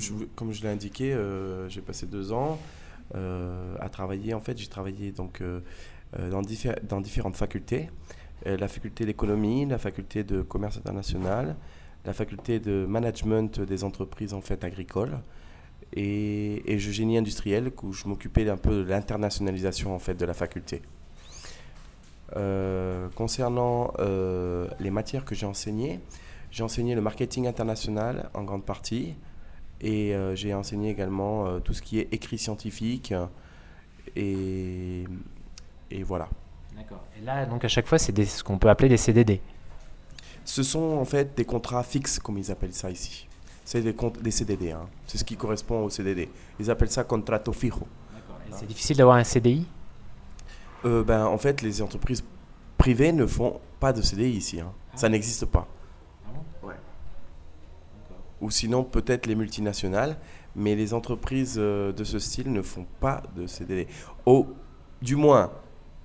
je, 0.51 0.63
l'ai 0.63 0.69
indiqué, 0.69 1.13
euh, 1.13 1.69
j'ai 1.69 1.81
passé 1.81 2.07
deux 2.07 2.31
ans 2.31 2.59
euh, 3.13 3.75
à 3.79 3.89
travailler. 3.89 4.33
En 4.33 4.39
fait, 4.39 4.57
j'ai 4.57 4.67
travaillé 4.67 5.11
donc, 5.11 5.41
euh, 5.41 5.59
dans, 6.31 6.41
dans 6.83 7.01
différentes 7.01 7.35
facultés. 7.35 7.89
La 8.45 8.67
faculté 8.67 9.05
d'économie, 9.05 9.65
la 9.65 9.77
faculté 9.77 10.23
de 10.23 10.41
commerce 10.41 10.77
international, 10.77 11.55
la 12.03 12.13
faculté 12.13 12.59
de 12.59 12.85
management 12.87 13.61
des 13.61 13.83
entreprises 13.83 14.33
en 14.33 14.41
fait 14.41 14.63
agricoles 14.63 15.19
et, 15.93 16.71
et 16.71 16.77
je 16.77 16.91
génie 16.91 17.17
industriel 17.17 17.71
où 17.81 17.93
je 17.93 18.07
m'occupais 18.07 18.47
un 18.49 18.57
peu 18.57 18.83
de 18.83 18.89
l'internationalisation 18.89 19.95
en 19.95 19.99
fait 19.99 20.15
de 20.15 20.25
la 20.25 20.33
faculté. 20.33 20.81
Concernant 23.15 23.93
les 24.79 24.91
matières 24.91 25.25
que 25.25 25.33
j'ai 25.33 25.45
enseignées, 25.45 26.01
j'ai 26.55 26.63
enseigné 26.63 26.95
le 26.95 27.01
marketing 27.01 27.47
international 27.47 28.29
en 28.33 28.43
grande 28.43 28.63
partie 28.63 29.13
et 29.81 30.15
euh, 30.15 30.35
j'ai 30.35 30.53
enseigné 30.53 30.89
également 30.89 31.45
euh, 31.47 31.59
tout 31.59 31.73
ce 31.73 31.81
qui 31.81 31.99
est 31.99 32.07
écrit 32.13 32.37
scientifique 32.37 33.13
et, 34.15 35.03
et 35.91 36.03
voilà. 36.03 36.29
Et 37.21 37.25
là, 37.25 37.45
donc 37.45 37.65
à 37.65 37.67
chaque 37.67 37.87
fois, 37.87 37.97
c'est 37.99 38.23
ce 38.23 38.41
qu'on 38.41 38.57
peut 38.57 38.69
appeler 38.69 38.87
des 38.87 38.95
CDD. 38.95 39.41
Ce 40.45 40.63
sont 40.63 40.79
en 40.97 41.03
fait 41.03 41.35
des 41.35 41.43
contrats 41.43 41.83
fixes 41.83 42.19
comme 42.19 42.37
ils 42.37 42.49
appellent 42.49 42.73
ça 42.73 42.89
ici. 42.89 43.27
C'est 43.65 43.81
des, 43.81 43.93
des 44.21 44.31
CDD, 44.31 44.71
hein. 44.71 44.87
c'est 45.07 45.17
ce 45.17 45.25
qui 45.25 45.35
correspond 45.35 45.83
au 45.83 45.89
CDD. 45.89 46.29
Ils 46.57 46.71
appellent 46.71 46.89
ça 46.91 47.03
contrato 47.03 47.51
fijo. 47.51 47.85
C'est 48.51 48.67
difficile 48.67 48.95
d'avoir 48.95 49.17
un 49.17 49.25
CDI 49.25 49.67
Euh, 50.85 51.03
ben, 51.03 51.25
en 51.25 51.37
fait, 51.37 51.61
les 51.61 51.81
entreprises 51.81 52.23
privées 52.77 53.11
ne 53.11 53.25
font 53.25 53.59
pas 53.81 53.91
de 53.91 54.01
CDI 54.01 54.29
ici. 54.37 54.61
hein. 54.61 54.71
Ça 54.95 55.09
n'existe 55.09 55.45
pas. 55.47 55.67
Ou 58.45 58.51
sinon, 58.51 58.83
peut-être 58.83 59.25
les 59.25 59.33
multinationales, 59.33 60.17
mais 60.55 60.75
les 60.75 60.93
entreprises 60.93 61.55
euh, 61.57 61.91
de 61.91 62.03
ce 62.03 62.19
style 62.19 62.53
ne 62.53 62.61
font 62.61 62.85
pas 62.99 63.23
de 63.35 63.47
CDD. 63.47 63.87
Au, 64.27 64.45
du 65.01 65.15
moins, 65.15 65.49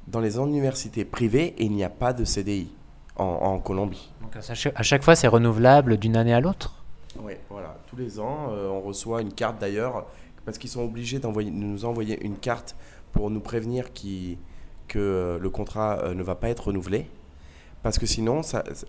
dans 0.09 0.20
les 0.20 0.38
universités 0.38 1.05
privées, 1.05 1.55
il 1.59 1.72
n'y 1.72 1.85
a 1.85 1.90
pas 1.90 2.14
de 2.14 2.24
CDI 2.24 2.72
en, 3.16 3.26
en 3.26 3.59
Colombie. 3.59 4.11
Donc 4.22 4.35
à 4.37 4.55
chaque, 4.55 5.03
fois, 5.03 5.16
c'est 5.16 5.29
renouvelable 5.29 5.98
d'une 5.98 6.16
année 6.16 6.33
à 6.33 6.40
l'autre? 6.40 6.83
Oui, 7.22 7.35
voilà. 7.50 7.76
Tous 7.88 7.96
les 7.96 8.18
ans, 8.18 8.48
euh, 8.53 8.70
on 8.70 8.81
reçoit 8.81 9.20
une 9.20 9.35
carte 9.35 9.61
d'ailleurs, 9.61 10.07
parce 10.46 10.57
qu'ils 10.57 10.70
sont 10.70 10.83
obligés 10.83 11.18
de 11.18 11.26
nous 11.29 11.85
envoyer 11.85 12.24
une 12.24 12.38
carte 12.38 12.74
pour 13.12 13.29
nous 13.29 13.40
prévenir 13.40 13.92
qui, 13.92 14.38
que 14.88 14.98
euh, 14.98 15.38
le 15.38 15.50
contrat 15.50 16.14
ne 16.14 16.22
va 16.22 16.37
pas 16.37 16.48
être 16.48 16.68
renouvelé. 16.68 17.07
Parce 17.83 17.98
que 17.98 18.07
sinon, 18.07 18.40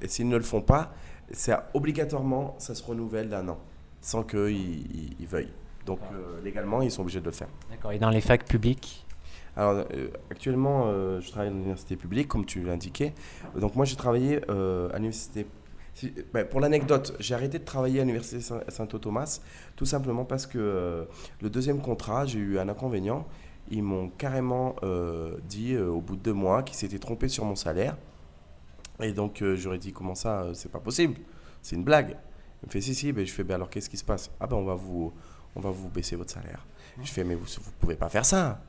s'ils 0.05 0.29
ne 0.29 0.37
le 0.37 0.43
font 0.43 0.61
pas, 0.61 0.93
ça, 1.33 1.69
obligatoirement, 1.73 2.55
ça 2.59 2.75
se 2.75 2.83
renouvelle 2.83 3.29
d'un 3.29 3.47
an, 3.49 3.59
sans 4.01 4.23
qu'ils 4.23 4.49
ils- 4.49 5.15
ils 5.19 5.27
veuillent. 5.27 5.53
Donc 5.85 5.99
euh, 6.13 6.39
légalement, 6.43 6.81
ils 6.81 6.91
sont 6.91 7.01
obligés 7.01 7.19
de 7.21 7.25
le 7.25 7.31
faire. 7.31 7.47
D'accord. 7.69 7.91
Et 7.91 7.99
dans 7.99 8.09
les 8.09 8.21
facs 8.21 8.45
publiques? 8.45 9.05
Alors, 9.57 9.85
euh, 9.93 10.07
actuellement, 10.29 10.83
euh, 10.85 11.19
je 11.19 11.29
travaille 11.29 11.49
à 11.49 11.51
l'université 11.51 11.97
publique, 11.97 12.27
comme 12.29 12.45
tu 12.45 12.61
l'indiquais. 12.63 13.13
Donc, 13.59 13.75
moi, 13.75 13.83
j'ai 13.85 13.97
travaillé 13.97 14.41
à 14.49 14.93
l'université. 14.95 15.45
si- 15.93 16.13
ben, 16.33 16.47
pour 16.47 16.61
l'anecdote, 16.61 17.13
j'ai 17.19 17.35
arrêté 17.35 17.59
de 17.59 17.65
travailler 17.65 17.99
à 17.99 18.03
l'université 18.03 18.39
Saint- 18.39 18.61
Saint-Thomas, 18.69 19.41
tout 19.75 19.85
simplement 19.85 20.23
parce 20.23 20.47
que 20.47 21.05
le 21.41 21.49
deuxième 21.49 21.81
contrat, 21.81 22.25
j'ai 22.25 22.39
eu 22.39 22.59
un 22.59 22.69
inconvénient. 22.69 23.27
Ils 23.69 23.83
m'ont 23.83 24.07
carrément 24.09 24.75
dit 25.49 25.75
au 25.77 25.99
bout 25.99 26.15
de 26.15 26.21
deux 26.21 26.33
mois 26.33 26.63
qu'ils 26.63 26.77
s'étaient 26.77 26.97
trompés 26.99 27.27
sur 27.27 27.43
mon 27.43 27.55
salaire. 27.57 27.97
Et 29.01 29.13
donc, 29.13 29.41
euh, 29.41 29.55
j'aurais 29.55 29.77
dit 29.79 29.91
comment 29.93 30.15
ça, 30.15 30.41
euh, 30.43 30.53
c'est 30.53 30.71
pas 30.71 30.79
possible, 30.79 31.15
c'est 31.61 31.75
une 31.75 31.83
blague. 31.83 32.17
Il 32.63 32.67
me 32.67 32.71
fait 32.71 32.81
si, 32.81 32.93
si, 32.93 33.11
ben, 33.11 33.25
je 33.25 33.31
fais 33.31 33.43
ben, 33.43 33.55
alors 33.55 33.69
qu'est-ce 33.69 33.89
qui 33.89 33.97
se 33.97 34.03
passe? 34.03 34.29
Ah 34.39 34.47
ben 34.47 34.55
on 34.57 34.63
va 34.65 34.75
vous, 34.75 35.11
on 35.55 35.59
va 35.59 35.71
vous 35.71 35.89
baisser 35.89 36.15
votre 36.15 36.31
salaire. 36.31 36.65
Je 37.01 37.11
fais 37.11 37.23
mais 37.23 37.35
vous, 37.35 37.45
vous 37.45 37.71
pouvez 37.79 37.95
pas 37.95 38.09
faire 38.09 38.25
ça. 38.25 38.61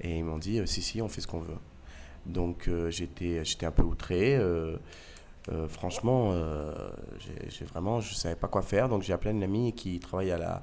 Et 0.00 0.18
ils 0.18 0.24
m'ont 0.24 0.38
dit, 0.38 0.58
euh, 0.58 0.66
si, 0.66 0.82
si, 0.82 1.00
on 1.00 1.08
fait 1.08 1.20
ce 1.20 1.26
qu'on 1.28 1.40
veut. 1.40 1.58
Donc 2.26 2.68
j'étais, 2.90 3.44
j'étais 3.44 3.64
un 3.66 3.70
peu 3.70 3.82
outré. 3.82 4.38
franchement, 5.68 6.34
j'ai, 7.48 7.64
vraiment, 7.64 8.00
je 8.00 8.10
ne 8.10 8.14
savais 8.14 8.36
pas 8.36 8.48
quoi 8.48 8.60
faire. 8.62 8.88
Donc 8.90 9.02
j'ai 9.02 9.12
appelé 9.14 9.30
une 9.30 9.42
amie 9.42 9.72
qui 9.72 9.98
travaille 10.00 10.30
à, 10.30 10.38
la, 10.38 10.62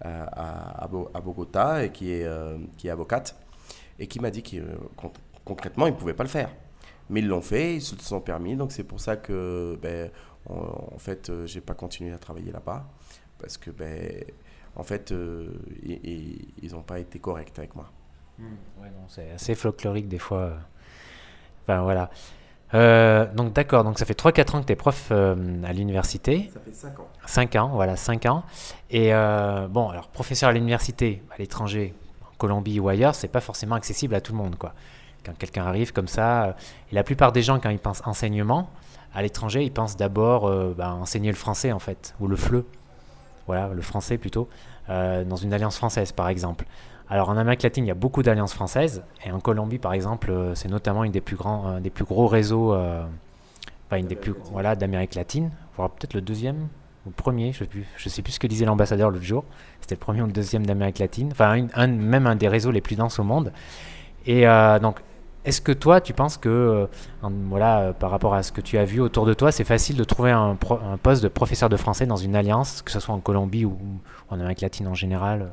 à, 0.00 0.22
à- 0.24 0.84
à 0.84 0.88
Bo- 0.88 1.10
à 1.12 1.20
Bogota 1.20 1.84
et 1.84 1.92
qui 1.92 2.10
est, 2.12 2.26
qui 2.78 2.88
est 2.88 2.90
avocate. 2.90 3.36
Et 3.98 4.06
qui 4.06 4.20
m'a 4.20 4.30
dit 4.30 4.42
que 4.42 4.56
con- 4.96 5.12
concrètement, 5.44 5.86
ils 5.86 5.92
ne 5.92 5.96
pouvaient 5.98 6.14
pas 6.14 6.24
le 6.24 6.30
faire. 6.30 6.50
Mais 7.10 7.20
ils 7.20 7.28
l'ont 7.28 7.40
fait, 7.40 7.76
ils 7.76 7.82
se 7.82 7.96
sont 7.96 8.20
permis. 8.20 8.56
Donc 8.56 8.72
c'est 8.72 8.84
pour 8.84 9.00
ça 9.00 9.16
que, 9.16 9.78
ben, 9.80 10.10
en, 10.48 10.94
en 10.94 10.98
fait, 10.98 11.30
euh, 11.30 11.46
j'ai 11.46 11.60
pas 11.60 11.74
continué 11.74 12.12
à 12.12 12.18
travailler 12.18 12.52
là-bas. 12.52 12.86
Parce 13.38 13.58
que, 13.58 13.70
ben, 13.70 14.24
en 14.74 14.82
fait, 14.82 15.12
euh, 15.12 15.52
ils 15.82 16.72
n'ont 16.72 16.82
pas 16.82 16.98
été 16.98 17.18
corrects 17.18 17.58
avec 17.58 17.74
moi. 17.74 17.90
Ouais, 18.38 18.90
non, 18.90 19.06
c'est 19.08 19.30
assez 19.30 19.54
folklorique 19.54 20.08
des 20.08 20.18
fois. 20.18 20.52
Enfin 21.62 21.82
voilà. 21.82 22.10
Euh, 22.74 23.32
donc 23.32 23.52
d'accord, 23.52 23.84
donc 23.84 23.98
ça 23.98 24.04
fait 24.04 24.18
3-4 24.18 24.56
ans 24.56 24.60
que 24.60 24.66
tu 24.66 24.72
es 24.72 24.76
prof 24.76 25.08
euh, 25.10 25.62
à 25.64 25.72
l'université. 25.72 26.50
Ça 26.52 26.60
fait 26.60 26.72
5 26.72 26.98
ans. 27.00 27.08
5 27.26 27.56
ans, 27.56 27.68
voilà, 27.68 27.96
5 27.96 28.26
ans. 28.26 28.44
Et 28.90 29.14
euh, 29.14 29.68
bon, 29.68 29.88
alors 29.88 30.08
professeur 30.08 30.50
à 30.50 30.52
l'université, 30.52 31.22
à 31.30 31.38
l'étranger, 31.38 31.94
en 32.22 32.36
Colombie 32.36 32.80
ou 32.80 32.88
ailleurs, 32.88 33.14
c'est 33.14 33.28
pas 33.28 33.40
forcément 33.40 33.76
accessible 33.76 34.14
à 34.14 34.20
tout 34.20 34.32
le 34.32 34.38
monde, 34.38 34.56
quoi. 34.56 34.74
Quand 35.26 35.36
quelqu'un 35.36 35.66
arrive 35.66 35.92
comme 35.92 36.06
ça, 36.08 36.44
euh, 36.44 36.52
et 36.92 36.94
la 36.94 37.02
plupart 37.02 37.32
des 37.32 37.42
gens, 37.42 37.58
quand 37.58 37.68
ils 37.70 37.78
pensent 37.80 38.02
enseignement, 38.06 38.70
à 39.12 39.22
l'étranger, 39.22 39.64
ils 39.64 39.72
pensent 39.72 39.96
d'abord 39.96 40.46
euh, 40.46 40.72
bah, 40.76 40.92
enseigner 40.94 41.30
le 41.30 41.36
français, 41.36 41.72
en 41.72 41.80
fait, 41.80 42.14
ou 42.20 42.28
le 42.28 42.36
FLE. 42.36 42.64
Voilà, 43.46 43.68
le 43.68 43.82
français 43.82 44.18
plutôt, 44.18 44.48
euh, 44.88 45.24
dans 45.24 45.36
une 45.36 45.52
alliance 45.52 45.76
française, 45.76 46.12
par 46.12 46.28
exemple. 46.28 46.64
Alors 47.08 47.28
en 47.28 47.36
Amérique 47.36 47.62
latine, 47.62 47.84
il 47.84 47.88
y 47.88 47.92
a 47.92 47.94
beaucoup 47.94 48.22
d'alliances 48.22 48.54
françaises, 48.54 49.02
et 49.24 49.30
en 49.32 49.40
Colombie, 49.40 49.78
par 49.78 49.92
exemple, 49.92 50.32
c'est 50.54 50.68
notamment 50.68 51.04
une 51.04 51.12
des 51.12 51.20
plus 51.20 51.36
grands, 51.36 51.66
un 51.66 51.80
des 51.80 51.90
plus 51.90 52.04
gros 52.04 52.26
réseaux, 52.26 52.74
enfin 52.74 53.96
une 53.98 54.06
des 54.08 54.16
plus, 54.16 54.34
voilà, 54.50 54.74
d'Amérique 54.74 55.14
latine, 55.14 55.50
voire 55.76 55.90
peut-être 55.90 56.14
le 56.14 56.20
deuxième 56.20 56.68
ou 57.04 57.10
le 57.10 57.12
premier, 57.14 57.52
je 57.52 57.58
sais 57.60 57.66
plus, 57.66 57.86
je 57.96 58.08
sais 58.08 58.22
plus 58.22 58.32
ce 58.32 58.40
que 58.40 58.48
disait 58.48 58.64
l'ambassadeur 58.64 59.10
l'autre 59.10 59.24
jour. 59.24 59.44
C'était 59.80 59.94
le 59.94 60.00
premier 60.00 60.22
ou 60.22 60.26
le 60.26 60.32
deuxième 60.32 60.66
d'Amérique 60.66 60.98
latine, 60.98 61.28
enfin 61.30 61.66
un- 61.74 61.86
même 61.86 62.26
un 62.26 62.34
des 62.34 62.48
réseaux 62.48 62.72
les 62.72 62.80
plus 62.80 62.96
denses 62.96 63.20
au 63.20 63.22
monde. 63.24 63.52
Et 64.26 64.48
euh, 64.48 64.80
donc, 64.80 64.98
est-ce 65.46 65.60
que 65.60 65.70
toi, 65.72 66.00
tu 66.00 66.12
penses 66.12 66.36
que, 66.36 66.48
euh, 66.48 66.86
voilà, 67.22 67.80
euh, 67.80 67.92
par 67.92 68.10
rapport 68.10 68.34
à 68.34 68.42
ce 68.42 68.50
que 68.50 68.60
tu 68.60 68.78
as 68.78 68.84
vu 68.84 69.00
autour 69.00 69.24
de 69.26 69.32
toi, 69.32 69.52
c'est 69.52 69.64
facile 69.64 69.96
de 69.96 70.04
trouver 70.04 70.32
un, 70.32 70.56
poste 71.02 71.22
de 71.22 71.28
professeur 71.28 71.68
de 71.68 71.76
français 71.76 72.04
dans 72.04 72.16
une 72.16 72.34
alliance, 72.34 72.82
que 72.82 72.90
ce 72.90 72.98
soit 72.98 73.14
en 73.14 73.20
Colombie 73.20 73.64
ou, 73.64 73.78
en 74.28 74.40
Amérique 74.40 74.60
latine 74.60 74.88
en 74.88 74.94
général? 74.94 75.52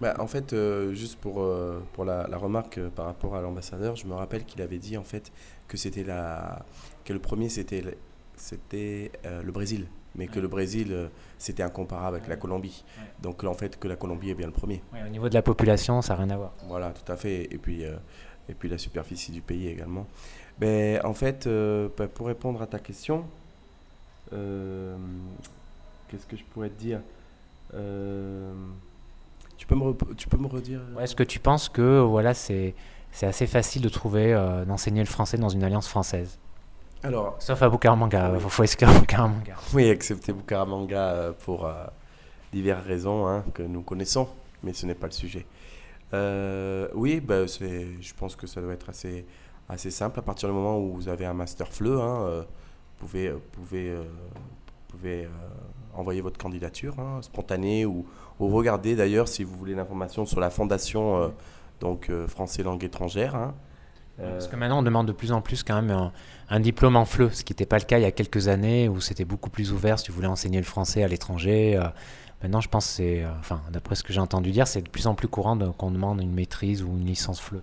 Bah, 0.00 0.14
en 0.20 0.26
fait, 0.28 0.52
euh, 0.52 0.92
juste 0.94 1.18
pour, 1.20 1.40
euh, 1.42 1.80
pour 1.92 2.04
la, 2.04 2.26
la 2.28 2.36
remarque 2.38 2.80
par 2.90 3.06
rapport 3.06 3.34
à 3.34 3.40
l'ambassadeur, 3.40 3.96
je 3.96 4.06
me 4.06 4.14
rappelle 4.14 4.44
qu'il 4.44 4.62
avait 4.62 4.78
dit 4.78 4.96
en 4.96 5.04
fait 5.04 5.32
que 5.68 5.76
c'était 5.76 6.04
la 6.04 6.64
que 7.04 7.12
le 7.12 7.18
premier 7.18 7.48
c'était 7.48 7.80
le- 7.80 7.96
c'était 8.36 9.12
le 9.44 9.52
Brésil, 9.52 9.86
mais 10.16 10.26
que 10.26 10.40
le 10.40 10.48
Brésil 10.48 11.10
c'était 11.38 11.62
incomparable 11.62 12.16
avec 12.16 12.28
la 12.28 12.36
Colombie. 12.36 12.84
Donc 13.20 13.44
en 13.44 13.54
fait 13.54 13.78
que 13.78 13.86
la 13.86 13.94
Colombie 13.96 14.30
est 14.30 14.34
bien 14.34 14.46
le 14.46 14.52
premier. 14.52 14.82
Au 15.04 15.08
niveau 15.08 15.28
de 15.28 15.34
la 15.34 15.42
population, 15.42 16.02
ça 16.02 16.14
n'a 16.14 16.24
rien 16.24 16.30
à 16.30 16.36
voir. 16.36 16.52
Voilà, 16.66 16.90
tout 16.90 17.10
à 17.12 17.16
fait. 17.16 17.44
Et 17.52 17.58
puis 17.58 17.84
et 18.48 18.54
puis 18.54 18.68
la 18.68 18.78
superficie 18.78 19.32
du 19.32 19.40
pays 19.40 19.68
également. 19.68 20.06
ben, 20.58 21.00
En 21.04 21.14
fait, 21.14 21.46
euh, 21.46 21.88
ben, 21.96 22.08
pour 22.08 22.26
répondre 22.26 22.60
à 22.62 22.66
ta 22.66 22.78
question, 22.78 23.24
euh, 24.32 24.96
qu'est-ce 26.08 26.26
que 26.26 26.36
je 26.36 26.44
pourrais 26.44 26.70
te 26.70 26.78
dire 26.78 27.00
euh, 27.74 28.52
tu, 29.56 29.66
peux 29.66 29.74
me 29.74 29.94
tu 30.16 30.28
peux 30.28 30.36
me 30.36 30.46
redire 30.46 30.80
Ouais, 30.96 31.04
Est-ce 31.04 31.14
que 31.16 31.22
tu 31.22 31.38
penses 31.38 31.68
que 31.68 32.00
voilà, 32.00 32.34
c'est 32.34 32.74
assez 33.22 33.46
facile 33.46 33.82
de 33.82 33.88
trouver, 33.88 34.32
d'enseigner 34.66 35.00
le 35.00 35.06
français 35.06 35.38
dans 35.38 35.48
une 35.48 35.64
alliance 35.64 35.88
française? 35.88 36.38
Alors, 37.04 37.34
Sauf 37.40 37.60
à 37.62 37.68
Bucaramanga, 37.68 38.30
Oui. 38.32 38.38
il 38.42 38.50
faut 38.50 38.62
exclure 38.62 38.88
Bucaramanga. 39.00 39.54
oui, 39.74 39.90
accepter 39.90 40.32
Bucaramanga 40.32 41.08
euh, 41.10 41.32
pour 41.32 41.68
diverses 42.52 42.86
raisons 42.86 43.26
hein, 43.26 43.44
que 43.54 43.62
nous 43.62 43.82
connaissons, 43.82 44.28
mais 44.62 44.72
ce 44.72 44.86
n'est 44.86 44.94
pas 44.94 45.06
le 45.06 45.12
sujet. 45.12 45.44
Euh, 46.14 46.88
oui, 46.94 47.22
c'est, 47.46 47.86
je 48.00 48.14
pense 48.14 48.36
que 48.36 48.46
ça 48.46 48.60
doit 48.60 48.72
être 48.72 48.88
assez, 48.90 49.24
assez 49.68 49.90
simple 49.90 50.18
à 50.18 50.22
partir 50.22 50.48
du 50.48 50.54
moment 50.54 50.78
où 50.78 50.92
vous 50.94 51.08
avez 51.08 51.24
un 51.24 51.34
master 51.34 51.68
FLE. 51.68 51.98
Hein, 52.00 52.22
euh, 52.22 52.42
vous 52.42 53.06
pouvez, 53.06 53.28
euh, 53.28 53.38
pouvez, 53.52 53.88
euh, 53.90 54.02
pouvez 54.88 55.28
envoyer 55.94 56.20
votre 56.20 56.38
candidature 56.38 56.98
hein, 56.98 57.20
spontanée 57.22 57.86
ou, 57.86 58.06
ou 58.38 58.48
regarder 58.48 58.94
d'ailleurs 58.96 59.28
si 59.28 59.44
vous 59.44 59.56
voulez 59.56 59.74
l'information 59.74 60.26
sur 60.26 60.40
la 60.40 60.50
fondation 60.50 61.32
donc 61.80 62.10
français 62.28 62.62
langue 62.62 62.84
étrangère. 62.84 63.34
hein. 63.34 63.54
Parce 64.18 64.46
que 64.46 64.56
maintenant, 64.56 64.78
on 64.80 64.82
demande 64.82 65.08
de 65.08 65.12
plus 65.12 65.32
en 65.32 65.40
plus 65.40 65.62
quand 65.64 65.74
même 65.74 65.90
un, 65.90 66.12
un 66.48 66.60
diplôme 66.60 66.96
en 66.96 67.04
FLE, 67.04 67.32
ce 67.34 67.42
qui 67.42 67.52
n'était 67.52 67.66
pas 67.66 67.78
le 67.78 67.84
cas 67.84 67.98
il 67.98 68.02
y 68.02 68.06
a 68.06 68.12
quelques 68.12 68.46
années 68.46 68.88
où 68.88 69.00
c'était 69.00 69.24
beaucoup 69.24 69.50
plus 69.50 69.72
ouvert 69.72 69.98
si 69.98 70.04
tu 70.04 70.12
voulais 70.12 70.28
enseigner 70.28 70.58
le 70.58 70.64
français 70.64 71.02
à 71.02 71.08
l'étranger. 71.08 71.80
Maintenant, 72.42 72.60
je 72.60 72.68
pense 72.68 72.86
que 72.86 72.92
c'est, 72.92 73.22
euh, 73.24 73.30
enfin, 73.38 73.60
d'après 73.72 73.94
ce 73.94 74.02
que 74.02 74.12
j'ai 74.12 74.20
entendu 74.20 74.50
dire, 74.50 74.66
c'est 74.66 74.82
de 74.82 74.88
plus 74.88 75.06
en 75.06 75.14
plus 75.14 75.28
courant 75.28 75.56
de- 75.56 75.68
qu'on 75.68 75.90
demande 75.90 76.20
une 76.20 76.32
maîtrise 76.32 76.82
ou 76.82 76.88
une 76.88 77.04
licence 77.06 77.40
FLE. 77.40 77.62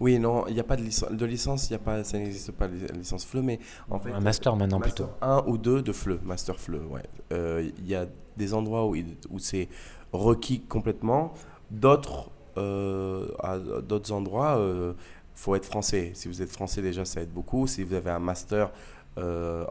Oui, 0.00 0.18
non, 0.18 0.46
il 0.48 0.54
n'y 0.54 0.60
a 0.60 0.64
pas 0.64 0.76
de, 0.76 0.82
licence 0.82 1.10
de 1.12 1.24
licence, 1.26 1.70
y 1.70 1.74
a 1.74 1.78
pas, 1.78 2.04
ça 2.04 2.18
n'existe 2.18 2.52
pas 2.52 2.68
la 2.68 2.94
licence 2.96 3.24
FLE, 3.24 3.42
mais 3.42 3.58
en 3.90 3.98
fait, 3.98 4.12
un 4.12 4.20
master 4.20 4.54
maintenant 4.56 4.78
master 4.78 5.06
plutôt. 5.06 5.24
1 5.26 5.44
ou 5.46 5.56
2 5.58 5.82
de 5.82 5.92
FLE, 5.92 6.20
master 6.22 6.58
FLE, 6.58 6.80
ouais. 6.90 7.02
Euh, 7.32 7.68
Il 7.78 7.86
y 7.88 7.94
a 7.94 8.06
des 8.36 8.54
endroits 8.54 8.86
où, 8.86 8.94
il- 8.94 9.16
où 9.30 9.38
c'est 9.38 9.68
requis 10.12 10.60
complètement, 10.60 11.32
d'autres, 11.70 12.30
euh, 12.56 13.28
à 13.42 13.58
d'autres 13.58 14.12
endroits, 14.12 14.58
il 14.60 14.94
faut 15.34 15.54
être 15.54 15.64
français. 15.66 16.12
Si 16.14 16.28
vous 16.28 16.42
êtes 16.42 16.50
français 16.50 16.82
déjà, 16.82 17.04
ça 17.04 17.20
aide 17.22 17.30
beaucoup. 17.32 17.66
Si 17.66 17.82
vous 17.82 17.94
avez 17.94 18.10
un 18.10 18.18
master 18.18 18.70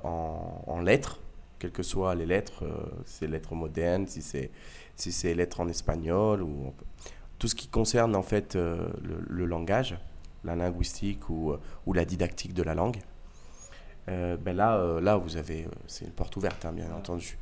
en, 0.04 0.64
en 0.68 0.82
lettres, 0.82 1.20
quelles 1.60 1.72
que 1.72 1.84
soient 1.84 2.16
les 2.16 2.26
lettres, 2.26 2.64
euh, 2.64 2.86
si 3.06 3.18
c'est 3.20 3.28
lettres 3.28 3.56
modernes, 3.56 4.08
si 4.08 4.22
c'est 4.22 4.52
si 4.96 5.12
c'est 5.12 5.34
lettres 5.36 5.60
en 5.60 5.68
espagnol 5.68 6.42
ou 6.42 6.74
tout 7.40 7.48
ce 7.48 7.54
qui 7.56 7.68
concerne 7.68 8.16
en 8.16 8.24
fait 8.24 8.56
euh, 8.56 8.88
le, 9.04 9.18
le 9.28 9.46
langage, 9.46 9.98
la 10.44 10.56
linguistique 10.56 11.30
ou, 11.30 11.52
euh, 11.52 11.60
ou 11.86 11.94
la 11.94 12.04
didactique 12.06 12.54
de 12.54 12.64
la 12.64 12.74
langue. 12.74 12.98
Euh, 14.10 14.38
ben 14.38 14.56
là, 14.56 14.78
euh, 14.78 15.02
là, 15.02 15.18
vous 15.18 15.36
avez, 15.38 15.68
c'est 15.86 16.06
une 16.06 16.12
porte 16.12 16.36
ouverte, 16.38 16.64
hein, 16.66 16.72
bien 16.74 16.92
entendu. 16.94 17.38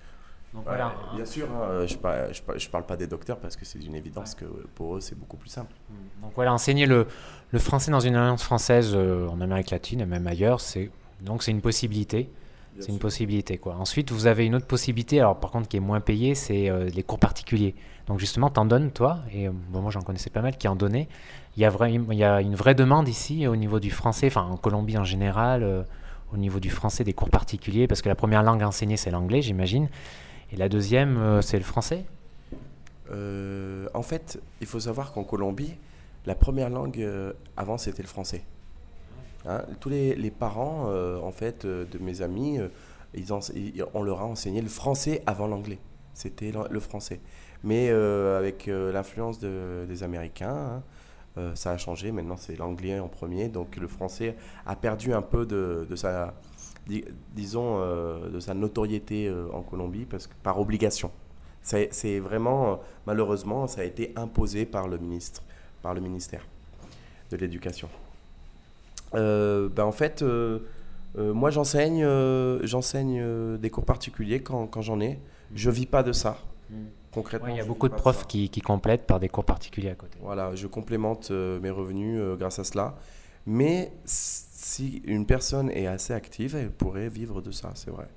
Donc 0.54 0.64
Ouais, 0.66 0.72
voilà. 0.72 0.96
bien 1.14 1.26
sûr, 1.26 1.48
hein, 1.52 1.86
je, 1.86 1.96
par- 1.98 2.34
je, 2.34 2.42
par- 2.42 2.58
je 2.58 2.70
parle 2.70 2.86
pas 2.86 2.96
des 2.98 3.08
docteurs 3.08 3.40
parce 3.40 3.56
que 3.56 3.66
c'est 3.66 3.80
une 3.80 3.94
évidence 3.96 4.36
que 4.36 4.46
pour 4.74 4.96
eux 4.96 5.02
c'est 5.02 5.16
beaucoup 5.18 5.38
plus 5.38 5.50
simple. 5.50 5.74
Donc 6.22 6.32
voilà, 6.36 6.54
enseigner 6.54 6.86
le, 6.86 7.08
le 7.52 7.60
français 7.60 7.92
dans 7.92 8.00
une 8.00 8.16
alliance 8.16 8.42
française 8.44 8.94
euh, 8.96 9.28
en 9.28 9.42
Amérique 9.42 9.70
latine 9.72 10.00
et 10.02 10.06
même 10.06 10.26
ailleurs, 10.28 10.62
c'est 10.62 10.92
donc 11.22 11.44
c'est 11.44 11.52
une 11.52 11.62
possibilité. 11.62 12.30
C'est 12.80 12.92
une 12.92 13.00
possibilité 13.00 13.58
quoi. 13.58 13.76
Ensuite, 13.76 14.12
vous 14.12 14.28
avez 14.28 14.46
une 14.46 14.56
autre 14.56 14.68
possibilité, 14.68 15.20
alors 15.20 15.40
par 15.40 15.52
contre 15.52 15.68
qui 15.70 15.78
est 15.78 15.82
moins 15.82 16.02
payée, 16.02 16.36
c'est 16.36 16.70
euh, 16.70 16.90
les 16.90 17.04
cours 17.04 17.20
particuliers. 17.20 17.74
Donc 18.08 18.20
justement, 18.20 18.50
t'en 18.50 18.66
donnes 18.66 18.92
toi, 18.92 19.20
et 19.34 19.48
euh, 19.48 19.52
bon, 19.70 19.82
moi 19.82 19.92
j'en 19.92 20.02
connaissais 20.02 20.30
pas 20.30 20.42
mal 20.42 20.58
qui 20.58 20.68
en 20.68 20.76
donnaient. 20.76 21.08
Il 21.56 21.62
y, 21.62 21.66
a 21.66 21.70
vrai, 21.70 21.94
il 21.94 22.18
y 22.18 22.24
a 22.24 22.42
une 22.42 22.56
vraie 22.56 22.76
demande 22.76 23.08
ici 23.08 23.48
au 23.48 23.56
niveau 23.56 23.80
du 23.80 23.92
français, 23.92 24.28
enfin 24.28 24.44
en 24.44 24.58
Colombie 24.58 24.98
en 24.98 25.06
général, 25.06 25.64
euh, 25.64 25.84
au 26.34 26.38
niveau 26.38 26.60
du 26.60 26.70
français 26.70 27.04
des 27.04 27.14
cours 27.14 27.30
particuliers, 27.30 27.88
parce 27.88 28.02
que 28.02 28.10
la 28.10 28.16
première 28.16 28.44
langue 28.44 28.62
enseignée 28.62 28.98
c'est 28.98 29.12
l'anglais, 29.12 29.42
j'imagine, 29.42 29.88
et 30.52 30.58
la 30.58 30.68
deuxième 30.68 31.18
euh, 31.18 31.42
c'est 31.42 31.58
le 31.58 31.64
français? 31.64 32.06
En 33.94 34.02
fait, 34.02 34.42
il 34.60 34.68
faut 34.68 34.82
savoir 34.82 35.14
qu'en 35.14 35.24
Colombie, 35.24 35.76
la 36.26 36.36
première 36.36 36.70
langue 36.70 37.08
avant 37.56 37.78
c'était 37.78 38.02
le 38.02 38.10
français. 38.10 38.44
Hein, 39.48 39.62
tous 39.80 39.90
les, 39.90 40.32
parents, 40.32 40.86
euh, 40.90 41.20
en 41.20 41.32
fait, 41.32 41.66
euh, 41.66 41.86
de 41.86 42.00
mes 42.00 42.22
amis, 42.22 42.58
euh, 42.58 42.70
ils 43.14 43.32
on 43.94 44.04
leur 44.04 44.22
a 44.22 44.26
enseigné 44.26 44.62
le 44.62 44.68
français 44.70 45.22
avant 45.26 45.48
l'anglais. 45.48 45.80
C'était 46.14 46.52
le, 46.70 46.80
français. 46.80 47.20
Mais 47.64 47.90
avec 47.90 48.68
l'influence 48.68 49.40
de- 49.40 49.86
des 49.88 50.04
Américains, 50.04 50.82
hein, 51.38 51.52
ça 51.56 51.72
a 51.72 51.78
changé. 51.78 52.12
Maintenant, 52.12 52.38
c'est 52.38 52.58
l'anglais 52.58 53.00
en 53.00 53.08
premier. 53.08 53.48
Donc, 53.50 53.76
le 53.78 53.88
français 53.88 54.36
a 54.66 54.76
perdu 54.76 55.14
un 55.14 55.22
peu 55.22 55.46
de, 55.46 55.96
sa, 55.96 56.34
di- 56.88 57.04
disons, 57.34 57.80
de 58.30 58.40
sa 58.40 58.54
notoriété 58.54 59.34
en 59.54 59.62
Colombie 59.62 60.06
parce 60.06 60.28
que, 60.28 60.34
par 60.44 60.60
obligation. 60.60 61.12
C'est 61.62 62.20
vraiment, 62.20 62.80
malheureusement, 63.06 63.68
ça 63.68 63.82
a 63.82 63.84
été 63.86 64.14
imposé 64.16 64.66
par 64.66 64.88
le 64.88 64.98
ministre, 64.98 65.44
par 65.82 65.94
le 65.94 66.02
ministère 66.02 66.46
de 67.32 67.38
l'Éducation. 67.38 67.90
Euh, 69.14 69.70
ben 69.70 69.84
en 69.86 69.92
fait, 69.92 70.22
euh, 70.22 70.60
euh, 71.18 71.34
moi 71.34 71.50
j'enseigne, 71.52 72.04
euh, 72.04 72.60
j'enseigne 72.64 73.20
euh, 73.22 73.58
des 73.58 73.70
cours 73.70 73.86
particuliers 73.86 74.42
quand, 74.42 74.68
quand 74.68 74.82
j'en 74.82 75.00
ai. 75.00 75.20
Je 75.54 75.70
vis 75.70 75.86
pas 75.86 76.04
de 76.04 76.12
ça, 76.12 76.40
concrètement. 77.12 77.48
Ouais, 77.48 77.54
il 77.54 77.58
y 77.58 77.62
a 77.62 77.66
beaucoup 77.66 77.88
de 77.88 77.94
profs 77.94 78.26
qui, 78.28 78.50
qui 78.50 78.62
complètent 78.62 79.06
par 79.06 79.20
des 79.20 79.30
cours 79.30 79.46
particuliers 79.46 79.92
à 79.92 79.96
côté. 79.96 80.18
Voilà, 80.22 80.56
je 80.56 80.68
complémente 80.68 81.30
euh, 81.32 81.60
mes 81.60 81.70
revenus 81.70 82.20
euh, 82.20 82.36
grâce 82.36 82.60
à 82.60 82.64
cela. 82.64 82.96
Mais 83.46 83.92
si 84.06 85.04
une 85.06 85.28
personne 85.28 85.70
est 85.70 85.86
assez 85.86 86.14
active, 86.14 86.56
elle 86.56 86.72
pourrait 86.72 87.10
vivre 87.10 87.42
de 87.42 87.52
ça, 87.52 87.72
c'est 87.76 87.92
vrai. 87.92 88.08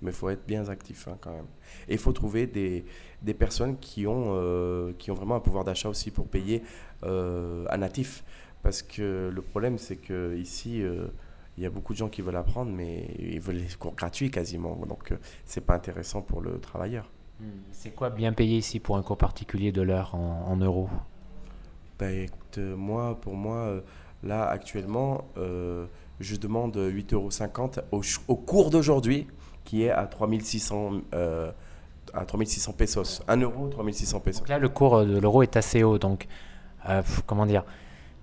Mais 0.00 0.12
il 0.12 0.14
faut 0.14 0.30
être 0.30 0.46
bien 0.46 0.66
actif 0.68 1.08
hein, 1.08 1.18
quand 1.20 1.32
même. 1.32 1.44
Et 1.88 1.94
il 1.94 1.98
faut 1.98 2.12
trouver 2.12 2.46
des, 2.46 2.86
des 3.20 3.34
personnes 3.34 3.76
qui 3.78 4.06
ont, 4.06 4.28
euh, 4.30 4.92
qui 4.96 5.10
ont 5.10 5.14
vraiment 5.14 5.34
un 5.34 5.40
pouvoir 5.40 5.64
d'achat 5.64 5.88
aussi 5.90 6.10
pour 6.10 6.26
payer 6.28 6.62
euh, 7.02 7.66
un 7.68 7.78
natif. 7.78 8.24
Parce 8.62 8.82
que 8.82 9.30
le 9.32 9.42
problème, 9.42 9.78
c'est 9.78 9.96
qu'ici, 9.96 10.82
il 11.60 11.64
y 11.64 11.66
a 11.66 11.70
beaucoup 11.70 11.92
de 11.92 11.98
gens 11.98 12.08
qui 12.08 12.22
veulent 12.22 12.36
apprendre, 12.36 12.72
mais 12.72 13.06
ils 13.18 13.38
veulent 13.38 13.56
les 13.56 13.74
cours 13.78 13.94
gratuits 13.94 14.30
quasiment. 14.30 14.76
Donc, 14.86 15.12
euh, 15.12 15.16
c'est 15.44 15.60
pas 15.60 15.74
intéressant 15.74 16.22
pour 16.22 16.40
le 16.40 16.58
travailleur. 16.58 17.10
C'est 17.72 17.94
quoi 17.94 18.10
bien 18.10 18.32
payé 18.32 18.58
ici 18.58 18.80
pour 18.80 18.96
un 18.96 19.02
cours 19.02 19.16
particulier 19.16 19.72
de 19.72 19.82
l'heure 19.82 20.14
en, 20.14 20.46
en 20.46 20.56
euros? 20.56 20.88
Ben, 21.98 22.24
écoute, 22.24 22.58
euh, 22.58 22.76
moi, 22.76 23.18
pour 23.20 23.34
moi, 23.34 23.56
euh, 23.56 23.80
là, 24.22 24.46
actuellement, 24.46 25.24
euh, 25.36 25.86
je 26.18 26.36
demande 26.36 26.76
8,50 26.76 27.80
euros 27.92 28.02
au, 28.28 28.36
cours 28.36 28.70
d'aujourd'hui, 28.70 29.26
qui 29.64 29.84
est 29.84 29.90
à 29.90 30.06
3600, 30.06 30.92
euh, 31.14 31.50
à 32.12 32.24
3600 32.24 32.72
pesos. 32.72 33.22
1 33.28 33.36
euro, 33.38 33.68
3600 33.68 34.20
pesos. 34.20 34.40
Donc 34.40 34.48
là, 34.48 34.58
le 34.58 34.68
cours 34.68 35.04
de 35.04 35.18
l'euro 35.18 35.42
est 35.42 35.56
assez 35.56 35.82
haut. 35.82 35.98
Donc, 35.98 36.26
euh, 36.88 37.02
comment 37.26 37.46
dire? 37.46 37.64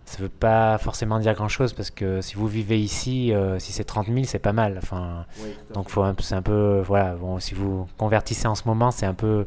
Ça 0.10 0.20
ne 0.20 0.24
veut 0.24 0.30
pas 0.30 0.78
forcément 0.78 1.20
dire 1.20 1.34
grand-chose 1.34 1.74
parce 1.74 1.92
que 1.92 2.22
si 2.22 2.36
vous 2.36 2.48
vivez 2.48 2.80
ici, 2.80 3.34
euh, 3.34 3.60
si 3.60 3.74
c'est 3.74 3.84
30 3.84 4.08
000, 4.08 4.24
c'est 4.24 4.40
pas 4.40 4.54
mal. 4.54 4.78
Enfin, 4.82 5.26
donc 5.74 5.90
faut 5.90 6.02
un 6.02 6.14
peu- 6.14 6.24
c'est 6.24 6.36
un 6.36 6.42
peu 6.42 6.82
voilà. 6.88 7.16
Bon, 7.16 7.40
si 7.42 7.54
vous 7.54 7.86
convertissez 7.98 8.48
en 8.48 8.56
ce 8.56 8.64
moment, 8.70 8.90
c'est 8.92 9.06
un 9.06 9.14
peu 9.14 9.46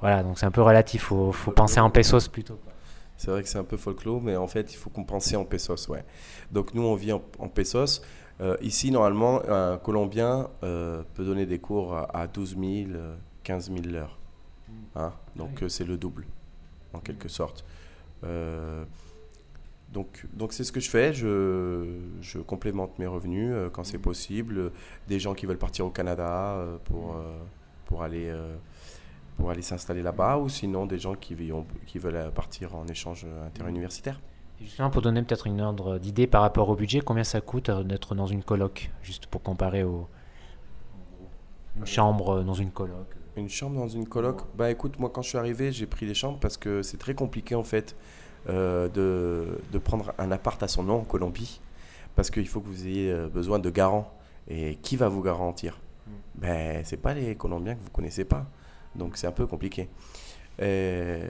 voilà. 0.00 0.22
Donc 0.22 0.38
c'est 0.38 0.46
un 0.46 0.50
peu 0.50 0.62
relatif. 0.62 1.02
Faut, 1.02 1.30
faut 1.30 1.50
penser 1.50 1.78
en 1.78 1.90
pesos 1.90 2.26
plutôt. 2.28 2.58
C'est 3.18 3.30
vrai 3.30 3.42
que 3.42 3.48
c'est 3.50 3.58
un 3.58 3.64
peu 3.64 3.76
folklore, 3.76 4.22
mais 4.22 4.36
en 4.36 4.46
fait, 4.46 4.72
il 4.72 4.76
faut 4.76 4.88
compenser 4.90 5.36
en 5.36 5.44
pesos, 5.44 5.88
ouais. 5.88 6.04
Donc 6.52 6.72
nous, 6.72 6.82
on 6.84 6.94
vit 6.94 7.12
en, 7.12 7.20
en 7.38 7.48
pesos. 7.48 8.00
Euh, 8.40 8.56
ici, 8.62 8.90
normalement, 8.92 9.42
un 9.48 9.76
Colombien 9.76 10.48
euh, 10.62 11.02
peut 11.14 11.24
donner 11.24 11.44
des 11.44 11.58
cours 11.58 11.94
à, 11.94 12.04
à 12.16 12.26
12 12.28 12.50
000, 12.58 12.62
euh, 12.92 13.14
15 13.42 13.72
000 13.72 13.80
l'heure. 13.86 14.18
Hein? 14.96 15.12
Donc 15.36 15.62
euh, 15.62 15.68
c'est 15.68 15.84
le 15.84 15.98
double, 15.98 16.26
en 16.94 17.00
quelque 17.00 17.28
sorte. 17.28 17.64
Euh, 18.24 18.84
donc 19.92 20.26
donc 20.32 20.52
c'est 20.52 20.64
ce 20.64 20.72
que 20.72 20.80
je 20.80 20.90
fais. 20.90 21.12
Je, 21.12 21.86
je 22.20 22.38
complémente 22.38 22.98
mes 22.98 23.06
revenus 23.06 23.50
euh, 23.52 23.70
quand 23.70 23.84
c'est 23.84 23.98
possible. 23.98 24.72
Des 25.06 25.18
gens 25.18 25.34
qui 25.34 25.46
veulent 25.46 25.58
partir 25.58 25.86
au 25.86 25.90
Canada 25.90 26.54
euh, 26.54 26.76
pour, 26.84 27.16
euh, 27.16 27.38
pour 27.86 28.02
aller... 28.02 28.32
pour 29.36 29.50
aller 29.50 29.62
s'installer 29.62 30.02
là-bas 30.02 30.38
ou 30.38 30.48
sinon 30.48 30.84
des 30.84 30.98
gens 30.98 31.14
qui, 31.14 31.32
veillent- 31.34 31.64
qui 31.86 32.00
veulent 32.00 32.32
partir 32.32 32.74
en 32.74 32.86
échange 32.88 33.24
interuniversitaire. 33.46 34.20
Justement, 34.60 34.90
pour 34.90 35.00
donner 35.02 35.22
peut-être 35.22 35.46
une 35.46 35.60
ordre 35.60 35.98
d'idée 35.98 36.26
par 36.26 36.42
rapport 36.42 36.68
au 36.68 36.74
budget, 36.74 37.00
combien 37.00 37.22
ça 37.22 37.40
coûte 37.40 37.70
d'être 37.70 38.16
dans 38.16 38.26
une 38.26 38.42
coloc, 38.42 38.90
juste 39.00 39.28
pour 39.28 39.40
comparer 39.40 39.84
au 39.84 40.08
une 41.76 41.86
chambre 41.86 42.42
dans 42.42 42.54
une 42.54 42.72
coloc? 42.72 43.06
Une 43.36 43.48
chambre 43.48 43.76
dans 43.76 43.86
une 43.86 44.08
coloc? 44.08 44.42
Bah 44.56 44.72
écoute, 44.72 44.98
moi 44.98 45.10
quand 45.10 45.22
je 45.22 45.28
suis 45.28 45.38
arrivé, 45.38 45.70
j'ai 45.70 45.86
pris 45.86 46.06
les 46.06 46.14
chambres 46.14 46.40
parce 46.40 46.56
que 46.56 46.82
c'est 46.82 46.96
très 46.96 47.14
compliqué 47.14 47.54
en 47.54 47.62
fait 47.62 47.94
euh, 48.48 48.88
de, 48.88 49.58
de 49.72 49.78
prendre 49.78 50.12
un 50.18 50.30
appart 50.32 50.62
à 50.62 50.68
son 50.68 50.82
nom 50.82 51.00
en 51.00 51.04
Colombie 51.04 51.60
parce 52.16 52.30
qu'il 52.30 52.48
faut 52.48 52.60
que 52.60 52.68
vous 52.68 52.86
ayez 52.86 53.10
euh, 53.12 53.28
besoin 53.28 53.58
de 53.58 53.70
garants. 53.70 54.12
Et 54.50 54.76
qui 54.76 54.96
va 54.96 55.08
vous 55.08 55.22
garantir? 55.22 55.78
Ben 56.34 56.82
c'est 56.84 56.96
pas 56.96 57.12
les 57.12 57.34
Colombiens 57.34 57.74
que 57.74 57.82
vous 57.82 57.90
connaissez 57.90 58.24
pas. 58.24 58.46
Donc 58.94 59.16
c'est 59.18 59.26
un 59.26 59.32
peu 59.32 59.46
compliqué. 59.46 59.90
Et 60.58 61.20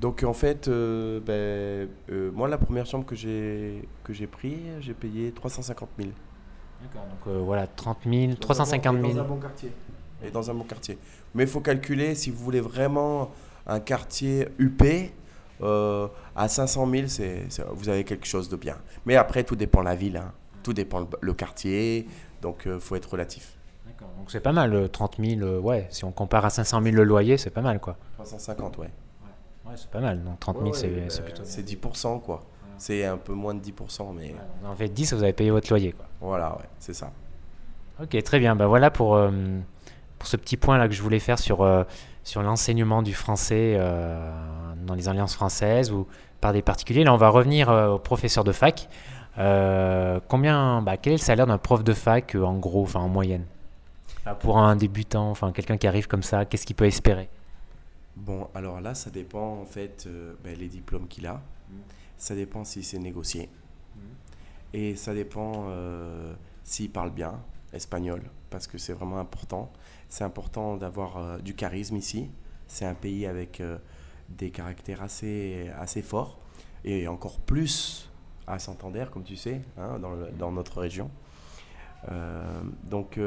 donc 0.00 0.22
en 0.22 0.32
fait, 0.32 0.68
euh, 0.68 1.18
ben, 1.20 1.88
euh, 2.14 2.30
moi 2.32 2.46
la 2.48 2.56
première 2.58 2.86
chambre 2.86 3.04
que 3.04 3.16
j'ai 3.16 3.88
que 4.04 4.12
j'ai 4.12 4.26
pris, 4.28 4.56
j'ai 4.80 4.94
payé 4.94 5.32
350 5.32 5.88
000. 5.98 6.10
D'accord, 6.80 7.08
donc 7.10 7.26
euh, 7.26 7.40
voilà, 7.44 7.66
30 7.66 7.98
000, 8.08 8.34
350 8.34 9.00
Dans 9.02 9.08
000. 9.08 9.18
un 9.20 9.24
bon 9.24 9.36
quartier. 9.38 9.72
Et 10.24 10.30
dans 10.30 10.48
un 10.48 10.54
bon 10.54 10.64
quartier. 10.64 10.96
Mais 11.34 11.42
il 11.42 11.48
faut 11.48 11.60
calculer 11.60 12.14
si 12.14 12.30
vous 12.30 12.38
voulez 12.44 12.60
vraiment 12.60 13.32
un 13.66 13.80
quartier 13.80 14.46
UP. 14.58 14.82
Euh, 15.62 16.08
à 16.36 16.48
500 16.48 16.88
000, 16.90 17.08
c'est, 17.08 17.46
c'est- 17.48 17.64
vous 17.72 17.88
avez 17.88 18.04
quelque 18.04 18.26
chose 18.26 18.48
de 18.48 18.56
bien. 18.56 18.76
Mais 19.06 19.16
après, 19.16 19.44
tout 19.44 19.56
dépend 19.56 19.80
de 19.80 19.86
la 19.86 19.94
ville. 19.94 20.16
hein. 20.16 20.32
Tout 20.62 20.72
dépend 20.72 21.00
le, 21.00 21.06
le 21.20 21.32
quartier. 21.34 22.06
Donc, 22.42 22.62
il 22.66 22.78
faut 22.80 22.94
être 22.96 23.10
relatif. 23.10 23.56
D'accord, 23.86 24.08
donc 24.18 24.30
c'est 24.30 24.40
pas 24.40 24.52
mal, 24.52 24.74
euh, 24.74 24.86
30 24.88 25.16
000, 25.18 25.40
euh, 25.42 25.58
ouais, 25.60 25.86
si 25.90 26.04
on 26.04 26.12
compare 26.12 26.44
à 26.44 26.50
500 26.50 26.82
000 26.82 26.94
le 26.94 27.02
loyer, 27.04 27.36
c'est 27.38 27.50
pas 27.50 27.62
mal 27.62 27.80
quoi. 27.80 27.96
350, 28.14 28.78
ouais. 28.78 28.90
Ouais, 29.66 29.72
c'est 29.76 29.90
pas 29.90 30.00
mal, 30.00 30.22
donc 30.22 30.38
30 30.40 30.56
000 30.58 30.66
Ouais, 30.68 30.72
c'est, 30.74 30.86
ouais, 30.88 31.04
c'est 31.08 31.18
bah, 31.20 31.24
plutôt 31.24 31.42
C'est 31.44 31.62
10%, 31.62 32.20
quoi. 32.20 32.42
C'est 32.76 33.04
un 33.04 33.16
peu 33.16 33.32
moins 33.32 33.54
de 33.54 33.60
10%, 33.60 34.12
mais. 34.14 34.34
En 34.64 34.74
fait 34.74 34.88
10, 34.88 35.12
vous 35.14 35.22
avez 35.22 35.32
payé 35.32 35.50
votre 35.50 35.68
loyer 35.70 35.92
quoi. 35.92 36.06
voilà, 36.20 36.52
ouais, 36.56 36.68
c'est 36.78 36.94
ça. 36.94 37.10
Ok, 38.00 38.22
très 38.22 38.38
bien. 38.38 38.54
Bah 38.54 38.66
voilà 38.68 38.90
pour, 38.92 39.16
euh, 39.16 39.30
pour 40.18 40.28
ce 40.28 40.36
petit 40.36 40.56
point 40.56 40.78
là 40.78 40.86
que 40.88 40.94
je 40.94 41.02
voulais 41.02 41.18
faire 41.18 41.38
sur, 41.40 41.62
euh, 41.62 41.82
sur 42.28 42.42
l'enseignement 42.42 43.00
du 43.02 43.14
français 43.14 43.76
euh, 43.78 44.30
dans 44.84 44.94
les 44.94 45.08
alliances 45.08 45.34
françaises 45.34 45.90
ou 45.90 46.06
par 46.42 46.52
des 46.52 46.60
particuliers. 46.60 47.02
Là, 47.02 47.14
on 47.14 47.16
va 47.16 47.30
revenir 47.30 47.70
euh, 47.70 47.92
au 47.92 47.98
professeur 47.98 48.44
de 48.44 48.52
fac. 48.52 48.90
Euh, 49.38 50.20
combien, 50.28 50.82
bah, 50.82 50.98
quel 50.98 51.14
est 51.14 51.16
le 51.16 51.22
salaire 51.22 51.46
d'un 51.46 51.56
prof 51.56 51.82
de 51.82 51.94
fac 51.94 52.34
euh, 52.34 52.42
en 52.42 52.58
gros, 52.58 52.82
enfin 52.82 53.00
en 53.00 53.08
moyenne? 53.08 53.46
Enfin, 54.20 54.34
Pour 54.34 54.58
un 54.58 54.76
débutant, 54.76 55.30
enfin 55.30 55.52
quelqu'un 55.52 55.78
qui 55.78 55.86
arrive 55.86 56.06
comme 56.06 56.22
ça, 56.22 56.44
qu'est-ce 56.44 56.66
qu'il 56.66 56.76
peut 56.76 56.84
espérer? 56.84 57.30
Bon, 58.14 58.48
alors 58.54 58.82
là, 58.82 58.94
ça 58.94 59.08
dépend 59.08 59.62
en 59.62 59.64
fait 59.64 60.06
ben, 60.44 60.54
les 60.54 60.68
diplômes 60.68 61.08
qu'il 61.08 61.26
a. 61.26 61.40
Ça 62.18 62.34
dépend 62.34 62.62
si 62.64 62.82
c'est 62.82 62.98
négocié. 62.98 63.48
Et 64.74 64.96
ça 64.96 65.14
dépend 65.14 65.66
s'il 66.64 66.90
parle 66.90 67.10
bien 67.10 67.40
espagnol, 67.72 68.22
parce 68.50 68.66
que 68.66 68.76
c'est 68.76 68.92
vraiment 68.92 69.18
important. 69.18 69.70
C'est 70.08 70.24
important 70.24 70.76
d'avoir 70.76 71.16
euh, 71.16 71.38
du 71.38 71.54
charisme 71.54 71.96
ici. 71.96 72.30
C'est 72.66 72.84
un 72.84 72.94
pays 72.94 73.26
avec 73.26 73.60
euh, 73.60 73.78
des 74.28 74.50
caractères 74.50 75.02
assez, 75.02 75.70
assez 75.78 76.02
forts, 76.02 76.38
et 76.84 77.08
encore 77.08 77.40
plus 77.40 78.10
à 78.46 78.58
Santander, 78.58 79.06
comme 79.12 79.24
tu 79.24 79.36
sais, 79.36 79.60
hein, 79.76 79.98
dans, 79.98 80.14
dans 80.38 80.52
notre 80.52 80.80
région. 80.80 81.10
Euh, 82.10 82.60
donc, 82.84 83.18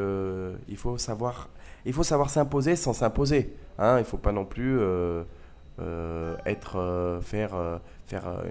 il 0.67 0.77
faut 0.77 0.97
savoir, 0.97 1.49
il 1.85 1.93
faut 1.93 2.03
savoir 2.03 2.29
s'imposer 2.29 2.75
sans 2.75 2.93
s'imposer. 2.93 3.55
Hein. 3.77 3.99
Il 3.99 4.05
faut 4.05 4.17
pas 4.17 4.31
non 4.31 4.45
plus 4.45 4.79
être, 6.45 7.19
faire, 7.23 7.79
faire, 8.05 8.43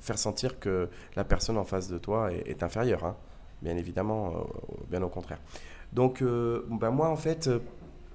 faire 0.00 0.18
sentir 0.18 0.58
que 0.60 0.88
la 1.16 1.24
personne 1.24 1.56
en 1.56 1.64
face 1.64 1.88
de 1.88 1.98
toi 1.98 2.32
est, 2.32 2.48
est 2.48 2.62
inférieure. 2.62 3.04
hein. 3.04 3.16
Bien 3.62 3.76
évidemment, 3.76 4.46
bien 4.90 5.02
au 5.02 5.08
contraire. 5.08 5.38
Donc, 5.92 6.22
euh, 6.22 6.64
ben 6.70 6.90
moi, 6.90 7.08
en 7.08 7.16
fait, 7.16 7.48
euh, 7.48 7.58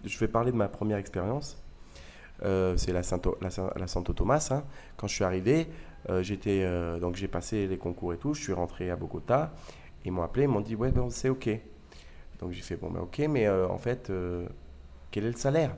je 0.03 0.17
vais 0.19 0.27
parler 0.27 0.51
de 0.51 0.57
ma 0.57 0.67
première 0.67 0.97
expérience. 0.97 1.61
Euh, 2.43 2.77
c'est 2.77 2.93
la, 2.93 3.03
Saint 3.03 3.21
la, 3.41 3.49
Saint- 3.49 3.71
la 3.77 3.87
Santo 3.87 4.13
Thomas. 4.13 4.49
hein. 4.51 4.63
Quand 4.97 5.07
je 5.07 5.15
suis 5.15 5.23
arrivé, 5.25 5.67
j'étais, 6.21 6.65
donc 6.99 7.15
j'ai 7.15 7.27
passé 7.27 7.67
les 7.67 7.77
concours 7.77 8.13
et 8.13 8.17
tout. 8.17 8.33
Je 8.33 8.41
suis 8.43 8.53
rentré 8.53 8.89
à 8.91 8.95
Bogota. 8.95 9.53
Ils 10.05 10.11
m'ont 10.11 10.23
appelé, 10.23 10.45
ils 10.45 10.49
m'ont 10.49 10.61
dit 10.61 10.75
ouais 10.75 10.91
ben 10.91 11.09
c'est 11.11 11.29
ok. 11.29 11.49
Donc 12.39 12.51
j'ai 12.53 12.61
fait 12.63 12.77
bon 12.77 12.91
ben 12.91 13.01
ok, 13.01 13.19
mais 13.29 13.49
en 13.49 13.77
fait 13.79 14.11
quel 15.11 15.25
est 15.25 15.31
le 15.31 15.37
salaire? 15.37 15.75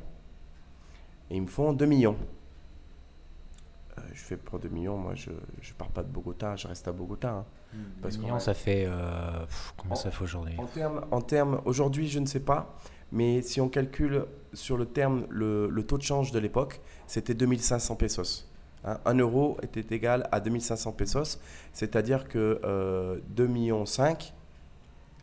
Et 1.29 1.35
ils 1.35 1.41
me 1.41 1.47
font 1.47 1.73
2 1.73 1.85
millions. 1.85 2.15
Euh, 3.99 4.09
je 4.13 4.19
fais 4.21 4.37
pour 4.37 4.59
2 4.59 4.69
millions, 4.69 4.97
moi 4.97 5.13
je 5.15 5.31
je 5.61 5.73
pars 5.73 5.89
pas 5.89 6.03
de 6.03 6.07
Bogota, 6.09 6.55
je 6.55 6.67
reste 6.67 6.87
à 6.87 6.91
Bogota. 6.91 7.29
hein. 7.31 7.45
Parce 8.01 8.17
Millions, 8.17 8.39
ça 8.39 8.53
fait 8.53 8.85
euh, 8.87 9.45
pff, 9.45 9.73
En- 9.89 9.95
ça 9.95 10.09
fait 10.11 10.23
aujourd'hui 10.23 10.55
En 11.11 11.21
termes, 11.21 11.57
en 11.59 11.67
aujourd'hui, 11.67 12.07
je 12.07 12.19
ne 12.19 12.25
sais 12.25 12.39
pas, 12.39 12.75
mais 13.11 13.41
si 13.43 13.61
on 13.61 13.69
calcule 13.69 14.25
sur 14.53 14.77
le 14.77 14.85
terme, 14.87 15.25
le, 15.29 15.67
le 15.69 15.83
taux 15.85 15.97
de 15.97 16.03
change 16.03 16.31
de 16.31 16.39
l'époque, 16.39 16.81
c'était 17.05 17.33
2500 17.35 17.95
pesos. 17.95 18.47
Hein, 18.85 18.97
un 19.05 19.13
euro 19.15 19.57
était 19.61 19.93
égal 19.95 20.27
à 20.31 20.39
2500 20.39 20.93
pesos, 20.93 21.39
c'est-à-dire 21.73 22.27
que 22.27 22.59
euh, 22.63 23.19
2,5 23.35 23.47
millions, 23.47 23.85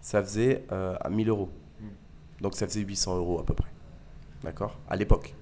ça 0.01 0.23
faisait 0.23 0.65
euh, 0.73 0.97
à 1.01 1.09
1000 1.11 1.29
euros. 1.31 1.49
Donc 2.41 2.55
ça 2.55 2.67
faisait 2.69 2.83
800 2.83 3.17
euros 3.17 3.41
à 3.41 3.45
peu 3.47 3.55
près. 3.55 3.71
D'accord 4.45 4.77
À 4.89 4.95
l'époque. 4.97 5.35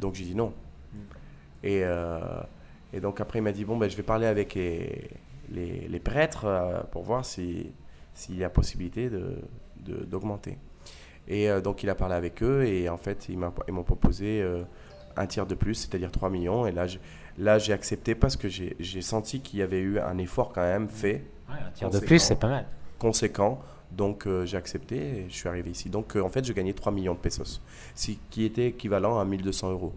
Donc 0.00 0.14
j'ai 0.14 0.24
dit 0.24 0.34
non. 0.34 0.52
Et, 1.64 1.80
euh, 1.82 2.18
et 2.92 3.00
donc 3.00 3.20
après, 3.20 3.38
il 3.40 3.42
m'a 3.42 3.52
dit 3.52 3.64
bon, 3.64 3.76
ben, 3.76 3.88
je 3.90 3.96
vais 3.96 4.02
parler 4.04 4.26
avec 4.26 4.54
les, 4.54 5.10
les, 5.50 5.88
les 5.88 5.98
prêtres 6.00 6.44
euh, 6.44 6.80
pour 6.92 7.02
voir 7.02 7.24
si- 7.24 7.72
s'il 8.12 8.36
y 8.38 8.44
a 8.44 8.50
possibilité 8.50 9.08
de- 9.10 9.38
de- 9.80 10.04
d'augmenter. 10.04 10.58
et 11.26 11.48
euh, 11.50 11.60
donc 11.62 11.82
il 11.82 11.88
a 11.90 11.94
parlé 11.94 12.14
avec 12.14 12.42
eux 12.42 12.64
et 12.66 12.88
en 12.90 12.98
fait, 12.98 13.28
ils 13.30 13.38
m'ont 13.38 13.82
proposé 13.82 14.42
euh, 14.42 14.62
un 15.16 15.26
tiers 15.26 15.46
de 15.46 15.54
plus, 15.54 15.74
c'est-à-dire 15.74 16.10
3 16.12 16.28
millions. 16.30 16.66
Et 16.66 16.72
là, 16.72 16.86
je- 16.86 16.98
là 17.38 17.58
j'ai 17.58 17.72
accepté 17.72 18.14
parce 18.14 18.36
que 18.36 18.48
j'ai 18.48 19.02
senti 19.02 19.40
qu'il 19.40 19.58
y 19.60 19.62
avait 19.62 19.80
eu 19.80 19.98
un 19.98 20.18
effort 20.18 20.52
quand 20.52 20.62
même 20.62 20.88
fait, 20.88 21.24
Ouais, 21.48 21.56
Un 21.66 21.70
tiers 21.72 21.90
de 21.90 21.98
plus, 22.06 22.18
c'est 22.20 22.38
pas 22.38 22.48
mal. 22.48 22.66
conséquent. 22.98 23.60
Donc 23.92 24.26
euh, 24.26 24.44
j'ai 24.44 24.56
accepté 24.56 24.96
et 24.96 25.26
je 25.28 25.34
suis 25.34 25.48
arrivé 25.48 25.70
ici. 25.70 25.88
Donc 25.88 26.16
en 26.16 26.28
fait, 26.28 26.44
je 26.44 26.52
gagnais 26.52 26.72
3 26.72 26.90
millions 26.92 27.14
de 27.14 27.18
pesos, 27.18 27.60
ce 27.94 28.12
qui 28.30 28.44
était 28.44 28.66
équivalent 28.68 29.18
à 29.18 29.24
1200 29.24 29.70
euros. 29.70 29.92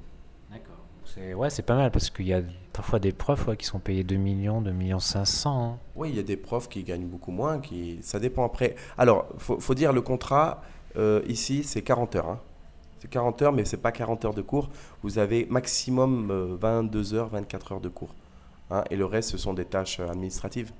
C'est 1.13 1.33
ouais, 1.33 1.49
c'est 1.49 1.61
pas 1.63 1.75
mal 1.75 1.89
parce 1.91 2.09
qu'il 2.09 2.27
y 2.27 2.33
a 2.33 2.41
parfois 2.73 2.99
des 2.99 3.11
profs 3.11 3.47
ouais, 3.47 3.57
qui 3.57 3.65
sont 3.65 3.79
payés 3.79 4.03
2 4.03 4.17
millions, 4.17 4.61
2 4.61 4.71
millions 4.71 4.99
500. 4.99 5.63
hein. 5.73 5.77
Oui, 5.95 6.09
il 6.09 6.15
y 6.15 6.19
a 6.19 6.23
des 6.23 6.37
profs 6.37 6.67
qui 6.69 6.83
gagnent 6.83 7.07
beaucoup 7.07 7.31
moins, 7.31 7.59
qui 7.59 7.99
ça 8.01 8.19
dépend 8.19 8.45
après. 8.45 8.75
Alors, 8.97 9.25
faut, 9.37 9.59
faut 9.59 9.73
dire 9.73 9.93
le 9.93 10.01
contrat 10.01 10.61
euh, 10.97 11.21
ici, 11.27 11.63
c'est 11.63 11.81
40 11.81 12.15
heures. 12.17 12.29
hein. 12.29 12.39
C'est 12.99 13.09
40 13.09 13.41
heures, 13.43 13.53
mais 13.53 13.63
c'est 13.65 13.77
pas 13.77 13.91
40 13.91 14.25
heures 14.25 14.33
de 14.33 14.41
cours. 14.41 14.69
Vous 15.03 15.17
avez 15.19 15.45
maximum 15.49 16.29
euh, 16.31 16.57
22 16.59 17.13
heures, 17.13 17.27
24 17.29 17.71
heures 17.73 17.81
de 17.81 17.89
cours. 17.89 18.13
hein, 18.71 18.83
et 18.89 18.95
le 18.95 19.05
reste, 19.05 19.29
ce 19.31 19.37
sont 19.37 19.53
des 19.53 19.65
tâches 19.65 19.99
euh, 19.99 20.09
administratives. 20.09 20.71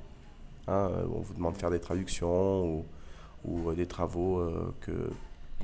hein, 0.67 0.89
euh, 0.91 1.05
on 1.15 1.19
vous 1.21 1.33
demande 1.35 1.53
de 1.53 1.59
faire 1.59 1.71
des 1.71 1.79
traductions 1.79 2.65
ou, 2.65 2.85
ou, 3.45 3.69
euh, 3.69 3.75
des 3.75 3.85
travaux 3.87 4.39
euh, 4.39 4.73
que. 4.81 5.09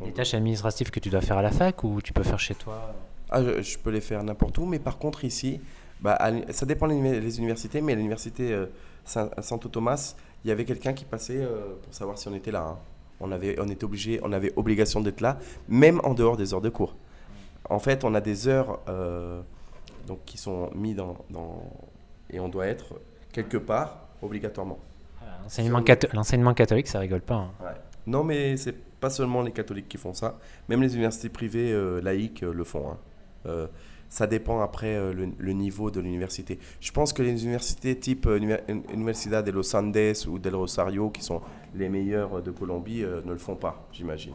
Des 0.04 0.12
tâches 0.14 0.34
administratives 0.34 0.90
que 0.90 1.00
tu 1.00 1.10
dois 1.10 1.22
faire 1.22 1.38
à 1.38 1.42
la 1.44 1.52
fac 1.52 1.84
ou 1.84 2.02
tu 2.02 2.14
peux 2.14 2.24
faire 2.24 2.40
chez 2.40 2.56
toi? 2.56 2.94
Ah, 3.34 3.44
je, 3.44 3.62
je 3.62 3.78
peux 3.80 3.90
les 3.90 4.02
faire 4.02 4.24
n'importe 4.24 4.58
où, 4.60 4.66
mais 4.66 4.80
par 4.80 4.98
contre 4.98 5.24
ici, 5.26 5.60
bah, 6.02 6.14
à 6.20 6.32
ça 6.54 6.66
dépend 6.66 6.88
des 6.88 7.38
universités, 7.40 7.82
mais 7.82 7.94
à 7.94 7.96
l'université 7.96 8.52
euh, 8.52 8.68
Saint- 9.06 9.32
Santo 9.42 9.70
Thomas, 9.70 10.16
il 10.46 10.50
y 10.50 10.52
avait 10.52 10.66
quelqu'un 10.66 10.94
qui 10.94 11.04
passait 11.06 11.40
euh, 11.42 11.74
pour 11.84 11.94
savoir 11.94 12.18
si 12.18 12.28
on 12.28 12.36
était 12.36 12.52
là. 12.52 12.62
hein. 12.62 12.78
On, 13.20 13.32
avait, 13.32 13.56
on 13.60 13.68
était 13.70 13.86
obligé, 13.86 14.20
on 14.24 14.32
avait 14.34 14.52
obligation 14.56 15.00
d'être 15.02 15.22
là, 15.22 15.38
même 15.70 16.00
en 16.04 16.14
dehors 16.14 16.36
des 16.38 16.54
heures 16.54 16.62
de 16.62 16.70
cours. 16.70 16.96
En 17.70 17.80
fait, 17.80 18.04
on 18.04 18.14
a 18.16 18.22
des 18.22 18.48
heures 18.50 18.80
euh, 18.90 19.42
donc, 20.08 20.20
qui 20.26 20.38
sont 20.38 20.70
mises 20.76 20.96
dans, 20.98 21.16
dans- 21.30 21.64
et 22.30 22.40
on 22.40 22.50
doit 22.50 22.68
être 22.68 22.96
quelque 23.32 23.58
part 23.58 24.00
obligatoirement. 24.22 24.78
L'enseignement, 25.44 25.80
catho- 25.82 26.14
l'enseignement 26.16 26.54
catholique, 26.54 26.88
ça 26.88 27.00
rigole 27.00 27.22
pas. 27.22 27.36
hein. 27.36 27.52
Non, 28.06 28.24
mais 28.24 28.58
c'est 28.58 28.76
pas 29.00 29.10
seulement 29.10 29.42
les 29.42 29.52
catholiques 29.52 29.88
qui 29.88 29.98
font 29.98 30.14
ça. 30.14 30.38
Même 30.68 30.82
les 30.82 30.94
universités 30.94 31.30
privées 31.30 31.72
euh, 31.72 32.02
laïques 32.02 32.44
euh, 32.44 32.54
le 32.54 32.64
font. 32.66 32.90
hein. 32.92 32.98
Euh, 33.46 33.68
ça 34.10 34.28
dépend 34.28 34.62
après 34.62 34.96
euh, 34.96 35.12
le, 35.12 35.30
le 35.38 35.54
niveau 35.54 35.90
de 35.90 36.00
l'université. 36.00 36.60
Je 36.80 36.92
pense 36.92 37.14
que 37.14 37.24
les 37.24 37.44
universités 37.44 37.98
type 37.98 38.28
euh, 38.28 38.38
Univer- 38.38 38.62
Universidad 38.94 39.44
de 39.44 39.52
los 39.52 39.76
Andes 39.76 40.28
ou 40.28 40.38
del 40.38 40.56
Rosario, 40.56 41.10
qui 41.10 41.24
sont 41.24 41.42
les 41.74 41.90
meilleures 41.90 42.44
de 42.44 42.52
Colombie, 42.52 43.04
euh, 43.04 43.22
ne 43.26 43.32
le 43.32 43.40
font 43.40 43.56
pas, 43.56 43.88
j'imagine. 43.92 44.34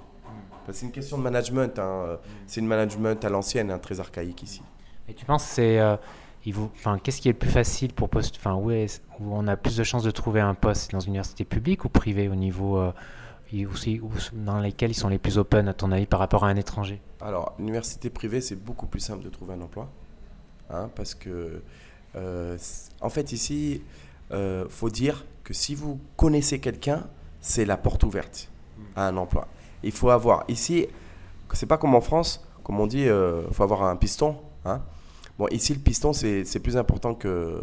Que 0.66 0.72
c'est 0.72 0.84
une 0.86 0.92
question 0.92 1.16
de 1.16 1.22
management. 1.22 1.78
hein, 1.78 1.82
euh, 2.06 2.16
C'est 2.46 2.60
une 2.60 2.66
management 2.66 3.24
à 3.24 3.30
l'ancienne, 3.30 3.70
hein, 3.70 3.78
très 3.78 4.00
archaïque 4.00 4.42
ici. 4.42 4.62
Et 5.08 5.14
tu 5.14 5.24
penses 5.24 5.44
c'est 5.44 5.78
euh, 5.80 5.96
qu'est-ce 7.02 7.20
qui 7.20 7.28
est 7.28 7.32
le 7.32 7.38
plus 7.38 7.48
facile 7.50 7.92
pour 7.92 8.08
poste, 8.08 8.36
enfin 8.36 8.54
où, 8.54 8.70
est, 8.70 9.00
où 9.20 9.32
on 9.32 9.46
a 9.46 9.56
plus 9.56 9.76
de 9.76 9.84
chances 9.84 10.02
de 10.02 10.10
trouver 10.10 10.40
un 10.40 10.54
poste 10.54 10.92
dans 10.92 11.00
une 11.00 11.10
université 11.12 11.44
publique 11.44 11.84
ou 11.84 11.88
privée 11.88 12.28
au 12.28 12.34
niveau 12.34 12.78
euh, 12.78 12.92
aussi 13.70 14.00
dans 14.32 14.60
lesquels 14.60 14.90
ils 14.90 14.94
sont 14.94 15.08
les 15.08 15.18
plus 15.18 15.38
open 15.38 15.68
à 15.68 15.74
ton 15.74 15.90
avis 15.92 16.06
par 16.06 16.20
rapport 16.20 16.44
à 16.44 16.48
un 16.48 16.56
étranger? 16.56 17.00
Alors, 17.20 17.54
l'université 17.58 18.10
privée, 18.10 18.40
c'est 18.40 18.56
beaucoup 18.56 18.86
plus 18.86 19.00
simple 19.00 19.24
de 19.24 19.30
trouver 19.30 19.54
un 19.54 19.60
emploi. 19.60 19.88
hein, 20.70 20.90
parce 20.94 21.14
que, 21.14 21.62
euh, 22.16 22.58
en 23.00 23.08
fait, 23.10 23.32
ici, 23.32 23.82
il 24.30 24.66
faut 24.68 24.90
dire 24.90 25.24
que 25.44 25.54
si 25.54 25.74
vous 25.74 25.98
connaissez 26.16 26.60
quelqu'un, 26.60 27.06
c'est 27.40 27.64
la 27.64 27.76
porte 27.76 28.04
ouverte 28.04 28.50
à 28.96 29.08
un 29.08 29.16
emploi. 29.16 29.48
Il 29.82 29.92
faut 29.92 30.10
avoir, 30.10 30.44
ici, 30.48 30.86
c'est 31.54 31.66
pas 31.66 31.78
comme 31.78 31.94
en 31.94 32.00
France, 32.02 32.46
comme 32.62 32.78
on 32.80 32.86
dit, 32.86 33.04
il 33.04 33.52
faut 33.52 33.62
avoir 33.62 33.82
un 33.84 33.96
piston. 33.96 34.36
hein. 34.64 34.82
Bon, 35.38 35.46
ici, 35.48 35.72
le 35.72 35.80
piston, 35.80 36.12
c'est 36.12 36.44
c'est 36.44 36.58
plus 36.60 36.76
important 36.76 37.14
que, 37.14 37.62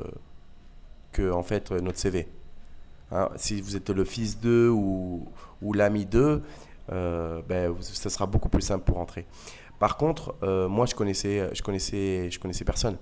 que 1.12 1.30
en 1.32 1.44
fait, 1.44 1.72
notre 1.72 2.00
CV. 2.00 2.28
Hein, 3.12 3.30
si 3.36 3.62
vous 3.62 3.76
êtes 3.76 3.90
le 3.90 4.04
fils 4.04 4.40
d'eux 4.40 4.70
ou, 4.70 5.28
l'ami 5.74 6.06
d'eux, 6.06 6.42
euh, 6.92 7.42
ben, 7.48 7.74
ce 7.82 8.10
sera 8.10 8.26
beaucoup 8.26 8.50
plus 8.50 8.62
simple 8.62 8.84
pour 8.84 9.00
entrer. 9.00 9.26
Par 9.80 9.98
contre, 9.98 10.36
moi, 10.70 10.86
je 10.86 10.96
connaissais, 10.96 11.50
je, 11.54 11.62
connaissais, 11.62 12.30
je 12.32 12.40
connaissais 12.40 12.64
personne. 12.64 12.98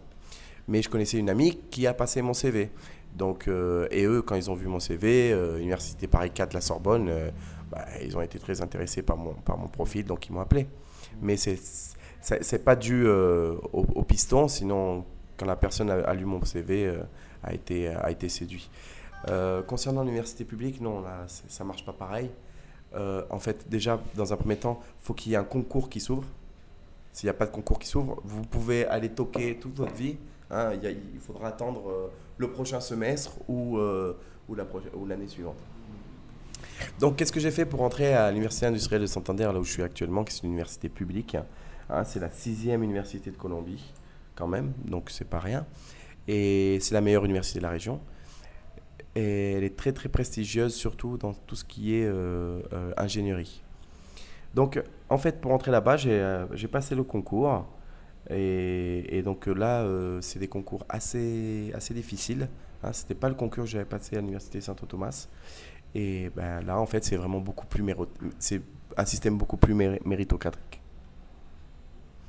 Mais 0.67 0.81
je 0.81 0.89
connaissais 0.89 1.17
une 1.17 1.29
amie 1.29 1.59
qui 1.69 1.85
a 1.87 1.93
passé 1.93 2.21
mon 2.21 2.33
CV. 2.33 2.71
Donc, 3.15 3.47
et 3.47 4.05
eux, 4.05 4.21
quand 4.23 4.35
ils 4.35 4.49
ont 4.49 4.55
vu 4.55 4.67
mon 4.67 4.79
CV, 4.79 5.31
Université 5.59 6.07
Paris 6.07 6.31
4, 6.31 6.53
la 6.53 6.61
Sorbonne, 6.61 7.11
bah, 7.69 7.85
ils 8.03 8.17
ont 8.17 8.21
été 8.21 8.39
très 8.39 8.61
intéressés 8.61 9.03
par 9.03 9.17
mon, 9.17 9.33
par 9.33 9.57
mon 9.57 9.67
profil, 9.67 10.05
donc 10.05 10.27
ils 10.27 10.31
m'ont 10.33 10.41
appelé. 10.41 10.67
Mais 11.21 11.37
c'est 11.37 11.59
c'est 12.23 12.63
pas 12.63 12.75
dû 12.75 13.05
au, 13.05 14.03
piston, 14.07 14.47
sinon 14.47 15.05
quand 15.37 15.45
la 15.45 15.55
personne 15.55 15.89
a, 15.89 16.13
lu 16.13 16.25
mon 16.25 16.43
CV, 16.43 16.93
a, 17.43 17.53
été, 17.53 17.89
a 17.89 18.09
été 18.11 18.29
séduit. 18.29 18.69
Euh, 19.29 19.61
concernant 19.61 20.03
l'université 20.03 20.43
publique, 20.43 20.81
non, 20.81 21.01
là, 21.01 21.25
ça 21.27 21.63
marche 21.63 21.85
pas 21.85 21.93
pareil. 21.93 22.29
Euh, 22.95 23.23
en 23.29 23.39
fait, 23.39 23.69
déjà, 23.69 23.99
dans 24.15 24.33
un 24.33 24.37
premier 24.37 24.57
temps, 24.57 24.81
faut 24.99 25.13
qu'il 25.13 25.31
y 25.31 25.35
ait 25.35 25.37
un 25.37 25.43
concours 25.43 25.89
qui 25.89 25.99
s'ouvre. 25.99 26.25
S'il 27.11 27.27
n'y 27.27 27.31
a 27.31 27.35
pas 27.35 27.45
de 27.45 27.51
concours 27.51 27.79
qui 27.79 27.87
s'ouvre, 27.87 28.21
vous 28.23 28.43
pouvez 28.43 28.85
aller 28.85 29.09
toquer 29.09 29.57
toute 29.59 29.75
votre 29.75 29.93
vie. 29.93 30.17
Hein. 30.51 30.73
il, 30.83 31.19
faudra 31.19 31.47
attendre 31.47 31.89
euh, 31.89 32.07
le 32.37 32.51
prochain 32.51 32.79
semestre 32.79 33.37
ou, 33.47 33.79
ou 33.79 35.05
l'année 35.05 35.27
suivante. 35.27 35.57
Donc, 36.99 37.15
qu'est-ce 37.15 37.31
que 37.31 37.39
j'ai 37.39 37.51
fait 37.51 37.65
pour 37.65 37.81
entrer 37.81 38.13
à 38.13 38.29
l'Université 38.29 38.65
industrielle 38.65 39.01
de 39.01 39.07
Santander, 39.07 39.43
là 39.43 39.59
où 39.59 39.63
je 39.63 39.71
suis 39.71 39.83
actuellement, 39.83 40.23
qui 40.23 40.35
est 40.35 40.43
une 40.43 40.49
université 40.49 40.89
publique 40.89 41.37
hein, 41.89 42.03
C'est 42.03 42.19
la 42.19 42.29
sixième 42.29 42.83
université 42.83 43.31
de 43.31 43.37
Colombie, 43.37 43.93
quand 44.35 44.47
même, 44.47 44.73
donc 44.85 45.09
c'est 45.09 45.27
pas 45.27 45.39
rien. 45.39 45.65
Et 46.27 46.77
c'est 46.81 46.93
la 46.93 47.01
meilleure 47.01 47.25
université 47.25 47.59
de 47.59 47.63
la 47.63 47.69
région. 47.69 47.99
Et 49.15 49.53
elle 49.53 49.63
est 49.63 49.75
très 49.75 49.91
très 49.91 50.09
prestigieuse, 50.09 50.73
surtout 50.73 51.17
dans 51.17 51.33
tout 51.33 51.55
ce 51.55 51.63
qui 51.63 51.95
est 51.95 52.05
euh, 52.05 52.61
euh, 52.73 52.93
ingénierie. 52.97 53.63
Donc, 54.55 54.81
en 55.09 55.17
fait, 55.17 55.39
pour 55.39 55.51
entrer 55.51 55.71
là-bas, 55.71 55.97
j'ai 55.97 56.19
euh, 56.19 56.47
passé 56.71 56.95
le 56.95 57.03
concours. 57.03 57.65
Et, 58.29 59.21
donc 59.23 59.47
là, 59.47 59.85
c'est 60.21 60.39
des 60.39 60.47
concours 60.47 60.85
assez, 60.89 61.71
assez 61.75 61.93
difficiles. 61.93 62.47
Hein. 62.81 62.93
Ce 62.93 63.03
n'était 63.03 63.15
pas 63.15 63.29
le 63.29 63.35
concours 63.35 63.65
que 63.65 63.69
j'avais 63.69 63.85
passé 63.85 64.15
à 64.15 64.21
l'Université 64.21 64.61
Saint-Thomas. 64.61 65.27
Et 65.93 66.29
ben, 66.35 66.61
là, 66.61 66.79
en 66.79 66.85
fait, 66.85 67.03
c'est 67.03 67.17
vraiment 67.17 67.39
beaucoup 67.39 67.67
plus 67.67 67.83
c'est 68.39 68.61
un 68.95 69.05
système 69.05 69.37
beaucoup 69.37 69.57
plus 69.57 69.73
méritocratique. 69.73 70.81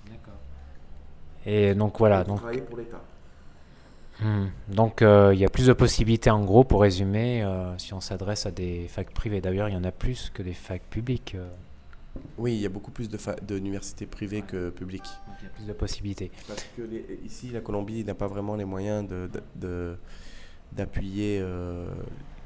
D'accord. 0.09 0.41
Et 1.47 1.75
donc 1.75 1.99
voilà. 1.99 2.25
Donc... 2.25 2.39
Travailler 2.39 2.63
pour 2.63 2.79
l'État. 2.79 3.01
Hmm. 4.21 4.47
Donc 4.69 5.03
euh, 5.03 5.33
il 5.35 5.41
y 5.41 5.45
a 5.45 5.49
plus 5.49 5.67
de 5.67 5.73
possibilités 5.73 6.31
en 6.31 6.45
gros 6.45 6.63
pour 6.65 6.83
résumer 6.83 7.43
euh, 7.43 7.77
si 7.79 7.95
on 7.95 8.01
s'adresse 8.01 8.47
à 8.47 8.51
des 8.51 8.87
facs 8.89 9.13
privées. 9.13 9.41
D'ailleurs 9.41 9.69
il 9.69 9.75
y 9.75 9.77
en 9.77 9.85
a 9.85 9.91
plus 9.91 10.31
que 10.33 10.43
des 10.43 10.53
facs 10.53 10.85
publiques. 10.89 11.35
Euh. 11.35 11.49
Oui, 12.39 12.55
il 12.55 12.61
y 12.61 12.67
a 12.67 12.69
beaucoup 12.69 12.93
plus 12.93 13.09
d'universités 13.43 14.07
privées 14.07 14.43
que 14.43 14.71
publiques. 14.71 15.09
il 15.41 15.45
y 15.45 15.47
a 15.49 15.51
plus 15.51 15.67
de 15.67 15.73
possibilités. 15.73 16.31
Parce 16.47 16.65
que 16.77 16.83
ici 17.25 17.51
la 17.51 17.61
Colombie 17.61 18.05
n'a 18.05 18.15
pas 18.15 18.29
vraiment 18.29 18.55
les 18.55 18.65
moyens 18.65 19.05
d'appuyer 20.73 21.41
de, 21.41 21.87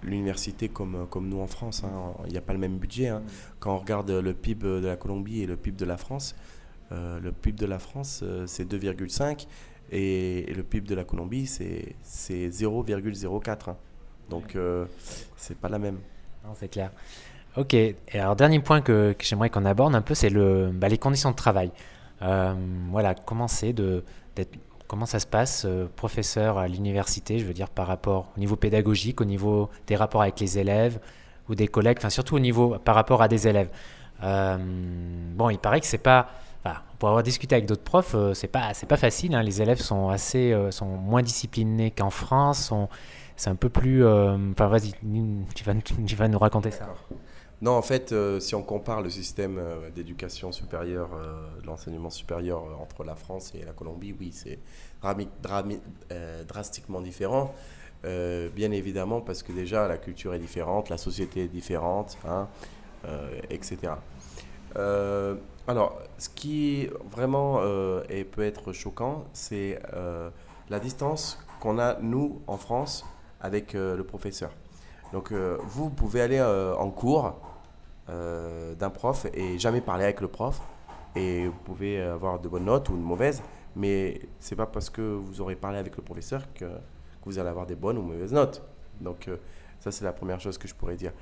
l'université 0.03 0.71
comme, 0.71 1.07
comme 1.11 1.29
nous 1.29 1.41
en 1.41 1.49
France. 1.49 1.85
Hein. 1.85 2.15
Il 2.25 2.33
n'y 2.33 2.39
a 2.39 2.41
pas 2.43 2.55
le 2.55 2.59
même 2.59 2.79
budget. 2.79 3.09
Hein. 3.09 3.23
Quand 3.61 3.75
on 3.75 3.79
regarde 3.79 4.11
le 4.11 4.33
PIB 4.33 4.81
de 4.81 4.87
la 4.87 4.97
Colombie 4.97 5.43
et 5.43 5.47
le 5.47 5.57
PIB 5.57 5.77
de 5.77 5.85
la 5.85 5.99
France, 5.99 6.35
le 6.91 7.31
PIB 7.31 7.59
de 7.59 7.67
la 7.67 7.79
France 7.79 8.25
c'est 8.47 8.65
2,5 8.73 9.47
et, 9.91 10.53
le 10.55 10.63
PIB 10.63 10.87
de 10.89 10.95
la 10.95 11.05
Colombie, 11.05 11.47
c'est 11.47 11.95
0,04. 12.05 13.71
Hein. 13.71 13.77
Donc, 14.29 14.57
euh, 14.57 14.87
c'est 15.37 15.57
pas 15.57 15.69
la 15.69 15.79
même. 15.79 15.99
C'est 16.55 16.69
clair. 16.69 16.91
Ok. 17.57 17.75
Et 17.75 17.97
alors, 18.15 18.37
dernier 18.37 18.61
point 18.61 18.81
que, 18.81 19.15
j'aimerais 19.21 19.51
qu'on 19.51 19.65
aborde 19.65 19.95
un 19.95 20.03
peu, 20.03 20.15
c'est 20.15 20.31
le, 20.31 20.71
bah, 20.73 20.89
les 20.89 20.99
conditions 20.99 21.31
de 21.31 21.37
travail. 21.37 21.71
Euh, 22.23 22.55
voilà, 22.91 23.15
comment 23.15 23.49
c'est 23.49 23.73
de, 23.73 24.05
comment 24.87 25.07
ça 25.07 25.21
se 25.21 25.27
passe, 25.27 25.65
euh, 25.67 25.87
professeur 25.95 26.59
à 26.59 26.69
l'université, 26.69 27.39
je 27.39 27.45
veux 27.45 27.53
dire 27.53 27.69
par 27.69 27.87
rapport 27.87 28.33
au 28.37 28.41
niveau 28.41 28.57
pédagogique, 28.57 29.21
au 29.21 29.25
niveau 29.25 29.71
des 29.87 29.95
rapports 29.95 30.23
avec 30.23 30.41
les 30.41 30.59
élèves 30.59 30.99
ou 31.49 31.55
des 31.55 31.69
collègues, 31.69 31.99
enfin 31.99 32.11
surtout 32.11 32.35
au 32.35 32.41
niveau 32.41 32.77
par 32.79 32.95
rapport 32.95 33.23
à 33.23 33.29
des 33.29 33.47
élèves. 33.47 33.71
bon, 34.21 35.51
il 35.51 35.59
paraît 35.59 35.81
que 35.81 35.87
c'est 35.87 35.99
pas 35.99 36.29
pour 36.99 37.09
avoir 37.09 37.23
discuté 37.23 37.55
avec 37.55 37.67
d'autres 37.67 37.83
profs, 37.83 38.15
euh, 38.15 38.35
c'est 38.35 38.49
pas 38.49 38.75
c'est 38.75 38.87
pas 38.87 38.97
facile. 38.97 39.35
Hein. 39.35 39.43
Les 39.43 39.63
élèves 39.63 39.81
sont 39.81 40.09
assez 40.09 40.53
euh, 40.53 40.71
sont 40.71 40.87
moins 40.87 41.23
disciplinés 41.23 41.91
qu'en 41.91 42.11
France. 42.11 42.73
C'est 43.37 43.51
un 43.51 43.55
peu 43.55 43.69
plus. 43.69 44.05
Euh, 44.05 44.37
enfin, 44.53 44.67
vas-y, 44.67 44.93
tu 45.55 45.65
vas, 45.65 45.75
tu 46.07 46.17
vas 46.17 46.29
nous 46.29 46.39
raconter 46.39 46.71
ça. 46.73 46.89
Non, 47.61 47.73
en 47.73 47.83
fait, 47.83 48.15
si 48.39 48.55
on 48.55 48.63
compare 48.63 49.03
le 49.03 49.11
système 49.11 49.61
d'éducation 49.93 50.53
supérieure, 50.53 51.09
de 51.61 51.67
l'enseignement 51.67 52.09
supérieur 52.09 52.63
entre 52.81 53.03
la 53.03 53.17
France 53.17 53.53
et 53.57 53.65
la 53.65 53.73
Colombie, 53.73 54.15
oui, 54.19 54.31
c'est 54.33 54.61
drastiquement 56.47 57.01
différent. 57.01 57.53
bien 58.05 58.71
évidemment, 58.71 59.21
parce 59.21 59.43
que 59.43 59.51
déjà, 59.51 59.89
la 59.89 59.99
culture 59.99 60.35
est 60.35 60.39
différente, 60.39 60.89
la 60.89 60.99
société 60.99 61.43
est 61.43 61.49
différente, 61.49 62.17
hein, 62.25 62.47
etc. 63.51 63.95
Alors, 65.69 65.99
ce 66.17 66.31
qui 66.31 66.89
vraiment 67.11 67.59
euh, 67.59 68.03
peut 68.33 68.43
être 68.43 68.73
choquant, 68.73 69.27
c'est 69.35 69.79
euh, 69.93 70.31
la 70.71 70.81
distance 70.81 71.39
qu'on 71.61 71.79
a, 71.79 71.99
nous, 72.01 72.41
en 72.47 72.57
France, 72.57 73.05
avec 73.39 73.75
euh, 73.75 73.95
le 73.95 74.03
professeur. 74.03 74.51
Donc, 75.13 75.33
vous 75.33 75.89
pouvez 75.89 76.21
aller 76.21 76.43
en 76.43 76.91
cours 76.91 77.35
d'un 78.09 78.91
prof 78.91 79.27
et 79.33 79.59
jamais 79.59 79.81
parler 79.81 80.05
avec 80.05 80.21
le 80.21 80.29
prof. 80.29 80.61
Et 81.17 81.47
vous 81.47 81.59
pouvez 81.65 81.99
avoir 81.99 82.39
de 82.39 82.47
bonnes 82.47 82.67
notes 82.67 82.91
ou 82.91 82.97
de 82.97 83.03
mauvaises, 83.03 83.43
mais 83.75 84.21
c'est 84.39 84.55
pas 84.55 84.67
parce 84.67 84.91
que 84.91 85.01
vous 85.01 85.41
aurez 85.41 85.57
parlé 85.57 85.79
avec 85.79 85.97
le 85.97 86.03
professeur 86.03 86.43
que, 86.53 86.67
vous 87.25 87.39
allez 87.39 87.49
avoir 87.49 87.67
des 87.67 87.75
bonnes 87.75 87.97
ou 87.97 88.03
mauvaises 88.03 88.35
notes. 88.35 88.63
Donc, 89.01 89.31
ça, 89.81 89.91
c'est 89.91 90.05
la 90.05 90.13
première 90.13 90.41
chose 90.41 90.59
que 90.59 90.69
je 90.69 90.75
pourrais 90.75 90.97
dire. 90.97 91.13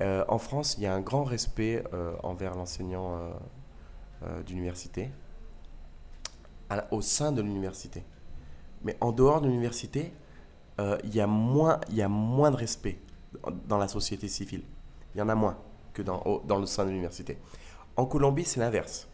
en 0.00 0.38
France, 0.38 0.74
il 0.76 0.82
y 0.82 0.86
a 0.86 0.94
un 0.94 1.00
grand 1.00 1.22
respect 1.22 1.84
envers 2.24 2.56
l'enseignant 2.56 3.18
euh, 3.18 3.30
d'université 4.46 5.10
au 6.90 7.00
sein 7.00 7.32
de 7.32 7.42
l'université. 7.42 8.04
Mais 8.82 8.96
en 9.00 9.12
dehors 9.12 9.40
de 9.40 9.48
l'université, 9.48 10.12
euh, 10.80 10.98
il 11.04 11.14
y, 11.14 11.20
a 11.20 11.26
moins, 11.26 11.80
y 11.90 12.02
a 12.02 12.08
moins 12.08 12.50
de 12.50 12.56
respect 12.56 12.98
dans 13.66 13.78
la 13.78 13.88
société 13.88 14.28
civile. 14.28 14.62
Il 15.14 15.18
y 15.18 15.22
en 15.22 15.28
a 15.28 15.34
moins 15.34 15.58
que 15.92 16.02
dans, 16.02 16.42
dans 16.46 16.58
le 16.58 16.66
sein 16.66 16.84
de 16.84 16.90
l'université. 16.90 17.38
En 17.96 18.06
Colombie, 18.06 18.44
c'est 18.44 18.60
l'inverse. 18.60 19.08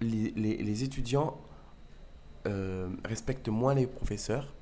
Les, 0.00 0.30
les, 0.30 0.84
étudiants 0.84 1.38
euh, 2.46 2.88
respectent 3.04 3.48
moins 3.48 3.74
les 3.74 3.86
professeurs. 3.86 4.54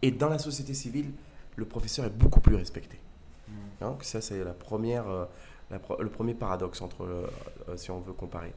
Et 0.00 0.10
dans 0.10 0.28
la 0.28 0.38
société 0.38 0.74
civile, 0.74 1.12
le 1.56 1.64
professeur 1.64 2.06
est 2.06 2.10
beaucoup 2.10 2.40
plus 2.40 2.56
respecté. 2.56 2.98
Hmm. 3.48 3.52
Donc 3.80 4.04
ça, 4.04 4.20
c'est 4.20 4.42
la 4.42 4.54
première, 4.54 5.28
le 5.98 6.08
premier 6.08 6.34
paradoxe 6.34 6.80
entre, 6.82 7.04
euh, 7.04 7.26
euh, 7.68 7.76
si 7.76 7.90
on 7.90 8.00
veut 8.00 8.12
comparer. 8.12 8.52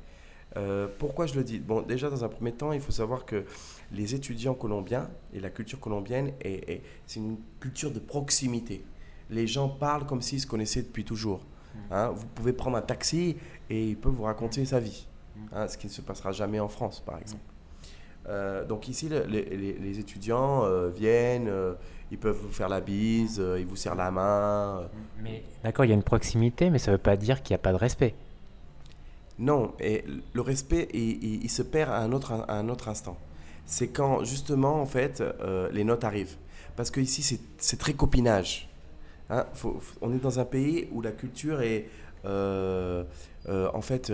Euh, 0.55 0.87
pourquoi 0.97 1.25
je 1.25 1.35
le 1.35 1.43
dis? 1.43 1.59
Bon, 1.59 1.81
déjà, 1.81 2.09
dans 2.09 2.23
un 2.23 2.29
premier 2.29 2.53
temps, 2.53 2.71
il 2.71 2.79
faut 2.79 2.91
savoir 2.91 3.25
que 3.25 3.45
les 3.91 4.15
étudiants 4.15 4.53
colombiens 4.53 5.09
et 5.33 5.39
la 5.39 5.49
culture 5.49 5.79
colombienne, 5.79 6.31
est, 6.41 6.81
c'est 7.05 7.19
une 7.19 7.37
culture 7.59 7.91
de 7.91 7.99
proximité. 7.99 8.83
Les 9.29 9.45
gens 9.45 9.67
parlent 9.67 10.05
comme 10.05 10.21
s'ils 10.21 10.41
se 10.41 10.47
connaissaient 10.47 10.83
depuis 10.83 11.03
toujours. 11.03 11.39
Mmh. 11.39 11.79
Hein. 11.91 12.09
vous 12.15 12.25
pouvez 12.27 12.53
prendre 12.53 12.77
un 12.77 12.81
taxi 12.81 13.35
et 13.69 13.89
il 13.89 13.97
peut 13.97 14.09
vous 14.09 14.23
raconter 14.23 14.63
sa 14.65 14.79
vie, 14.79 15.05
mmh. 15.35 15.39
hein, 15.51 15.67
ce 15.67 15.77
qui 15.77 15.87
ne 15.87 15.91
se 15.91 16.01
passera 16.01 16.31
jamais 16.31 16.59
en 16.59 16.69
France, 16.69 17.01
par 17.01 17.19
exemple. 17.19 17.43
Donc 18.67 18.87
ici, 18.87 19.09
les, 19.09 19.99
étudiants 19.99 20.63
viennent, 20.89 21.51
ils 22.11 22.17
peuvent 22.17 22.37
vous 22.37 22.51
faire 22.51 22.69
la 22.69 22.81
bise, 22.81 23.41
ils 23.57 23.65
vous 23.65 23.75
serrent 23.75 23.95
la 23.95 24.11
main. 24.11 24.83
Mais 25.21 25.43
d'accord, 25.63 25.85
il 25.85 25.89
y 25.89 25.91
a 25.91 25.95
une 25.95 26.03
proximité, 26.03 26.69
mais 26.69 26.79
ça 26.79 26.91
ne 26.91 26.97
veut 26.97 27.01
pas 27.01 27.15
dire 27.15 27.41
qu'il 27.41 27.53
n'y 27.53 27.59
a 27.59 27.63
pas 27.63 27.71
de 27.71 27.77
respect. 27.77 28.15
Non, 29.39 29.73
et 29.79 30.03
le 30.33 30.41
respect, 30.41 30.87
il, 30.93 31.49
se 31.49 31.61
perd 31.61 31.91
à 31.91 31.99
un 31.99 32.11
autre, 32.11 32.45
un 32.47 32.69
autre 32.69 32.89
instant. 32.89 33.17
C'est 33.65 33.89
quand 33.89 34.23
justement, 34.23 34.81
en 34.81 34.85
fait, 34.85 35.21
euh, 35.21 35.69
les 35.71 35.83
notes 35.83 36.03
arrivent. 36.03 36.37
Parce 36.75 36.89
que 36.89 36.99
ici, 36.99 37.39
c'est 37.57 37.77
très 37.77 37.93
copinage. 37.93 38.69
Hein. 39.29 39.45
on 40.01 40.13
est 40.13 40.19
dans 40.19 40.39
un 40.39 40.45
pays 40.45 40.87
où 40.91 41.01
la 41.01 41.11
culture 41.11 41.61
est, 41.61 41.89
euh, 42.23 43.03
euh, 43.49 43.69
en 43.73 43.81
fait, 43.81 44.11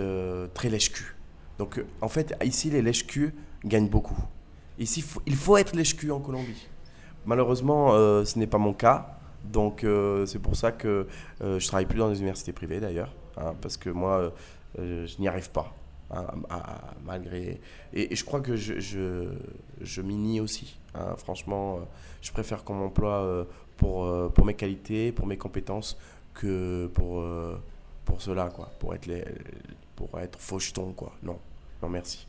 très 0.52 0.68
lèche-cul. 0.68 1.14
Donc, 1.58 1.82
en 2.00 2.08
fait, 2.08 2.34
ici, 2.44 2.68
les 2.68 2.82
lèche-cul 2.82 3.32
gagnent 3.64 3.88
beaucoup. 3.88 4.18
Ici, 4.78 5.04
il 5.26 5.36
faut 5.36 5.56
être 5.56 5.74
lèche-cul 5.74 6.10
en 6.10 6.20
Colombie. 6.20 6.66
Malheureusement, 7.26 7.92
ce 8.24 8.38
n'est 8.38 8.46
pas 8.46 8.58
mon 8.58 8.72
cas. 8.72 9.18
Donc, 9.44 9.86
c'est 10.26 10.40
pour 10.40 10.56
ça 10.56 10.72
que 10.72 11.06
je 11.40 11.66
travaille 11.66 11.86
plus 11.86 11.98
dans 11.98 12.08
les 12.08 12.18
universités 12.18 12.52
privées, 12.52 12.80
d'ailleurs. 12.80 13.14
Hein, 13.36 13.54
parce 13.60 13.76
que 13.76 13.90
moi, 13.90 14.32
euh, 14.78 15.06
je 15.06 15.20
n'y 15.20 15.28
arrive 15.28 15.50
pas. 15.50 15.72
Hein, 16.10 16.26
malgré 17.02 17.60
et, 17.94 18.14
je 18.14 18.24
crois 18.24 18.40
que 18.40 18.56
je, 18.56 18.78
je, 18.78 19.32
je 19.80 20.02
m'y 20.02 20.14
nie 20.16 20.38
aussi 20.38 20.78
hein. 20.94 21.16
franchement 21.16 21.76
euh, 21.76 21.80
je 22.20 22.30
préfère 22.30 22.62
qu'on 22.62 22.74
m'emploie 22.74 23.22
euh, 23.22 23.44
pour, 23.78 24.06
pour 24.34 24.44
mes 24.44 24.52
qualités 24.52 25.12
pour 25.12 25.26
mes 25.26 25.38
compétences 25.38 25.98
que 26.34 26.88
pour, 26.92 27.24
pour 28.04 28.20
cela 28.20 28.50
quoi 28.50 28.70
pour 28.78 28.94
être 28.94 29.06
les, 29.06 29.24
pour 29.96 30.20
être 30.20 30.38
faucheton 30.38 30.92
quoi 30.92 31.14
non 31.22 31.38
remercie. 31.80 32.28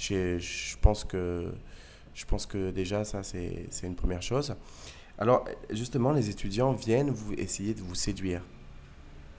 Je 0.00 0.76
pense 0.80 1.04
que, 1.04 1.52
je 2.14 2.24
pense 2.24 2.46
que 2.46 2.70
déjà, 2.70 3.04
ça, 3.04 3.22
c'est 3.22 3.68
une 3.82 3.94
première 3.94 4.22
chose. 4.22 4.54
Alors, 5.18 5.44
justement, 5.70 6.12
les 6.12 6.30
étudiants 6.30 6.72
viennent 6.72 7.10
vous 7.10 7.34
essayer 7.34 7.74
de 7.74 7.80
vous 7.80 7.94
séduire. 7.94 8.40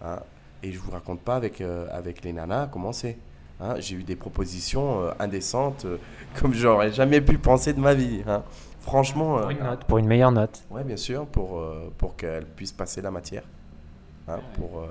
Hein. 0.03 0.19
Et 0.63 0.71
je 0.71 0.77
ne 0.77 0.83
vous 0.83 0.91
raconte 0.91 1.21
pas 1.21 1.35
avec, 1.35 1.59
euh, 1.59 1.87
avec 1.91 2.23
les 2.23 2.33
nanas 2.33 2.67
comment 2.67 2.91
c'est. 2.91 3.17
Hein. 3.59 3.75
J'ai 3.79 3.95
eu 3.95 4.03
des 4.03 4.15
propositions 4.15 5.01
euh, 5.01 5.11
indécentes 5.19 5.85
euh, 5.85 5.97
comme 6.39 6.53
j'aurais 6.53 6.91
jamais 6.91 7.19
pu 7.21 7.39
penser 7.39 7.73
de 7.73 7.79
ma 7.79 7.95
vie. 7.95 8.21
Hein. 8.27 8.43
Franchement. 8.79 9.39
Pour 9.39 9.49
une 9.49 9.63
note, 9.63 9.83
pour 9.85 9.97
une 9.97 10.07
meilleure 10.07 10.31
note. 10.31 10.63
Oui, 10.69 10.83
bien 10.83 10.97
sûr, 10.97 11.25
pour, 11.27 11.63
pour 11.97 12.15
qu'elle 12.15 12.45
puisse 12.45 12.71
passer 12.71 13.01
la 13.01 13.11
matière. 13.11 13.43
pour, 14.55 14.83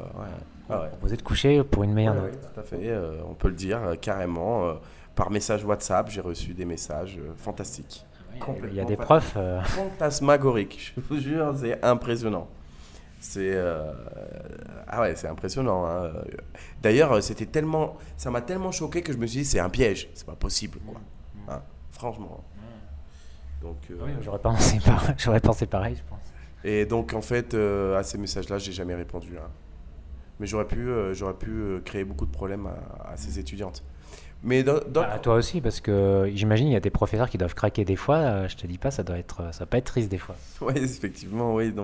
Vous 1.03 1.12
êtes 1.12 1.25
couché 1.25 1.62
pour 1.64 1.83
une 1.83 1.93
meilleure 1.93 2.14
note. 2.14 2.33
Oui, 2.33 2.49
tout 2.55 2.61
à 2.61 2.62
fait. 2.62 2.93
on 3.29 3.35
peut 3.35 3.49
le 3.49 3.55
dire 3.55 3.81
carrément. 4.01 4.75
Par 5.21 5.31
message 5.31 5.66
WhatsApp, 5.66 6.09
j'ai 6.09 6.23
reçu 6.23 6.55
des 6.55 6.64
messages 6.64 7.18
fantastiques. 7.37 8.07
Il 8.68 8.75
y 8.75 8.81
a 8.81 8.87
des 8.87 8.97
profs. 8.97 9.37
Fantasmagoriques, 9.64 10.95
je 10.97 11.01
vous 11.03 11.21
jure, 11.21 11.55
c'est 11.61 11.85
impressionnant. 11.85 12.49
C'est 13.21 13.53
euh, 13.53 13.93
ah 14.89 15.03
ouais, 15.03 15.14
c'est 15.14 15.29
impressionnant. 15.29 15.85
Hein. 15.87 16.11
D'ailleurs, 16.81 17.23
c'était 17.23 17.45
tellement, 17.45 17.99
ça 18.16 18.31
m'a 18.31 18.41
tellement 18.41 18.73
choqué 18.73 19.03
que 19.03 19.12
je 19.12 19.18
me 19.18 19.27
suis 19.27 19.41
dit 19.41 19.45
c'est 19.45 19.61
un 19.61 19.68
piège, 19.68 20.09
c'est 20.14 20.25
pas 20.25 20.37
possible 20.37 20.79
quoi. 20.87 20.99
Mm. 20.99 21.51
Hein, 21.51 21.62
franchement. 21.91 22.43
Donc 23.61 23.77
euh, 23.91 23.97
j'aurais 24.23 24.39
pensé 24.39 24.79
pareil, 24.83 25.14
j'aurais 25.18 25.41
pensé 25.41 25.66
pareil, 25.66 25.97
je 25.97 26.09
pense. 26.09 26.33
Et 26.64 26.87
donc 26.87 27.12
en 27.12 27.21
fait, 27.21 27.53
euh, 27.53 27.99
à 27.99 28.05
ces 28.05 28.16
messages-là, 28.16 28.57
j'ai 28.57 28.73
jamais 28.73 28.95
répondu. 28.95 29.37
Hein. 29.37 29.51
Mais 30.39 30.47
j'aurais 30.47 30.66
pu, 30.66 30.89
j'aurais 31.12 31.35
pu 31.35 31.83
créer 31.85 32.05
beaucoup 32.05 32.25
de 32.25 32.33
problèmes 32.33 32.66
à, 32.66 33.11
à 33.12 33.16
ces 33.18 33.39
étudiantes. 33.39 33.83
Mais 34.43 34.62
bah, 34.62 35.18
toi 35.22 35.34
aussi, 35.34 35.61
parce 35.61 35.80
que 35.80 36.30
j'imagine 36.34 36.68
il 36.68 36.72
y 36.72 36.76
a 36.76 36.80
des 36.80 36.91
professeurs 36.91 37.28
qui 37.28 37.36
doivent 37.36 37.55
craquer 37.55 37.84
des 37.84 37.97
fois. 37.97 38.16
Euh, 38.16 38.49
je 38.49 38.57
te 38.57 38.66
dis 38.66 38.78
pas, 38.78 38.91
ça 38.91 39.03
doit 39.03 39.18
être, 39.18 39.53
ça 39.53 39.66
peut 39.66 39.76
être 39.76 39.84
triste 39.84 40.11
des 40.11 40.18
fois. 40.18 40.34
Oui, 40.62 40.72
effectivement, 40.76 41.55
oui. 41.55 41.74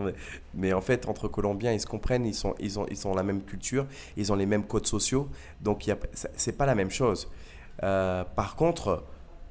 mais, 0.55 0.73
en 0.73 0.81
fait, 0.81 1.07
entre 1.07 1.29
Colombiens, 1.29 1.73
ils 1.73 1.81
se 1.81 1.87
comprennent, 1.87 2.25
ils 2.25 2.35
sont, 2.35 2.55
ils 2.59 2.79
ont, 2.79 2.87
ils 2.91 3.07
ont 3.07 3.15
la 3.15 3.23
même 3.23 3.43
culture, 3.43 3.87
ils 4.17 4.33
ont 4.33 4.37
les 4.37 4.47
mêmes 4.47 4.65
codes 4.65 4.87
sociaux, 4.87 5.29
donc 5.61 5.91
c'est 6.15 6.57
pas 6.57 6.65
la 6.65 6.75
même 6.75 6.91
chose. 6.91 7.29
Euh, 7.83 8.25
par 8.25 8.57
contre, 8.57 9.05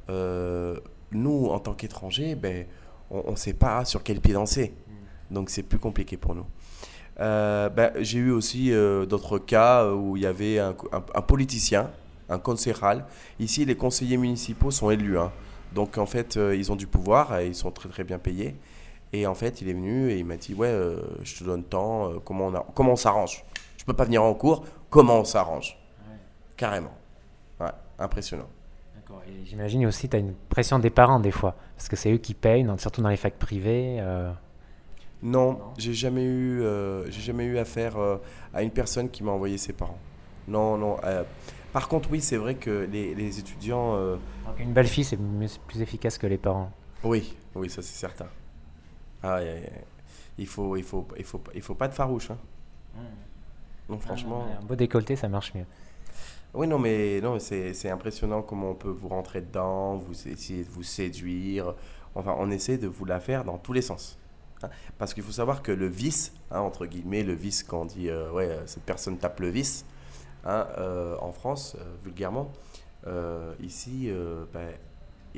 euh, 0.09 0.79
nous, 1.11 1.47
en 1.47 1.59
tant 1.59 1.73
qu'étrangers, 1.73 2.33
ben, 2.33 2.65
on 3.11 3.31
ne 3.31 3.35
sait 3.35 3.53
pas 3.53 3.85
sur 3.85 4.01
quel 4.01 4.19
pied 4.19 4.33
danser, 4.33 4.73
donc 5.29 5.51
c'est 5.51 5.63
plus 5.63 5.79
compliqué 5.79 6.17
pour 6.17 6.33
nous. 6.33 6.45
Ben, 7.17 7.91
j'ai 7.99 8.17
eu 8.17 8.31
aussi 8.31 8.71
d'autres 8.71 9.37
cas 9.37 9.91
où 9.91 10.17
il 10.17 10.23
y 10.23 10.25
avait 10.25 10.57
un, 10.57 10.75
un 10.91 11.21
politicien 11.21 11.91
un 12.29 12.39
concéral. 12.39 13.05
Ici, 13.39 13.65
les 13.65 13.75
conseillers 13.75 14.17
municipaux 14.17 14.71
sont 14.71 14.89
élus. 14.89 15.17
Hein. 15.17 15.31
Donc, 15.73 15.97
en 15.97 16.05
fait, 16.05 16.37
euh, 16.37 16.55
ils 16.55 16.71
ont 16.71 16.75
du 16.75 16.87
pouvoir 16.87 17.37
et 17.37 17.47
ils 17.47 17.55
sont 17.55 17.71
très, 17.71 17.89
très 17.89 18.03
bien 18.03 18.17
payés. 18.17 18.55
Et 19.13 19.27
en 19.27 19.35
fait, 19.35 19.61
il 19.61 19.69
est 19.69 19.73
venu 19.73 20.09
et 20.09 20.17
il 20.17 20.25
m'a 20.25 20.37
dit 20.37 20.53
Ouais, 20.53 20.67
euh, 20.67 21.01
je 21.23 21.37
te 21.37 21.43
donne 21.43 21.63
temps, 21.63 22.09
euh, 22.09 22.19
comment, 22.23 22.47
on 22.47 22.65
comment 22.73 22.93
on 22.93 22.97
s'arrange? 22.97 23.43
Je 23.77 23.85
peux 23.85 23.93
pas 23.93 24.05
venir 24.05 24.23
en 24.23 24.33
cours, 24.33 24.65
comment 24.89 25.19
on 25.19 25.25
s'arrange? 25.25 25.77
Carrément. 26.57 26.93
Ouais, 27.59 27.71
impressionnant. 27.99 28.47
D'accord. 28.95 29.21
Et 29.27 29.45
j'imagine 29.45 29.85
aussi, 29.85 30.09
tu 30.09 30.15
as 30.15 30.19
une 30.19 30.33
pression 30.49 30.79
des 30.79 30.89
parents 30.89 31.19
des 31.19 31.31
fois, 31.31 31.55
parce 31.75 31.89
que 31.89 31.95
c'est 31.95 32.11
eux 32.11 32.17
qui 32.17 32.33
payent, 32.33 32.65
surtout 32.77 33.01
dans 33.01 33.09
les 33.09 33.17
facs 33.17 33.37
privées. 33.37 34.01
Non, 35.21 35.59
j'ai 35.77 35.93
jamais 35.93 36.23
eu, 36.23 36.63
j'ai 37.09 37.21
jamais 37.21 37.45
eu 37.45 37.57
affaire 37.57 37.95
à 38.53 38.63
une 38.63 38.71
personne 38.71 39.09
qui 39.09 39.23
m'a 39.23 39.31
envoyé 39.31 39.57
ses 39.57 39.73
parents. 39.73 39.99
Non, 40.47 40.77
non. 40.77 40.97
Par 41.75 41.89
contre, 41.89 42.09
oui, 42.09 42.21
c'est 42.21 42.37
vrai 42.37 42.55
que 42.55 42.87
les, 42.89 43.37
étudiants. 43.37 43.97
Euh, 43.97 44.15
une 44.59 44.71
belle 44.71 44.87
fille, 44.87 45.03
c'est 45.03 45.19
plus 45.67 45.81
efficace 45.81 46.17
que 46.17 46.25
les 46.25 46.37
parents. 46.37 46.71
Oui, 47.03 47.35
oui, 47.53 47.69
ça 47.69 47.81
c'est 47.81 47.97
certain. 47.97 48.27
Ah, 49.21 49.39
il 50.37 50.47
faut, 50.47 50.77
il 50.77 50.85
faut, 50.85 51.05
il 51.17 51.25
faut, 51.25 51.43
il 51.53 51.61
faut 51.61 51.75
pas 51.75 51.89
de 51.89 51.93
farouche. 51.93 52.31
Hein. 52.31 52.37
Non, 53.89 53.99
franchement. 53.99 54.47
un 54.57 54.63
beau 54.63 54.77
décolleté, 54.77 55.17
ça 55.17 55.27
marche 55.27 55.53
mieux. 55.53 55.65
Oui, 56.53 56.65
non, 56.65 56.79
mais 56.79 57.19
non, 57.19 57.39
c'est 57.39 57.89
impressionnant 57.89 58.41
comment 58.41 58.69
on 58.69 58.75
peut 58.75 58.87
vous 58.87 59.09
rentrer 59.09 59.41
dedans, 59.41 59.97
vous 59.97 60.29
essayer 60.29 60.63
de 60.63 60.69
vous 60.69 60.83
séduire. 60.83 61.75
Enfin, 62.15 62.37
on 62.39 62.51
essaie 62.51 62.77
de 62.77 62.87
vous 62.87 63.03
la 63.03 63.19
faire 63.19 63.43
dans 63.43 63.57
tous 63.57 63.73
les 63.73 63.81
sens. 63.81 64.17
Hein. 64.63 64.69
Parce 64.97 65.13
qu'il 65.13 65.23
faut 65.23 65.33
savoir 65.33 65.61
que 65.61 65.73
le 65.73 65.87
vice, 65.87 66.31
hein, 66.51 66.61
entre 66.61 66.85
guillemets, 66.85 67.23
le 67.23 67.33
vice, 67.33 67.63
quand 67.63 67.81
on 67.81 67.85
dit 67.85 68.09
euh, 68.09 68.31
ouais, 68.31 68.59
cette 68.65 68.83
personne 68.83 69.17
tape 69.17 69.41
le 69.41 69.49
vice, 69.49 69.83
Hein, 70.45 70.67
euh, 70.77 71.15
en 71.21 71.31
France, 71.31 71.75
euh, 71.79 71.95
vulgairement. 72.03 72.51
Euh, 73.07 73.55
ici, 73.61 74.11
ben, 74.53 74.73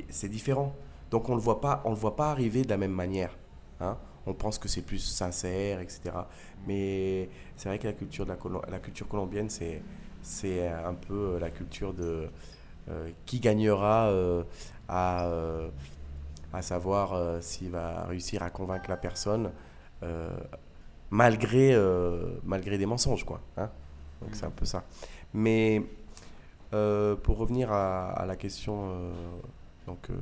c'est 0.10 0.30
différent. 0.30 0.76
Donc 1.12 1.30
on 1.30 1.34
ne 1.34 1.38
le 1.38 1.44
voit 1.44 1.62
pas, 1.62 1.82
le 1.86 1.96
voit 1.96 2.16
pas 2.16 2.32
arriver 2.32 2.64
de 2.64 2.70
la 2.70 2.78
même 2.78 2.92
manière. 2.92 3.38
Hein. 3.80 3.98
On 4.26 4.34
pense 4.34 4.60
que 4.60 4.68
c'est 4.68 4.82
plus 4.82 5.00
sincère, 5.00 5.80
etc. 5.80 6.02
Mais 6.68 7.30
c'est 7.56 7.70
vrai 7.70 7.80
que 7.80 7.88
la 7.88 7.94
culture, 7.94 8.26
de 8.26 8.34
la, 8.70 8.80
culture 8.80 9.08
colombienne, 9.08 9.50
c'est, 9.50 9.82
c'est 10.22 10.68
un 10.68 10.94
peu 10.94 11.38
la 11.40 11.50
culture 11.50 11.94
de 11.94 12.28
qui 13.26 13.42
gagnera 13.42 14.10
à, 14.88 15.30
à 16.54 16.62
savoir 16.62 17.42
s'il 17.42 17.70
va 17.70 18.06
réussir 18.06 18.44
à 18.44 18.50
convaincre 18.50 18.90
la 18.90 18.98
personne 18.98 19.52
malgré, 21.10 21.78
malgré 22.44 22.78
des 22.78 22.86
mensonges. 22.86 23.26
Quoi, 23.26 23.42
hein. 23.58 23.70
Donc 24.22 24.32
c'est 24.34 24.46
un 24.46 24.52
peu 24.52 24.66
ça. 24.66 24.84
Mais 25.34 25.84
euh, 26.74 27.16
pour 27.16 27.38
revenir 27.38 27.72
à, 27.72 28.26
la 28.28 28.36
question, 28.36 28.90
euh, 28.90 29.12
donc 29.86 30.10
euh, 30.10 30.16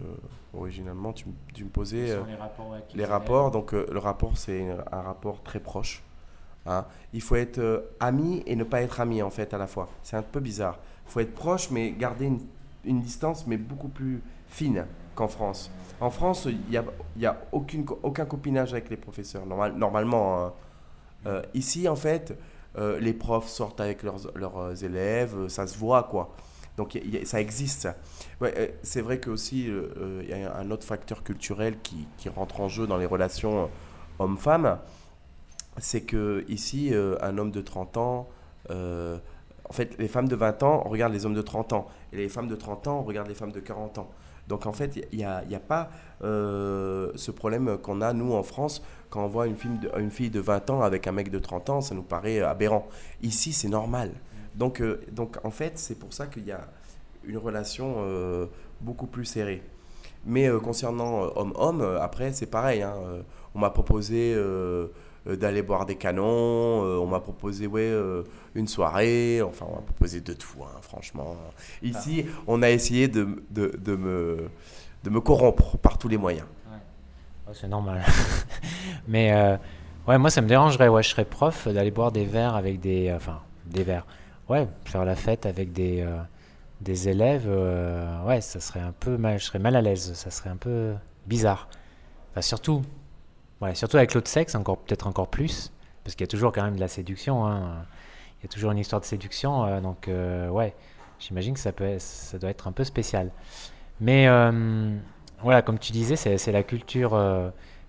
originalement, 0.54 1.12
tu, 1.12 1.28
me 1.28 1.70
posais 1.70 2.18
les 2.28 2.36
rapports. 2.36 2.74
Avec 2.74 2.94
les, 2.94 3.06
rapports 3.06 3.52
donc 3.52 3.72
le 3.72 4.00
rapport, 4.00 4.38
c'est 4.38 4.68
un 4.92 5.02
rapport 5.02 5.42
très 5.42 5.60
proche. 5.60 6.04
Hein. 6.68 6.86
Il 7.14 7.22
faut 7.22 7.36
être 7.36 7.90
ami 8.00 8.44
et 8.46 8.56
ne 8.56 8.64
pas 8.64 8.82
être 8.82 9.00
ami 9.00 9.22
en 9.22 9.30
fait 9.30 9.54
à 9.54 9.58
la 9.58 9.68
fois. 9.68 9.90
C'est 10.04 10.18
un 10.18 10.22
peu 10.22 10.40
bizarre. 10.40 10.78
Il 11.08 11.12
faut 11.12 11.20
être 11.20 11.34
proche 11.34 11.72
mais 11.72 11.92
garder 11.92 12.26
une, 12.26 12.42
une 12.84 13.02
distance 13.02 13.48
mais 13.48 13.58
beaucoup 13.58 13.90
plus 13.90 14.22
fine 14.48 14.86
qu'en 15.16 15.28
France. 15.28 15.72
En 16.02 16.10
France, 16.10 16.46
il 16.46 16.60
n'y 16.70 16.78
a, 16.78 16.84
y 17.18 17.26
a 17.26 17.42
aucune, 17.52 17.86
aucun 18.04 18.26
copinage 18.26 18.74
avec 18.74 18.90
les 18.90 18.98
professeurs, 18.98 19.46
normal, 19.46 19.74
normalement. 19.76 20.52
Hein. 21.26 21.42
ici, 21.54 21.88
en 21.88 21.96
fait, 21.96 22.38
euh, 22.78 23.00
les 23.00 23.14
profs 23.14 23.48
sortent 23.48 23.80
avec 23.80 24.04
leurs, 24.04 24.20
leurs 24.36 24.84
élèves, 24.84 25.36
euh, 25.38 25.50
ça 25.50 25.66
se 25.66 25.78
voit 25.78 26.04
quoi. 26.04 26.36
Donc 26.78 27.00
ça 27.24 27.40
existe. 27.40 27.88
Euh, 28.42 28.68
c'est 28.84 29.02
vrai 29.02 29.20
que 29.20 29.30
aussi 29.30 29.70
il 29.70 30.30
y 30.30 30.34
a 30.34 30.58
un 30.58 30.72
autre 30.72 30.86
facteur 30.86 31.24
culturel 31.24 31.78
qui, 31.82 32.06
qui 32.18 32.28
rentre 32.28 32.60
en 32.60 32.68
jeu 32.68 32.86
dans 32.86 32.98
les 32.98 33.06
relations 33.06 33.70
homme-femme, 34.20 34.80
c'est 35.78 36.02
que 36.02 36.44
ici 36.50 36.94
un 37.22 37.38
homme 37.38 37.52
de 37.52 37.62
30 37.62 37.96
ans, 37.96 38.28
en 38.70 39.72
fait 39.74 39.98
les 40.00 40.10
femmes 40.10 40.28
de 40.28 40.36
20 40.36 40.64
ans 40.64 40.84
regardent 40.84 41.14
les 41.14 41.26
hommes 41.26 41.34
de 41.34 41.42
30 41.42 41.72
ans 41.72 41.88
et 42.12 42.18
les 42.18 42.28
femmes 42.28 42.50
de 42.50 42.56
30 42.56 42.88
ans 42.88 43.04
regardent 43.04 43.30
les 43.30 43.36
femmes 43.36 43.54
de 43.54 43.62
40 43.62 44.00
ans. 44.00 44.10
Donc 44.48 44.66
en 44.66 44.72
fait, 44.72 45.00
il 45.12 45.18
n'y 45.18 45.24
a, 45.24 45.38
a, 45.38 45.60
pas 45.60 45.90
euh, 46.24 47.12
ce 47.16 47.32
problème 47.32 47.78
qu'on 47.78 48.02
a, 48.02 48.14
nous, 48.14 48.34
en 48.34 48.44
France, 48.44 48.84
quand 49.10 49.24
on 49.24 49.28
voit 49.28 49.48
une 49.48 49.56
fille, 49.56 49.78
de, 49.80 49.92
une 50.00 50.12
fille 50.12 50.30
de 50.30 50.40
20 50.40 50.70
ans 50.70 50.82
avec 50.82 51.08
un 51.08 51.12
mec 51.12 51.32
de 51.32 51.40
30 51.40 51.70
ans, 51.70 51.82
ça 51.82 51.96
nous 51.96 52.04
paraît 52.04 52.42
aberrant. 52.42 52.88
Ici, 53.22 53.54
c'est 53.54 53.70
normal. 53.70 54.12
Donc, 54.56 54.82
euh, 54.82 55.02
donc 55.12 55.38
en 55.44 55.52
fait, 55.52 55.78
c'est 55.78 56.00
pour 56.00 56.14
ça 56.14 56.28
qu'il 56.28 56.46
y 56.46 56.52
a 56.52 56.68
une 57.24 57.38
relation 57.38 57.96
euh, 58.00 58.46
beaucoup 58.82 59.08
plus 59.08 59.26
serrée. 59.26 59.64
Mais 60.28 60.50
concernant 60.64 61.32
homme-homme, 61.36 61.82
après, 62.02 62.34
c'est 62.34 62.48
pareil. 62.48 62.82
Hein, 62.82 62.96
on 63.56 63.60
m'a 63.60 63.70
proposé 63.70 64.34
euh, 64.36 64.88
d'aller 65.26 65.62
boire 65.62 65.86
des 65.86 65.96
canons. 65.96 66.84
Euh, 66.86 66.98
on 66.98 67.08
m'a 67.08 67.20
proposé 67.20 67.68
ouais, 67.68 67.82
euh, 67.82 68.24
une 68.54 68.68
soirée. 68.68 69.42
Enfin, 69.42 69.66
on 69.70 69.76
m'a 69.76 69.82
proposé 69.82 70.22
de 70.22 70.34
tout, 70.34 70.60
hein, 70.64 70.78
franchement. 70.82 71.36
Ici, 71.82 72.26
ah. 72.28 72.44
on 72.48 72.62
a 72.62 72.70
essayé 72.70 73.08
de, 73.08 73.44
de, 73.50 73.76
de, 73.78 73.96
me, 73.96 74.50
de 75.04 75.10
me 75.10 75.20
corrompre 75.22 75.78
par 75.78 75.98
tous 75.98 76.08
les 76.08 76.18
moyens. 76.18 76.46
c'est 77.54 77.68
normal. 77.68 78.04
Mais 79.08 79.34
ouais, 80.08 80.18
moi, 80.18 80.30
ça 80.30 80.42
me 80.42 80.48
dérangerait. 80.48 80.90
Ouais, 80.90 81.04
je 81.04 81.10
serais 81.10 81.26
prof 81.26 81.68
d'aller 81.68 81.92
boire 81.92 82.12
des 82.12 82.26
verres 82.26 82.56
avec 82.56 82.80
des. 82.80 83.12
enfin, 83.14 83.42
des 83.66 83.84
verres. 83.84 84.06
Ouais, 84.48 84.68
faire 84.86 85.06
la 85.06 85.16
fête 85.16 85.48
avec 85.48 85.74
des, 85.74 86.08
des 86.82 87.10
élèves. 87.10 87.50
ouais, 88.28 88.42
ça 88.42 88.60
serait 88.60 88.82
un 88.82 88.94
peu 89.00 89.18
mal. 89.18 89.40
Je 89.40 89.46
serais 89.46 89.60
mal 89.60 89.76
à 89.76 89.82
l'aise. 89.82 90.14
Ça 90.14 90.30
serait 90.30 90.52
un 90.52 90.58
peu 90.58 90.94
bizarre. 91.26 91.68
Enfin, 92.32 92.42
surtout 92.42 92.84
Ouais, 93.62 93.76
surtout 93.76 93.98
avec 93.98 94.14
l'autre 94.14 94.28
sexe, 94.28 94.56
encore 94.56 94.78
peut-être 94.78 95.08
encore 95.08 95.30
plus, 95.30 95.72
parce 96.04 96.16
qu'il 96.16 96.24
y 96.24 96.28
a 96.28 96.32
toujours 96.32 96.52
quand 96.52 96.64
même 96.64 96.76
de 96.76 96.80
la 96.80 96.88
séduction. 96.88 97.46
Hein. 97.46 97.86
Il 98.40 98.44
y 98.44 98.46
a 98.46 98.50
toujours 98.50 98.72
une 98.72 98.78
histoire 98.78 99.02
de 99.02 99.06
séduction, 99.06 99.66
euh, 99.66 99.82
donc 99.82 100.08
euh, 100.08 100.50
ouais, 100.50 100.76
j'imagine 101.20 101.54
que 101.54 101.60
ça 101.60 101.72
peut, 101.72 101.96
ça 102.00 102.38
doit 102.38 102.50
être 102.50 102.68
un 102.68 102.72
peu 102.72 102.84
spécial. 102.84 103.32
Mais 104.02 104.28
euh, 104.28 104.96
voilà, 105.42 105.62
comme 105.62 105.80
tu 105.80 105.92
disais, 105.94 106.16
c'est 106.16 106.52
la 106.52 106.64
culture, 106.64 107.18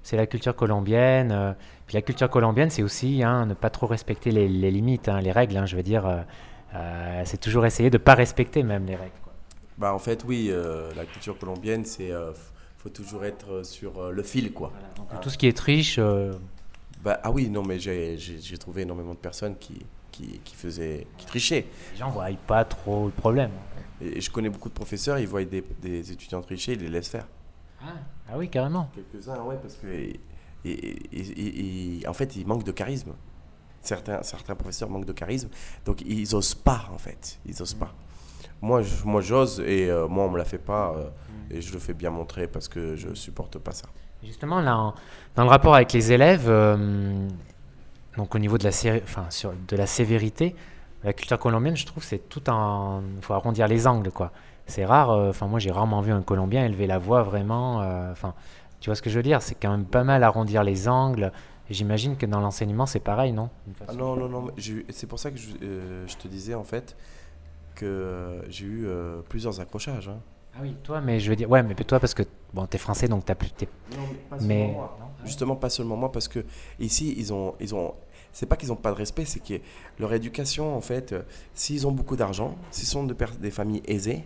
c'est 0.02 0.16
la 0.16 0.26
culture 0.26 0.54
colombienne. 0.54 1.56
puis 1.86 1.94
la 1.94 2.02
culture 2.02 2.30
colombienne, 2.30 2.70
c'est 2.70 2.84
aussi 2.84 3.24
hein, 3.24 3.46
ne 3.46 3.54
pas 3.54 3.70
trop 3.70 3.86
respecter 3.86 4.30
les, 4.30 4.48
limites, 4.48 5.08
hein, 5.08 5.20
les 5.20 5.32
règles. 5.32 5.66
je 5.66 5.76
veux 5.76 5.82
dire, 5.82 6.24
c'est 7.24 7.40
toujours 7.40 7.66
essayer 7.66 7.90
de 7.90 7.98
pas 7.98 8.14
respecter 8.14 8.62
même 8.62 8.86
les 8.86 8.94
règles. 8.94 9.12
Bah, 9.78 9.92
en 9.92 9.98
fait, 9.98 10.24
oui, 10.26 10.48
euh, 10.50 10.92
la 10.94 11.04
culture 11.04 11.38
colombienne, 11.38 11.84
c'est. 11.84 12.12
Euh, 12.78 12.82
faut 12.82 12.88
toujours 12.88 13.24
être 13.24 13.62
sur 13.64 13.98
euh, 13.98 14.12
le 14.12 14.22
fil, 14.22 14.52
quoi. 14.52 14.72
Donc, 14.96 15.20
Tout 15.20 15.30
ce 15.30 15.38
qui 15.38 15.46
est 15.46 15.56
triche, 15.56 15.96
euh, 15.98 16.34
Bah, 17.02 17.20
ah 17.22 17.30
oui, 17.30 17.48
non, 17.48 17.62
mais 17.62 17.78
j'ai 17.78 18.18
j'ai- 18.18 18.40
j'ai 18.40 18.58
trouvé 18.58 18.82
énormément 18.82 19.14
de 19.14 19.18
personnes 19.18 19.56
qui, 19.58 19.84
qui, 20.10 20.40
qui 20.44 20.56
faisaient. 20.56 21.06
qui 21.16 21.26
trichaient. 21.26 21.66
les 21.92 21.98
gens 21.98 22.10
voient 22.10 22.26
pas 22.46 22.64
trop 22.64 23.06
le 23.06 23.12
problème. 23.12 23.50
Et 24.00 24.20
je 24.20 24.30
connais 24.30 24.50
beaucoup 24.50 24.68
de 24.68 24.74
professeurs, 24.74 25.18
ils 25.18 25.28
voient 25.28 25.44
des, 25.44 25.62
des 25.80 26.12
étudiants 26.12 26.42
tricher, 26.42 26.72
ils 26.72 26.80
les 26.80 26.88
laissent 26.88 27.08
faire. 27.08 27.26
Ah 28.28 28.36
oui, 28.36 28.48
carrément. 28.48 28.90
Quelques-uns, 28.94 29.40
ouais, 29.44 29.56
parce 29.62 29.74
que. 29.76 29.86
et- 29.86 30.20
et- 30.64 30.70
et- 31.12 32.00
et- 32.00 32.08
en 32.08 32.12
fait, 32.12 32.34
ils 32.36 32.46
manquent 32.46 32.64
de 32.64 32.72
charisme. 32.72 33.12
Certains, 33.82 34.22
certains 34.24 34.56
professeurs 34.56 34.90
manquent 34.90 35.04
de 35.04 35.12
charisme, 35.12 35.48
donc 35.84 36.00
ils 36.04 36.34
osent 36.34 36.56
pas, 36.56 36.88
en 36.92 36.98
fait. 36.98 37.38
Ils 37.46 37.62
osent 37.62 37.74
pas. 37.74 37.94
Moi, 38.62 38.82
je- 38.82 39.04
moi 39.04 39.20
j'ose, 39.20 39.60
et 39.60 39.90
euh, 39.90 40.08
moi, 40.08 40.24
on 40.24 40.30
me 40.30 40.38
la 40.38 40.44
fait 40.44 40.58
pas, 40.58 40.94
euh, 40.96 41.08
et 41.50 41.60
je 41.60 41.72
le 41.72 41.78
fais 41.78 41.94
bien 41.94 42.10
montrer 42.10 42.46
parce 42.46 42.68
que 42.68 42.96
je 42.96 43.14
supporte 43.14 43.58
pas 43.58 43.72
ça. 43.72 43.86
Justement, 44.24 44.60
là, 44.60 44.76
en- 44.78 44.94
dans 45.36 45.44
le 45.44 45.50
rapport 45.50 45.74
avec 45.74 45.92
les 45.92 46.12
élèves, 46.12 46.46
euh, 46.48 47.28
donc 48.16 48.34
au 48.34 48.38
niveau 48.38 48.58
de 48.58 48.64
la, 48.64 48.70
enfin, 49.02 49.26
sur, 49.30 49.52
de 49.68 49.76
la 49.76 49.86
sévérité, 49.86 50.56
la 51.04 51.12
culture 51.12 51.38
colombienne, 51.38 51.76
je 51.76 51.86
trouve, 51.86 52.02
c'est 52.02 52.28
tout 52.28 52.48
en. 52.50 53.02
Il 53.16 53.22
faut 53.22 53.34
arrondir 53.34 53.68
les 53.68 53.86
angles, 53.86 54.10
quoi. 54.10 54.32
C'est 54.66 54.84
rare, 54.84 55.10
enfin, 55.10 55.46
moi, 55.46 55.60
j'ai 55.60 55.70
rarement 55.70 56.00
vu 56.00 56.10
un 56.12 56.22
Colombien 56.22 56.64
élever 56.64 56.86
la 56.86 56.98
voix 56.98 57.22
vraiment. 57.22 57.76
Enfin, 58.10 58.34
tu 58.80 58.88
vois 58.90 58.96
ce 58.96 59.02
que 59.02 59.10
je 59.10 59.16
veux 59.16 59.22
dire? 59.22 59.42
C'est 59.42 59.54
quand 59.54 59.70
même 59.70 59.84
pas 59.84 60.02
mal 60.02 60.24
arrondir 60.24 60.64
les 60.64 60.88
angles. 60.88 61.30
J'imagine 61.70 62.16
que 62.16 62.26
dans 62.26 62.40
l'enseignement, 62.40 62.86
c'est 62.86 63.00
pareil, 63.00 63.32
non? 63.32 63.50
Ah 63.86 63.92
non, 63.92 64.16
non, 64.16 64.28
non, 64.28 64.46
c'est 64.90 65.06
pour 65.06 65.18
ça 65.18 65.30
que 65.30 65.36
je, 65.36 65.50
je 66.06 66.16
te 66.16 66.26
disais, 66.28 66.54
en 66.54 66.64
fait, 66.64 66.96
que 67.76 67.84
euh, 67.86 68.42
j'ai 68.50 68.64
eu 68.66 68.86
euh, 68.86 69.20
plusieurs 69.28 69.60
accrochages. 69.60 70.08
hein. 70.08 70.18
Ah 70.56 70.60
oui, 70.62 70.74
toi, 70.82 71.00
mais 71.02 71.20
je 71.20 71.28
veux 71.30 71.36
dire, 71.36 71.50
ouais, 71.50 71.62
mais 71.62 71.74
toi, 71.74 72.00
parce 72.00 72.14
que 72.14 72.22
bon, 72.54 72.66
t'es 72.66 72.78
français, 72.78 73.06
donc 73.08 73.24
t'as 73.26 73.34
plus. 73.34 73.50
t'es- 73.50 73.68
Mais. 74.40 74.68
Non 74.72 74.88
Justement, 75.24 75.56
pas 75.56 75.68
seulement 75.70 75.96
moi, 75.96 76.10
parce 76.12 76.28
que 76.28 76.44
ici, 76.78 77.14
ils 77.18 77.32
ont, 77.32 77.54
ils 77.60 77.74
ont, 77.74 77.94
c'est 78.32 78.46
pas 78.46 78.56
qu'ils 78.56 78.72
ont 78.72 78.76
pas 78.76 78.90
de 78.90 78.96
respect, 78.96 79.24
c'est 79.24 79.40
que 79.40 79.54
leur 79.98 80.12
éducation, 80.14 80.74
en 80.76 80.80
fait, 80.80 81.12
euh, 81.12 81.22
s'ils 81.52 81.86
ont 81.86 81.92
beaucoup 81.92 82.16
d'argent, 82.16 82.56
s'ils 82.70 82.86
sont 82.86 83.04
de 83.04 83.12
per- 83.12 83.36
des 83.40 83.50
familles 83.50 83.82
aisées, 83.86 84.24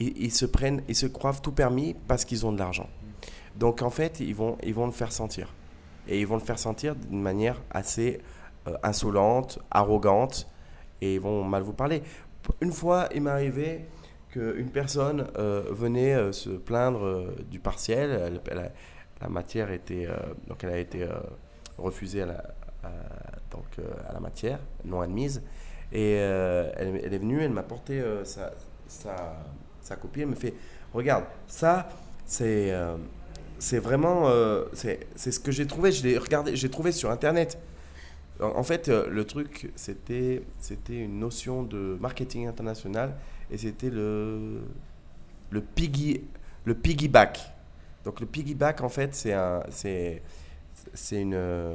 ils, 0.00 0.16
ils 0.24 0.32
se 0.32 0.44
prennent, 0.46 0.82
ils 0.88 0.96
se 0.96 1.06
croient 1.06 1.32
tout 1.34 1.52
permis 1.52 1.94
parce 2.08 2.24
qu'ils 2.24 2.44
ont 2.44 2.52
de 2.52 2.58
l'argent. 2.58 2.88
Donc, 3.56 3.82
en 3.82 3.90
fait, 3.90 4.20
ils 4.20 4.34
vont, 4.34 4.56
ils 4.64 4.74
vont 4.74 4.86
le 4.86 4.92
faire 4.92 5.12
sentir, 5.12 5.54
et 6.08 6.20
ils 6.20 6.26
vont 6.26 6.36
le 6.36 6.42
faire 6.42 6.58
sentir 6.58 6.96
d'une 6.96 7.22
manière 7.22 7.60
assez 7.70 8.20
euh, 8.66 8.74
insolente, 8.82 9.58
arrogante, 9.70 10.48
et 11.00 11.14
ils 11.14 11.20
vont 11.20 11.44
mal 11.44 11.62
vous 11.62 11.72
parler. 11.74 12.02
Une 12.60 12.72
fois, 12.72 13.08
il 13.14 13.22
m'est 13.22 13.30
arrivé 13.30 13.84
qu'une 14.30 14.70
personne 14.70 15.26
euh, 15.38 15.62
venait 15.70 16.14
euh, 16.14 16.32
se 16.32 16.50
plaindre 16.50 17.04
euh, 17.04 17.36
du 17.50 17.58
partiel. 17.58 18.40
Elle- 18.50 18.58
a- 18.58 18.72
la 19.20 19.28
matière 19.28 19.70
était 19.70 20.08
donc 20.48 20.64
elle 20.64 20.70
a 20.70 20.78
été 20.78 21.06
refusée 21.78 22.22
à 22.22 22.26
la, 22.26 22.42
donc, 23.52 23.66
à 24.08 24.12
la 24.12 24.18
matière, 24.18 24.58
non 24.84 25.00
admise. 25.00 25.42
Et 25.92 26.14
elle, 26.14 26.96
est 27.04 27.18
venue, 27.18 27.40
elle 27.40 27.52
m'a 27.52 27.62
porté 27.62 28.02
sa, 28.24 28.50
sa, 28.88 29.94
copie. 29.94 30.22
Elle 30.22 30.26
me 30.26 30.34
fait 30.34 30.54
Regarde, 30.92 31.22
ça, 31.46 31.88
c'est 32.26 32.74
c'est 33.60 33.78
vraiment. 33.78 34.28
c'est 34.72 35.06
ce 35.16 35.38
que 35.38 35.52
j'ai 35.52 35.68
trouvé. 35.68 35.92
Je 35.92 36.02
l'ai 36.02 36.18
regardé, 36.18 36.56
j'ai 36.56 36.68
trouvé 36.68 36.90
sur 36.90 37.08
internet. 37.12 37.58
En, 38.40 38.62
fait, 38.62 38.88
euh, 38.88 39.08
le 39.08 39.24
truc, 39.24 39.70
c'était 39.76 40.42
une 40.88 41.18
notion 41.18 41.62
de 41.62 41.96
marketing 42.00 42.46
international 42.48 43.14
et 43.50 43.58
c'était 43.58 43.90
le, 43.90 44.62
le, 45.50 45.60
piggy, 45.60 46.22
le 46.64 46.74
piggyback. 46.74 47.38
Donc 48.04 48.20
le 48.20 48.26
piggyback, 48.26 48.80
en 48.80 48.88
fait, 48.88 49.14
c'est 49.14 49.32
un, 49.32 49.62
une, 51.12 51.34
euh, 51.34 51.74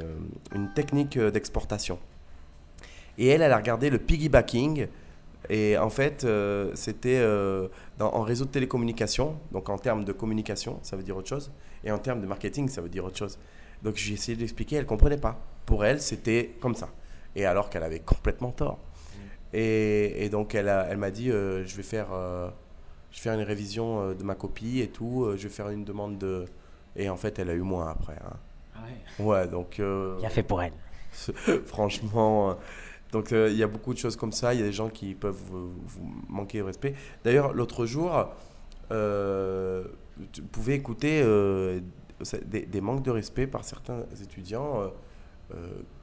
une 0.54 0.72
technique 0.74 1.16
euh, 1.16 1.30
d'exportation. 1.30 1.98
Et 3.16 3.28
elle, 3.28 3.42
elle 3.42 3.52
a 3.52 3.56
regardé 3.56 3.88
le 3.88 3.98
piggybacking. 3.98 4.88
Et 5.48 5.78
en 5.78 5.88
fait, 5.88 6.26
c'était 6.74 7.24
en 7.98 8.22
réseau 8.22 8.44
de 8.44 8.50
télécommunication. 8.50 9.38
Donc 9.52 9.68
en 9.70 9.78
termes 9.78 10.04
de 10.04 10.12
communication, 10.12 10.78
ça 10.82 10.96
veut 10.96 11.02
dire 11.02 11.16
autre 11.16 11.28
chose. 11.28 11.50
Et 11.84 11.90
en 11.90 11.98
termes 11.98 12.20
de 12.20 12.26
marketing, 12.26 12.68
ça 12.68 12.82
veut 12.82 12.88
dire 12.88 13.04
autre 13.04 13.16
chose. 13.16 13.38
Donc 13.82 13.96
j'ai 13.96 14.14
essayé 14.14 14.36
de 14.36 14.40
l'expliquer, 14.40 14.76
elle 14.76 14.82
ne 14.82 14.88
comprenait 14.88 15.16
pas. 15.16 15.40
Pour 15.68 15.84
elle, 15.84 16.00
c'était 16.00 16.56
comme 16.60 16.74
ça. 16.74 16.88
Et 17.36 17.44
alors 17.44 17.68
qu'elle 17.68 17.82
avait 17.82 18.00
complètement 18.00 18.52
tort. 18.52 18.78
Et, 19.52 20.24
et 20.24 20.28
donc 20.30 20.54
elle, 20.54 20.68
a- 20.68 20.86
elle 20.90 20.96
m'a 20.96 21.10
dit, 21.10 21.30
euh, 21.30 21.62
je 21.66 21.76
vais 21.76 21.82
faire... 21.82 22.08
euh, 22.12 22.48
je 23.10 23.16
vais 23.18 23.22
faire 23.22 23.34
une 23.34 23.46
révision 23.46 24.00
euh, 24.00 24.14
de 24.14 24.22
ma 24.24 24.34
copie 24.34 24.80
et 24.80 24.88
tout. 24.88 25.24
euh, 25.24 25.36
je 25.36 25.42
vais 25.48 25.54
faire 25.54 25.68
une 25.68 25.84
demande 25.84 26.16
de. 26.18 26.46
Et 26.96 27.08
en 27.10 27.16
fait, 27.16 27.38
elle 27.38 27.50
a 27.50 27.54
eu 27.54 27.60
moins 27.60 27.88
après. 27.90 28.16
hein. 28.24 28.36
Ouais, 29.18 29.46
donc. 29.46 29.78
euh, 29.80 30.16
Bien 30.18 30.30
fait 30.30 30.42
pour 30.42 30.62
elle. 30.62 30.72
franchement. 31.66 32.50
euh, 32.50 32.54
donc, 33.12 33.32
euh, 33.32 33.48
il 33.50 33.56
y 33.56 33.62
a 33.62 33.66
beaucoup 33.66 33.92
de 33.94 33.98
choses 33.98 34.16
comme 34.16 34.32
ça. 34.32 34.52
Il 34.54 34.60
y 34.60 34.62
a 34.62 34.66
des 34.66 34.72
gens 34.72 34.88
qui 34.90 35.14
peuvent 35.14 35.40
vous, 35.50 35.70
vous 35.86 36.12
manquer 36.28 36.58
de 36.58 36.64
respect. 36.64 36.94
D'ailleurs, 37.24 37.52
l'autre 37.54 37.84
jour, 37.86 38.12
euh, 38.92 39.84
tu 40.32 40.42
pouvais 40.42 40.74
écouter 40.74 41.20
euh, 41.22 41.80
des, 42.46 42.62
des 42.66 42.80
manques 42.80 43.02
de 43.02 43.10
respect 43.10 43.46
par 43.46 43.64
certains 43.64 44.00
étudiants 44.22 44.90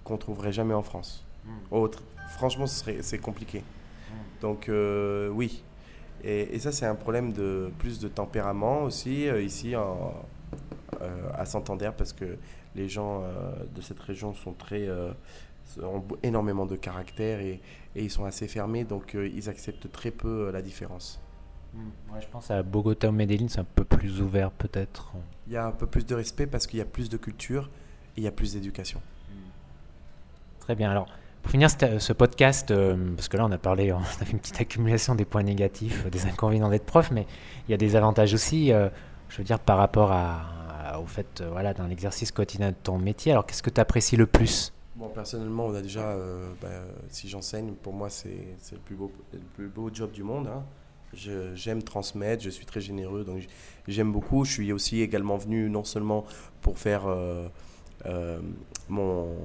qu'on 0.04 0.18
trouverait 0.18 0.54
jamais 0.54 0.74
en 0.74 0.84
France. 0.84 1.24
Autre. 1.72 2.02
Franchement, 2.30 2.66
c'est 2.68 3.20
compliqué. 3.20 3.64
Donc, 4.42 4.70
euh, 4.70 5.30
oui. 5.30 5.64
Et, 6.24 6.56
et 6.56 6.60
ça, 6.60 6.72
c'est 6.72 6.86
un 6.86 6.96
problème 6.96 7.34
de 7.34 7.72
plus 7.78 8.00
de 8.00 8.08
tempérament 8.08 8.84
aussi, 8.84 9.28
euh, 9.28 9.42
ici 9.42 9.76
en, 9.76 10.14
euh, 11.02 11.30
à 11.36 11.46
Santander, 11.46 11.92
parce 11.96 12.14
que 12.14 12.38
les 12.76 12.90
gens 12.90 13.22
euh, 13.22 13.54
de 13.76 13.82
cette 13.82 14.00
région 14.00 14.34
sont 14.34 14.54
très, 14.54 14.88
euh, 14.88 15.12
ont 15.84 16.04
énormément 16.24 16.66
de 16.66 16.76
caractère 16.76 17.42
et, 17.42 17.62
et 17.96 18.04
ils 18.04 18.10
sont 18.10 18.26
assez 18.26 18.48
fermés, 18.48 18.86
donc 18.86 19.14
euh, 19.14 19.28
ils 19.28 19.50
acceptent 19.50 19.92
très 19.92 20.12
peu 20.12 20.48
euh, 20.48 20.52
la 20.52 20.62
différence. 20.62 21.20
Ouais, 21.76 22.22
je 22.22 22.28
pense 22.28 22.50
à 22.50 22.64
Bogota 22.64 23.10
ou 23.10 23.12
Medellin, 23.12 23.48
c'est 23.50 23.60
un 23.60 23.66
peu 23.66 23.84
plus 23.84 24.22
ouvert 24.22 24.50
peut-être. 24.50 25.12
Il 25.46 25.54
y 25.54 25.58
a 25.58 25.68
un 25.68 25.72
peu 25.72 25.86
plus 25.86 26.06
de 26.06 26.16
respect 26.16 26.48
parce 26.48 26.66
qu'il 26.66 26.80
y 26.80 26.82
a 26.82 26.86
plus 26.86 27.10
de 27.10 27.18
culture 27.18 27.70
et 28.16 28.22
il 28.22 28.24
y 28.24 28.28
a 28.28 28.32
plus 28.32 28.54
d'éducation. 28.54 29.02
Très 30.66 30.76
bien. 30.76 30.90
Alors, 30.92 31.08
pour 31.42 31.52
finir 31.52 31.70
cette- 31.70 32.00
ce 32.00 32.14
podcast, 32.14 32.72
euh, 32.72 32.96
parce 33.16 33.28
que 33.28 33.38
là, 33.38 33.46
on 33.46 33.52
a 33.52 33.58
parlé, 33.58 33.92
on 33.94 34.00
a 34.00 34.04
fait 34.04 34.32
une 34.32 34.40
petite 34.40 34.60
accumulation 34.62 35.16
des 35.16 35.26
points 35.26 35.44
négatifs, 35.44 36.04
euh, 36.06 36.10
des 36.10 36.26
inconvénients 36.26 36.70
d'être 36.70 36.86
prof, 36.86 37.12
mais 37.12 37.28
il 37.68 37.72
y 37.72 37.74
a 37.74 37.78
des 37.78 37.96
avantages 37.96 38.34
aussi, 38.34 38.72
euh, 38.72 38.90
je 39.30 39.38
veux 39.38 39.44
dire, 39.44 39.60
par 39.60 39.78
rapport 39.78 40.12
au 41.02 41.06
fait, 41.08 41.42
euh, 41.42 41.50
voilà, 41.52 41.74
dans 41.74 41.88
l'exercice 41.88 42.32
quotidien 42.32 42.70
de 42.70 42.76
ton 42.82 42.98
métier. 42.98 43.32
Alors, 43.32 43.46
qu'est-ce 43.46 43.64
que 43.64 43.70
tu 43.70 43.82
apprécies 43.82 44.18
le 44.18 44.26
plus? 44.28 44.72
Bon, 44.96 45.10
personnellement, 45.10 45.66
on 45.68 45.76
a 45.76 45.82
déjà, 45.82 46.02
euh, 46.12 46.50
bah, 46.62 46.70
si 47.10 47.28
j'enseigne, 47.28 47.74
pour 47.74 47.94
moi, 47.94 48.10
c'est 48.10 48.30
le, 48.72 48.78
plus 48.80 48.96
beau- 48.96 49.12
le 49.34 49.40
plus 49.40 49.68
beau 49.68 49.90
job 49.94 50.12
du 50.12 50.24
monde. 50.24 50.48
hein. 50.48 50.64
J'aime 51.54 51.82
transmettre, 51.82 52.44
je 52.44 52.50
suis 52.50 52.66
très 52.66 52.82
généreux, 52.82 53.24
donc 53.24 53.46
j'aime 53.88 54.12
beaucoup. 54.12 54.44
Je 54.44 54.52
suis 54.52 54.74
aussi 54.74 55.00
également 55.02 55.38
venu 55.38 55.70
non 55.70 55.86
seulement 55.86 56.26
pour 56.62 56.78
faire 56.78 57.04
euh, 57.08 57.48
euh, 58.06 58.40
mon, 58.90 59.36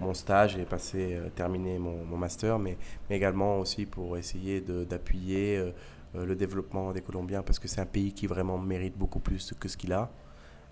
mon- 0.00 0.14
stage 0.14 0.56
et 0.56 0.64
passer, 0.64 1.14
euh, 1.14 1.78
mon, 1.78 2.16
master, 2.16 2.58
mais, 2.58 2.76
également 3.10 3.58
aussi 3.58 3.86
pour 3.86 4.16
essayer 4.16 4.60
d'appuyer 4.60 5.56
euh, 5.58 5.70
euh, 6.16 6.24
le 6.24 6.36
développement 6.36 6.92
des 6.92 7.00
Colombiens, 7.00 7.42
parce 7.42 7.58
que 7.58 7.66
c'est 7.68 7.80
un 7.80 7.86
pays 7.86 8.12
qui 8.12 8.26
vraiment 8.26 8.58
mérite 8.58 8.96
beaucoup 8.96 9.18
plus 9.20 9.52
que 9.58 9.68
ce 9.68 9.76
qu'il 9.76 9.92
a. 9.92 10.10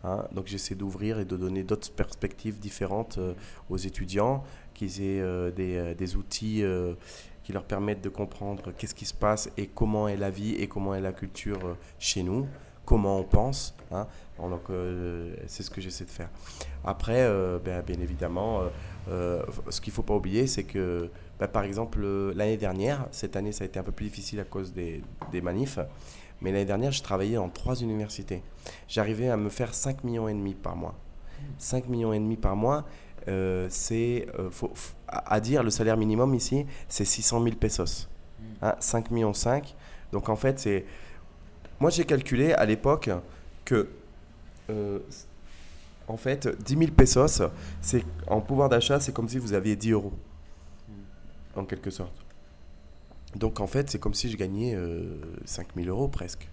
hein. 0.05 0.25
Donc 0.33 0.47
j'essaie 0.47 0.75
d'ouvrir 0.77 1.19
et 1.19 1.25
de 1.25 1.37
donner 1.37 1.65
d'autres 1.65 1.91
perspectives 1.93 2.59
différentes 2.61 3.19
aux 3.69 3.77
étudiants, 3.77 4.45
qu'ils 4.75 5.03
aient 5.03 5.53
des, 5.53 5.95
des 5.95 6.17
outils 6.17 6.63
qui 7.43 7.53
leur 7.53 7.65
permettent 7.65 8.03
de 8.05 8.09
comprendre 8.09 8.73
qu'est-ce 8.77 8.95
qui 8.95 9.05
se 9.05 9.15
passe 9.15 9.51
et 9.57 9.67
comment 9.67 10.07
est 10.09 10.17
la 10.17 10.31
vie 10.31 10.55
et 10.55 10.69
comment 10.69 10.95
est 10.95 11.01
la 11.01 11.13
culture 11.13 11.77
chez 11.99 12.23
nous, 12.23 12.47
comment 12.85 13.19
on 13.19 13.25
pense. 13.25 13.75
hein. 13.91 14.07
Donc 14.49 14.71
euh, 14.71 15.35
c'est 15.47 15.63
ce 15.63 15.71
que 15.71 15.81
j'essaie 15.81 16.05
de 16.05 16.11
faire. 16.11 16.29
Après, 16.85 17.23
euh, 17.23 17.59
ben, 17.65 17.83
bien 17.83 18.01
évidemment, 18.01 18.63
euh, 19.09 19.43
ce 19.69 19.81
qu'il 19.81 19.93
ne 19.93 19.95
faut 19.95 20.03
pas 20.03 20.15
oublier, 20.15 20.47
c'est 20.47 20.65
que, 20.65 21.11
ben, 21.39 21.49
par 21.49 21.65
exemple, 21.65 22.05
l'année 22.35 22.57
dernière, 22.57 23.07
cette 23.11 23.37
année, 23.37 23.53
ça 23.53 23.65
a 23.65 23.67
été 23.67 23.79
un 23.79 23.83
peu 23.83 23.93
plus 23.93 24.07
difficile 24.07 24.41
à 24.41 24.45
cause 24.45 24.73
des, 24.73 25.03
des 25.31 25.41
manifs, 25.41 25.79
mais 26.41 26.53
l'année 26.53 26.65
dernière, 26.65 26.93
je 26.93 27.03
travaillais 27.03 27.37
dans 27.37 27.49
trois 27.49 27.77
universités. 27.77 28.43
J'arrivais 28.89 29.29
à 29.29 29.37
me 29.37 29.49
faire 29.49 29.75
5 29.75 30.05
millions 30.05 30.29
et 30.29 30.35
demi 30.35 30.55
par 30.55 30.77
mois. 30.77 30.95
5 31.59 31.89
millions 31.89 32.13
et 32.13 32.19
demi 32.19 32.37
par 32.37 32.57
mois, 32.57 32.85
c'est, 33.69 34.27
à 35.09 35.35
à 35.35 35.41
dire, 35.41 35.63
le 35.63 35.71
salaire 35.71 35.97
minimum 35.97 36.35
ici, 36.35 36.67
c'est 36.89 37.05
600 37.05 37.43
000 37.43 37.57
pesos. 37.57 38.09
Hein, 38.61 38.75
5 38.81 39.11
millions 39.11 39.35
5. 39.35 39.75
Donc 40.13 40.29
en 40.29 40.37
fait, 40.37 40.59
c'est... 40.59 40.85
Moi, 41.81 41.91
j'ai 41.91 42.05
calculé 42.05 42.53
à 42.53 42.65
l'époque 42.65 43.11
que, 43.65 43.89
euh, 44.71 44.99
en 46.09 46.17
fait, 46.17 46.49
10 46.63 46.77
000 46.77 46.91
pesos, 46.93 47.43
c'est, 47.81 48.05
en 48.27 48.41
pouvoir 48.41 48.69
d'achat, 48.69 49.01
c'est 49.01 49.13
comme 49.13 49.29
si 49.29 49.39
vous 49.39 49.53
aviez 49.53 49.77
10 49.77 49.93
euros, 49.93 50.13
en 51.55 51.65
quelque 51.65 51.91
sorte. 51.91 52.15
Donc 53.37 53.61
en 53.61 53.67
fait, 53.67 53.91
c'est 53.91 53.99
comme 53.99 54.15
si 54.15 54.31
je 54.31 54.37
gagnais 54.37 54.77
5000 55.47 55.89
euros 55.89 56.09
presque. 56.09 56.49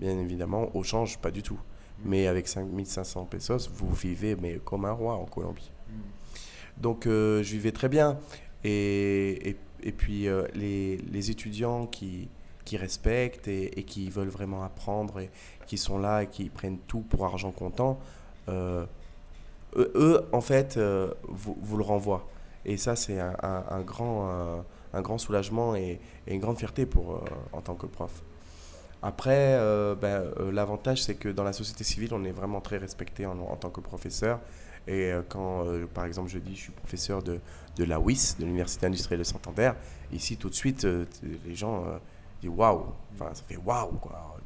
Bien 0.00 0.18
évidemment, 0.18 0.74
au 0.74 0.82
change, 0.82 1.18
pas 1.18 1.30
du 1.30 1.42
tout. 1.42 1.58
Mais 2.04 2.26
avec 2.26 2.48
5500 2.48 3.26
pesos, 3.26 3.70
vous 3.72 3.92
vivez 3.92 4.34
mais 4.34 4.58
comme 4.64 4.84
un 4.84 4.90
roi 4.90 5.14
en 5.14 5.26
Colombie. 5.26 5.70
Donc 6.76 7.04
je 7.04 7.40
vivais 7.40 7.70
très 7.70 7.88
bien. 7.88 8.18
Et, 8.64 9.50
et, 9.50 9.56
et 9.84 9.92
puis 9.92 10.26
les, 10.54 10.96
les, 10.96 11.30
étudiants 11.30 11.86
qui, 11.86 12.28
qui 12.64 12.76
respectent 12.76 13.48
et, 13.48 13.84
qui 13.86 14.10
veulent 14.10 14.28
vraiment 14.28 14.64
apprendre 14.64 15.20
et 15.20 15.30
qui 15.66 15.78
sont 15.78 15.98
là 15.98 16.22
et 16.22 16.26
qui 16.26 16.48
prennent 16.48 16.78
tout 16.86 17.00
pour 17.00 17.24
argent 17.24 17.50
comptant, 17.50 17.98
euh, 18.48 18.86
eux, 19.76 20.24
en 20.32 20.40
fait, 20.40 20.76
euh, 20.76 21.12
vous, 21.24 21.56
vous, 21.60 21.76
le 21.76 21.84
renvoient. 21.84 22.28
Et 22.64 22.76
ça, 22.76 22.96
c'est 22.96 23.18
un, 23.18 23.34
un, 23.42 23.80
grand, 23.82 24.30
un, 24.30 24.64
un, 24.92 25.02
grand 25.02 25.18
soulagement 25.18 25.74
et, 25.74 26.00
une 26.26 26.40
grande 26.40 26.58
fierté 26.58 26.86
pour, 26.86 27.16
euh, 27.16 27.20
en 27.52 27.60
tant 27.60 27.74
que 27.74 27.86
prof. 27.86 28.22
Après, 29.02 29.58
ben, 30.00 30.24
l'avantage, 30.50 31.02
c'est 31.02 31.16
que 31.16 31.28
dans 31.28 31.44
la 31.44 31.52
société 31.52 31.84
civile, 31.84 32.14
on 32.14 32.24
est 32.24 32.32
vraiment 32.32 32.62
très 32.62 32.78
respecté 32.78 33.26
en, 33.26 33.38
en 33.38 33.56
tant 33.56 33.68
que 33.68 33.82
professeur. 33.82 34.40
Et 34.88 35.12
quand, 35.28 35.66
par 35.92 36.06
exemple, 36.06 36.30
je 36.30 36.38
dis 36.38 36.54
je 36.54 36.60
suis 36.60 36.72
professeur 36.72 37.22
de, 37.22 37.38
de 37.76 37.84
la 37.84 38.00
WIS, 38.00 38.36
de 38.38 38.46
l'Université 38.46 38.86
industrielle 38.86 39.18
de 39.18 39.24
Santander, 39.24 39.72
ici, 40.10 40.38
tout 40.38 40.48
de 40.48 40.54
suite, 40.54 40.86
les 41.44 41.54
gens 41.54 41.84
disent 42.48 42.56
waouh. 42.56 42.86
Enfin, 43.14 43.30
ça 43.34 43.42
fait 43.46 43.56
waouh, 43.56 43.92
quoi. 44.00 44.36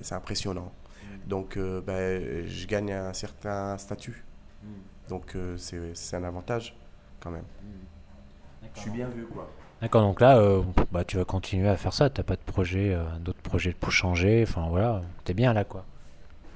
C'est 0.00 0.14
impressionnant. 0.14 0.72
Mm. 1.02 1.28
Donc, 1.28 1.56
euh, 1.56 1.80
ben, 1.80 2.46
je 2.46 2.66
gagne 2.66 2.92
un 2.92 3.12
certain 3.12 3.76
statut. 3.78 4.24
Mm. 4.62 4.68
Donc, 5.08 5.36
euh, 5.36 5.56
c'est 5.56 6.16
un 6.16 6.24
avantage 6.24 6.76
quand 7.20 7.30
même. 7.30 7.44
Mm. 7.62 8.66
Je 8.74 8.80
suis 8.80 8.90
bien 8.90 9.08
vu, 9.08 9.26
quoi. 9.26 9.48
D'accord, 9.80 10.02
donc 10.02 10.20
là, 10.20 10.38
euh, 10.38 10.62
bah, 10.90 11.04
tu 11.04 11.18
vas 11.18 11.24
continuer 11.24 11.68
à 11.68 11.76
faire 11.76 11.92
ça. 11.92 12.08
Tu 12.08 12.20
n'as 12.20 12.24
pas 12.24 12.36
de 12.36 12.40
projet, 12.40 12.94
euh, 12.94 13.04
d'autres 13.20 13.42
projets 13.42 13.72
pour 13.72 13.92
changer. 13.92 14.44
Enfin, 14.48 14.66
voilà, 14.70 15.02
tu 15.24 15.32
es 15.32 15.34
bien 15.34 15.52
là, 15.52 15.64
quoi. 15.64 15.84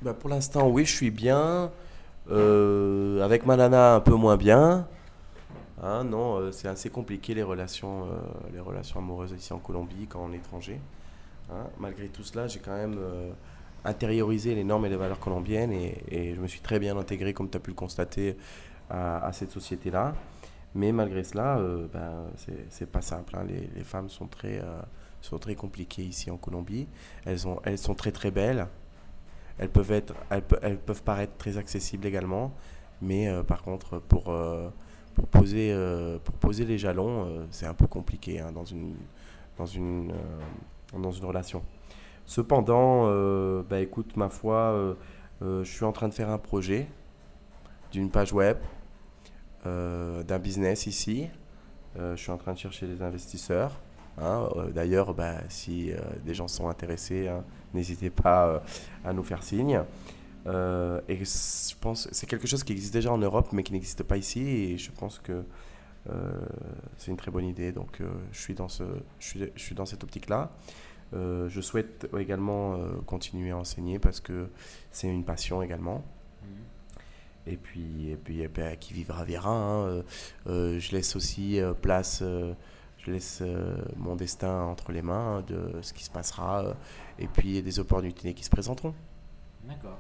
Bah, 0.03 0.15
pour 0.15 0.31
l'instant, 0.31 0.69
oui, 0.69 0.87
je 0.87 0.93
suis 0.93 1.11
bien. 1.11 1.71
Euh, 2.31 3.23
avec 3.23 3.45
ma 3.45 3.57
nana, 3.57 3.95
un 3.97 4.01
peu 4.01 4.15
moins 4.15 4.37
bien. 4.37 4.87
Hein, 5.83 6.05
non, 6.05 6.53
c'est 6.53 6.69
assez 6.69 6.91
compliqué 6.91 7.35
les 7.35 7.43
relations, 7.43 8.07
les 8.53 8.61
relations 8.61 9.01
amoureuses 9.01 9.33
ici 9.33 9.53
en 9.53 9.59
Colombie 9.59 10.03
est 10.03 10.37
étranger. 10.37 10.79
Hein, 11.53 11.67
malgré 11.79 12.09
tout 12.09 12.23
cela, 12.23 12.47
j'ai 12.47 12.61
quand 12.61 12.77
même 12.77 12.97
euh, 12.99 13.33
intériorisé 13.85 14.55
les 14.55 14.63
normes 14.63 14.87
et 14.87 14.89
les 14.89 14.97
valeurs 14.97 15.19
colombiennes 15.19 15.73
et, 15.73 16.35
je 16.35 16.41
me 16.41 16.47
suis 16.47 16.61
très 16.61 16.79
bien 16.79 16.97
intégré, 16.97 17.33
comme 17.35 17.51
tu 17.51 17.57
as 17.57 17.61
pu 17.61 17.71
le 17.71 17.77
constater, 17.77 18.37
à, 18.89 19.31
cette 19.33 19.51
société-là. 19.51 20.15
Mais 20.75 20.93
malgré 20.93 21.25
cela, 21.25 21.59
euh, 21.59 21.87
ben, 21.93 22.27
c'est 22.71 22.91
pas 22.91 23.03
simple. 23.03 23.37
Hein. 23.37 23.45
Les, 23.45 23.85
femmes 23.85 24.09
sont 24.09 24.27
très, 24.27 24.59
euh, 24.59 24.81
sont 25.21 25.39
très 25.39 25.55
compliquées 25.55 26.03
ici 26.03 26.31
en 26.31 26.37
Colombie. 26.37 26.87
Elles, 27.25 27.47
ont, 27.47 27.61
elles 27.65 27.79
sont 27.79 27.95
très 27.95 28.13
très 28.13 28.31
belles. 28.31 28.67
Elles 29.59 29.69
peuvent, 29.69 29.93
être, 29.93 30.15
elles, 30.31 30.79
peuvent 30.79 31.03
paraître 31.03 31.37
très 31.37 31.57
accessibles 31.57 32.07
également. 32.07 32.53
Mais 33.03 33.29
euh, 33.29 33.43
par 33.43 33.63
contre, 33.63 33.99
pour, 33.99 34.29
euh, 34.29 34.71
pour, 35.15 35.27
poser, 35.27 35.73
euh, 35.73 36.19
pour 36.23 36.35
poser 36.37 36.65
les 36.65 36.79
jalons, 36.79 37.47
c'est 37.51 37.67
un 37.67 37.75
peu 37.75 37.87
compliqué 37.87 38.41
hein, 38.41 38.53
dans 38.53 38.65
une, 38.65 38.95
dans 39.57 39.67
une 39.67 40.13
dans 40.99 41.13
une 41.13 41.25
relation. 41.25 41.63
Cependant, 42.27 43.05
euh, 43.07 43.63
bah 43.69 43.81
écoute, 43.81 44.17
ma 44.17 44.29
foi, 44.29 44.57
euh, 44.57 44.95
euh, 45.43 45.65
je 45.65 45.71
suis 45.71 45.85
en 45.85 45.93
train 45.93 46.09
de 46.09 46.15
faire 46.15 46.31
un 46.31 46.39
projet 46.39 46.87
d'une 47.93 48.11
page 48.11 48.33
web, 48.33 48.59
euh, 49.67 50.23
d'un 50.23 50.39
business 50.39 50.87
ici. 50.87 51.29
je 51.97 52.15
suis 52.17 52.31
en 52.31 52.37
train 52.37 52.53
de 52.53 52.59
chercher 52.59 52.87
des 52.87 53.03
investisseurs. 53.03 53.81
Hein. 54.19 54.49
D'ailleurs, 54.75 55.15
bah, 55.15 55.39
si 55.49 55.93
des 56.25 56.35
gens 56.35 56.47
sont 56.47 56.69
intéressés, 56.69 57.27
hein, 57.29 57.43
n'hésitez 57.75 58.11
pas 58.11 58.63
à 59.05 59.13
nous 59.13 59.25
faire 59.25 59.43
signe. 59.43 59.83
Euh, 60.47 61.01
et 61.09 61.17
je 61.17 61.75
pense 61.81 62.09
c'est 62.13 62.27
quelque 62.27 62.47
chose 62.47 62.65
qui 62.65 62.73
existe 62.73 62.95
déjà 62.95 63.13
en 63.13 63.19
Europe 63.19 63.49
mais 63.53 63.63
qui 63.63 63.75
n'existe 63.75 64.03
pas 64.03 64.17
ici 64.17 64.41
et 64.41 64.79
je 64.79 64.91
pense 64.91 65.19
que 65.19 65.45
euh, 66.09 66.33
c'est 66.97 67.11
une 67.11 67.17
très 67.17 67.31
bonne 67.31 67.45
idée. 67.45 67.73
Donc, 67.73 68.01
euh, 68.01 68.09
je, 68.33 68.41
suis 68.41 68.55
dans 68.55 68.69
ce, 68.69 68.85
je, 69.19 69.27
suis, 69.27 69.41
je 69.55 69.63
suis 69.63 69.75
dans 69.75 69.87
cette 69.87 70.03
optique-là. 70.03 70.51
Je 71.13 71.61
souhaite 71.61 72.09
également 72.17 72.79
continuer 73.05 73.51
à 73.51 73.57
enseigner 73.57 73.99
parce 73.99 74.21
que 74.21 74.49
c'est 74.93 75.09
une 75.09 75.25
passion 75.25 75.61
également. 75.61 76.05
Et 77.49 77.57
puis, 77.57 78.11
et 78.11 78.17
puis 78.17 78.43
eh 78.43 78.49
ben, 78.49 78.77
qui 78.77 78.95
vivra 78.95 79.25
verra. 79.25 79.51
Hein. 79.51 80.05
Je 80.47 80.93
laisse 80.93 81.17
aussi 81.17 81.59
place, 81.83 82.23
je 82.23 83.11
laisse 83.11 83.43
mon 83.97 84.15
destin 84.15 84.63
entre 84.63 84.93
les 84.93 85.03
mains 85.03 85.43
de 85.49 85.83
ce 85.83 85.93
qui 85.93 86.05
se 86.05 86.11
passera 86.11 86.77
et 87.19 87.27
puis 87.27 87.61
des 87.61 87.81
opportunités 87.81 88.33
qui 88.33 88.45
se 88.45 88.51
présenteront. 88.51 88.95
D'accord. 89.65 89.99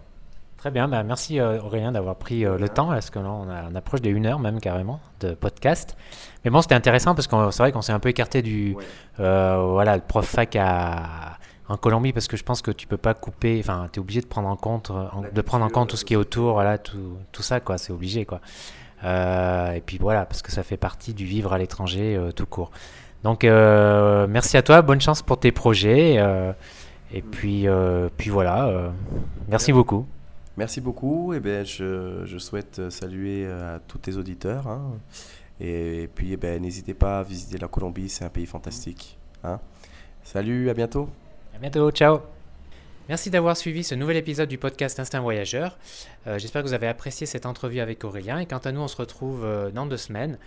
Très 0.60 0.70
bien, 0.70 0.88
bah 0.88 1.02
merci 1.02 1.40
euh, 1.40 1.58
Aurélien 1.62 1.90
d'avoir 1.90 2.16
pris 2.16 2.44
euh, 2.44 2.58
le 2.58 2.68
temps, 2.68 2.88
parce 2.88 3.08
que 3.08 3.18
là 3.18 3.30
on, 3.30 3.48
a, 3.48 3.70
on, 3.72 3.74
approche 3.74 4.02
des 4.02 4.12
1 4.12 4.26
heure 4.26 4.38
même 4.38 4.60
carrément 4.60 5.00
de 5.20 5.32
podcast? 5.32 5.96
Mais 6.44 6.50
bon, 6.50 6.60
c'était 6.60 6.74
intéressant 6.74 7.14
parce 7.14 7.26
que 7.26 7.50
c'est 7.50 7.62
vrai 7.62 7.72
qu'on 7.72 7.80
s'est 7.80 7.94
un 7.94 7.98
peu 7.98 8.10
écarté 8.10 8.42
du 8.42 8.74
ouais. 8.74 8.84
euh, 9.20 9.68
voilà, 9.70 9.96
le 9.96 10.02
prof 10.02 10.26
fac 10.26 10.54
à, 10.56 11.38
en 11.66 11.78
Colombie 11.78 12.12
parce 12.12 12.28
que 12.28 12.36
je 12.36 12.44
pense 12.44 12.60
que 12.60 12.70
tu 12.72 12.86
peux 12.86 12.98
pas 12.98 13.14
couper, 13.14 13.58
enfin 13.58 13.88
tu 13.90 14.00
es 14.00 14.02
obligé 14.02 14.20
de 14.20 14.26
prendre 14.26 14.48
en 14.48 14.56
compte, 14.56 14.90
en, 14.90 15.22
de 15.32 15.40
prendre 15.40 15.64
en 15.64 15.70
compte 15.70 15.88
tout 15.88 15.96
ce 15.96 16.04
qui 16.04 16.12
est 16.12 16.18
autour, 16.18 16.52
voilà, 16.52 16.76
tout, 16.76 17.16
tout 17.32 17.42
ça 17.42 17.60
quoi, 17.60 17.78
c'est 17.78 17.94
obligé 17.94 18.26
quoi. 18.26 18.42
Euh, 19.02 19.72
et 19.72 19.80
puis 19.80 19.96
voilà, 19.96 20.26
parce 20.26 20.42
que 20.42 20.52
ça 20.52 20.62
fait 20.62 20.76
partie 20.76 21.14
du 21.14 21.24
vivre 21.24 21.54
à 21.54 21.58
l'étranger 21.58 22.16
euh, 22.16 22.32
tout 22.32 22.44
court. 22.44 22.70
Donc 23.24 23.44
merci 23.44 24.58
à 24.58 24.62
toi, 24.62 24.82
bonne 24.82 25.00
chance 25.00 25.22
pour 25.22 25.40
tes 25.40 25.52
projets. 25.52 26.22
et 27.14 27.22
puis, 27.22 27.66
puis 28.18 28.28
voilà, 28.28 28.90
merci 29.48 29.72
beaucoup. 29.72 30.06
Merci 30.60 30.82
beaucoup. 30.82 31.32
Et 31.32 31.38
eh 31.38 31.40
ben, 31.40 31.64
je, 31.64 32.26
je, 32.26 32.36
souhaite 32.36 32.90
saluer 32.90 33.46
à 33.46 33.80
tous 33.88 33.96
tes 33.96 34.18
auditeurs. 34.18 34.66
Hein. 34.66 34.98
Et, 35.58 36.10
puis, 36.14 36.34
eh 36.34 36.36
ben, 36.36 36.60
n'hésitez 36.60 36.92
pas 36.92 37.20
à 37.20 37.22
visiter 37.22 37.56
la 37.56 37.66
Colombie, 37.66 38.10
c'est 38.10 38.26
un 38.26 38.28
pays 38.28 38.44
fantastique. 38.44 39.18
Hein. 39.42 39.58
Salut, 40.22 40.68
à 40.68 40.74
bientôt. 40.74 41.08
À 41.56 41.58
bientôt, 41.58 41.90
ciao. 41.92 42.20
Merci 43.08 43.30
d'avoir 43.30 43.56
suivi 43.56 43.82
ce 43.82 43.94
nouvel 43.94 44.18
épisode 44.18 44.50
du 44.50 44.58
podcast 44.58 45.00
Instinct 45.00 45.20
Voyageur. 45.20 45.78
Euh, 46.26 46.38
J'espère 46.38 46.62
que 46.62 46.68
vous 46.68 46.74
avez 46.74 46.88
apprécié 46.88 47.26
cette 47.26 47.46
entrevue 47.46 47.80
avec 47.80 48.04
Aurélien. 48.04 48.38
Et 48.38 48.44
quant 48.44 48.58
à 48.58 48.70
nous, 48.70 48.82
on 48.82 48.88
se 48.88 48.98
retrouve 48.98 49.46
euh, 49.46 49.70
dans 49.70 49.86
deux 49.86 49.96
semaines. 49.96 50.38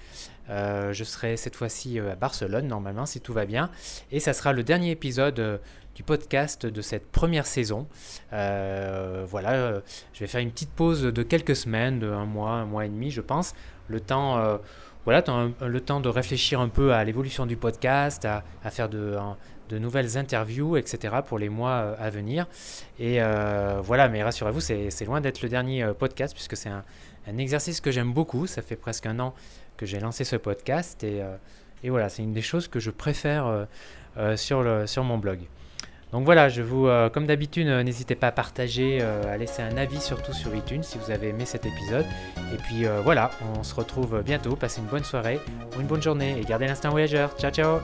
Euh, 0.50 0.94
je 0.94 1.04
serai 1.04 1.38
cette 1.38 1.56
fois-ci 1.56 2.00
à 2.00 2.16
Barcelone, 2.16 2.68
normalement, 2.68 3.08
si 3.08 3.20
tout 3.20 3.34
va 3.34 3.46
bien. 3.46 3.72
Et 4.12 4.20
ça 4.20 4.34
sera 4.34 4.54
le 4.54 4.64
dernier 4.64 4.92
épisode 4.92 5.60
du 5.96 6.04
podcast 6.04 6.66
de 6.66 6.82
cette 6.82 7.12
première 7.12 7.46
saison. 7.46 7.88
Euh, 8.32 9.26
voilà, 9.28 9.52
euh, 9.54 9.82
je 10.14 10.22
vais 10.22 10.28
faire 10.28 10.42
une 10.42 10.52
petite 10.52 10.72
pause 10.72 11.04
de 11.04 11.24
quelques 11.24 11.56
semaines, 11.56 12.00
de 12.00 12.10
un 12.10 12.26
mois, 12.26 12.52
un 12.52 12.66
mois 12.66 12.86
et 12.86 12.90
demi, 12.90 13.12
je 13.12 13.22
pense. 13.22 13.54
Le 13.88 14.00
temps, 14.00 14.38
euh, 14.38 14.58
voilà, 15.06 15.24
le 15.62 15.82
temps 15.82 16.00
de 16.00 16.10
réfléchir 16.10 16.60
un 16.60 16.70
peu 16.70 16.94
à 16.94 17.04
l'évolution 17.04 17.46
du 17.46 17.58
podcast, 17.58 18.26
à, 18.26 18.44
faire 18.72 18.90
de, 18.90 19.18
nouvelles 19.72 20.18
interviews, 20.18 20.78
etc. 20.78 21.16
pour 21.26 21.40
les 21.40 21.50
mois 21.50 21.96
à 22.00 22.10
venir. 22.10 22.48
Et 23.00 23.20
voilà, 23.82 24.08
mais 24.08 24.24
rassurez-vous, 24.24 24.62
c'est 24.62 25.06
loin 25.06 25.20
d'être 25.20 25.42
le 25.42 25.50
dernier 25.50 25.86
podcast 26.00 26.34
puisque 26.34 26.56
c'est 26.56 26.70
un, 26.70 26.84
exercice 27.38 27.82
que 27.82 27.92
j'aime 27.92 28.14
beaucoup. 28.14 28.48
Ça 28.48 28.62
fait 28.62 28.78
presque 28.78 29.06
un 29.06 29.20
an 29.20 29.34
que 29.76 29.86
j'ai 29.86 30.00
lancé 30.00 30.24
ce 30.24 30.38
podcast 30.38 31.04
et, 31.04 31.22
voilà, 31.90 32.08
c'est 32.08 32.24
une 32.24 32.34
des 32.34 32.42
choses 32.42 32.70
que 32.70 32.80
je 32.80 32.90
préfère 32.90 33.68
sur 34.38 35.04
mon 35.04 35.18
blog. 35.18 35.40
Donc 36.14 36.26
voilà, 36.26 36.48
je 36.48 36.62
vous, 36.62 36.88
euh, 36.88 37.10
comme 37.10 37.26
d'habitude, 37.26 37.68
euh, 37.68 37.82
n'hésitez 37.82 38.14
pas 38.14 38.28
à 38.28 38.32
partager, 38.32 39.00
euh, 39.02 39.34
à 39.34 39.36
laisser 39.36 39.64
un 39.64 39.76
avis 39.78 40.00
surtout 40.00 40.32
sur 40.32 40.56
iTunes 40.56 40.84
si 40.84 41.00
vous 41.00 41.10
avez 41.10 41.30
aimé 41.30 41.46
cet 41.46 41.66
épisode. 41.66 42.06
Et 42.54 42.58
puis 42.58 42.86
voilà, 43.04 43.32
on 43.58 43.64
se 43.64 43.74
retrouve 43.74 44.22
bientôt. 44.24 44.56
Passez 44.56 44.80
une 44.80 44.88
bonne 44.88 45.04
soirée 45.04 45.40
ou 45.76 45.82
une 45.82 45.88
bonne 45.88 46.04
journée 46.04 46.40
et 46.40 46.46
gardez 46.46 46.68
l'instinct 46.68 46.92
voyageur. 46.92 47.36
Ciao 47.38 47.52
ciao 47.52 47.80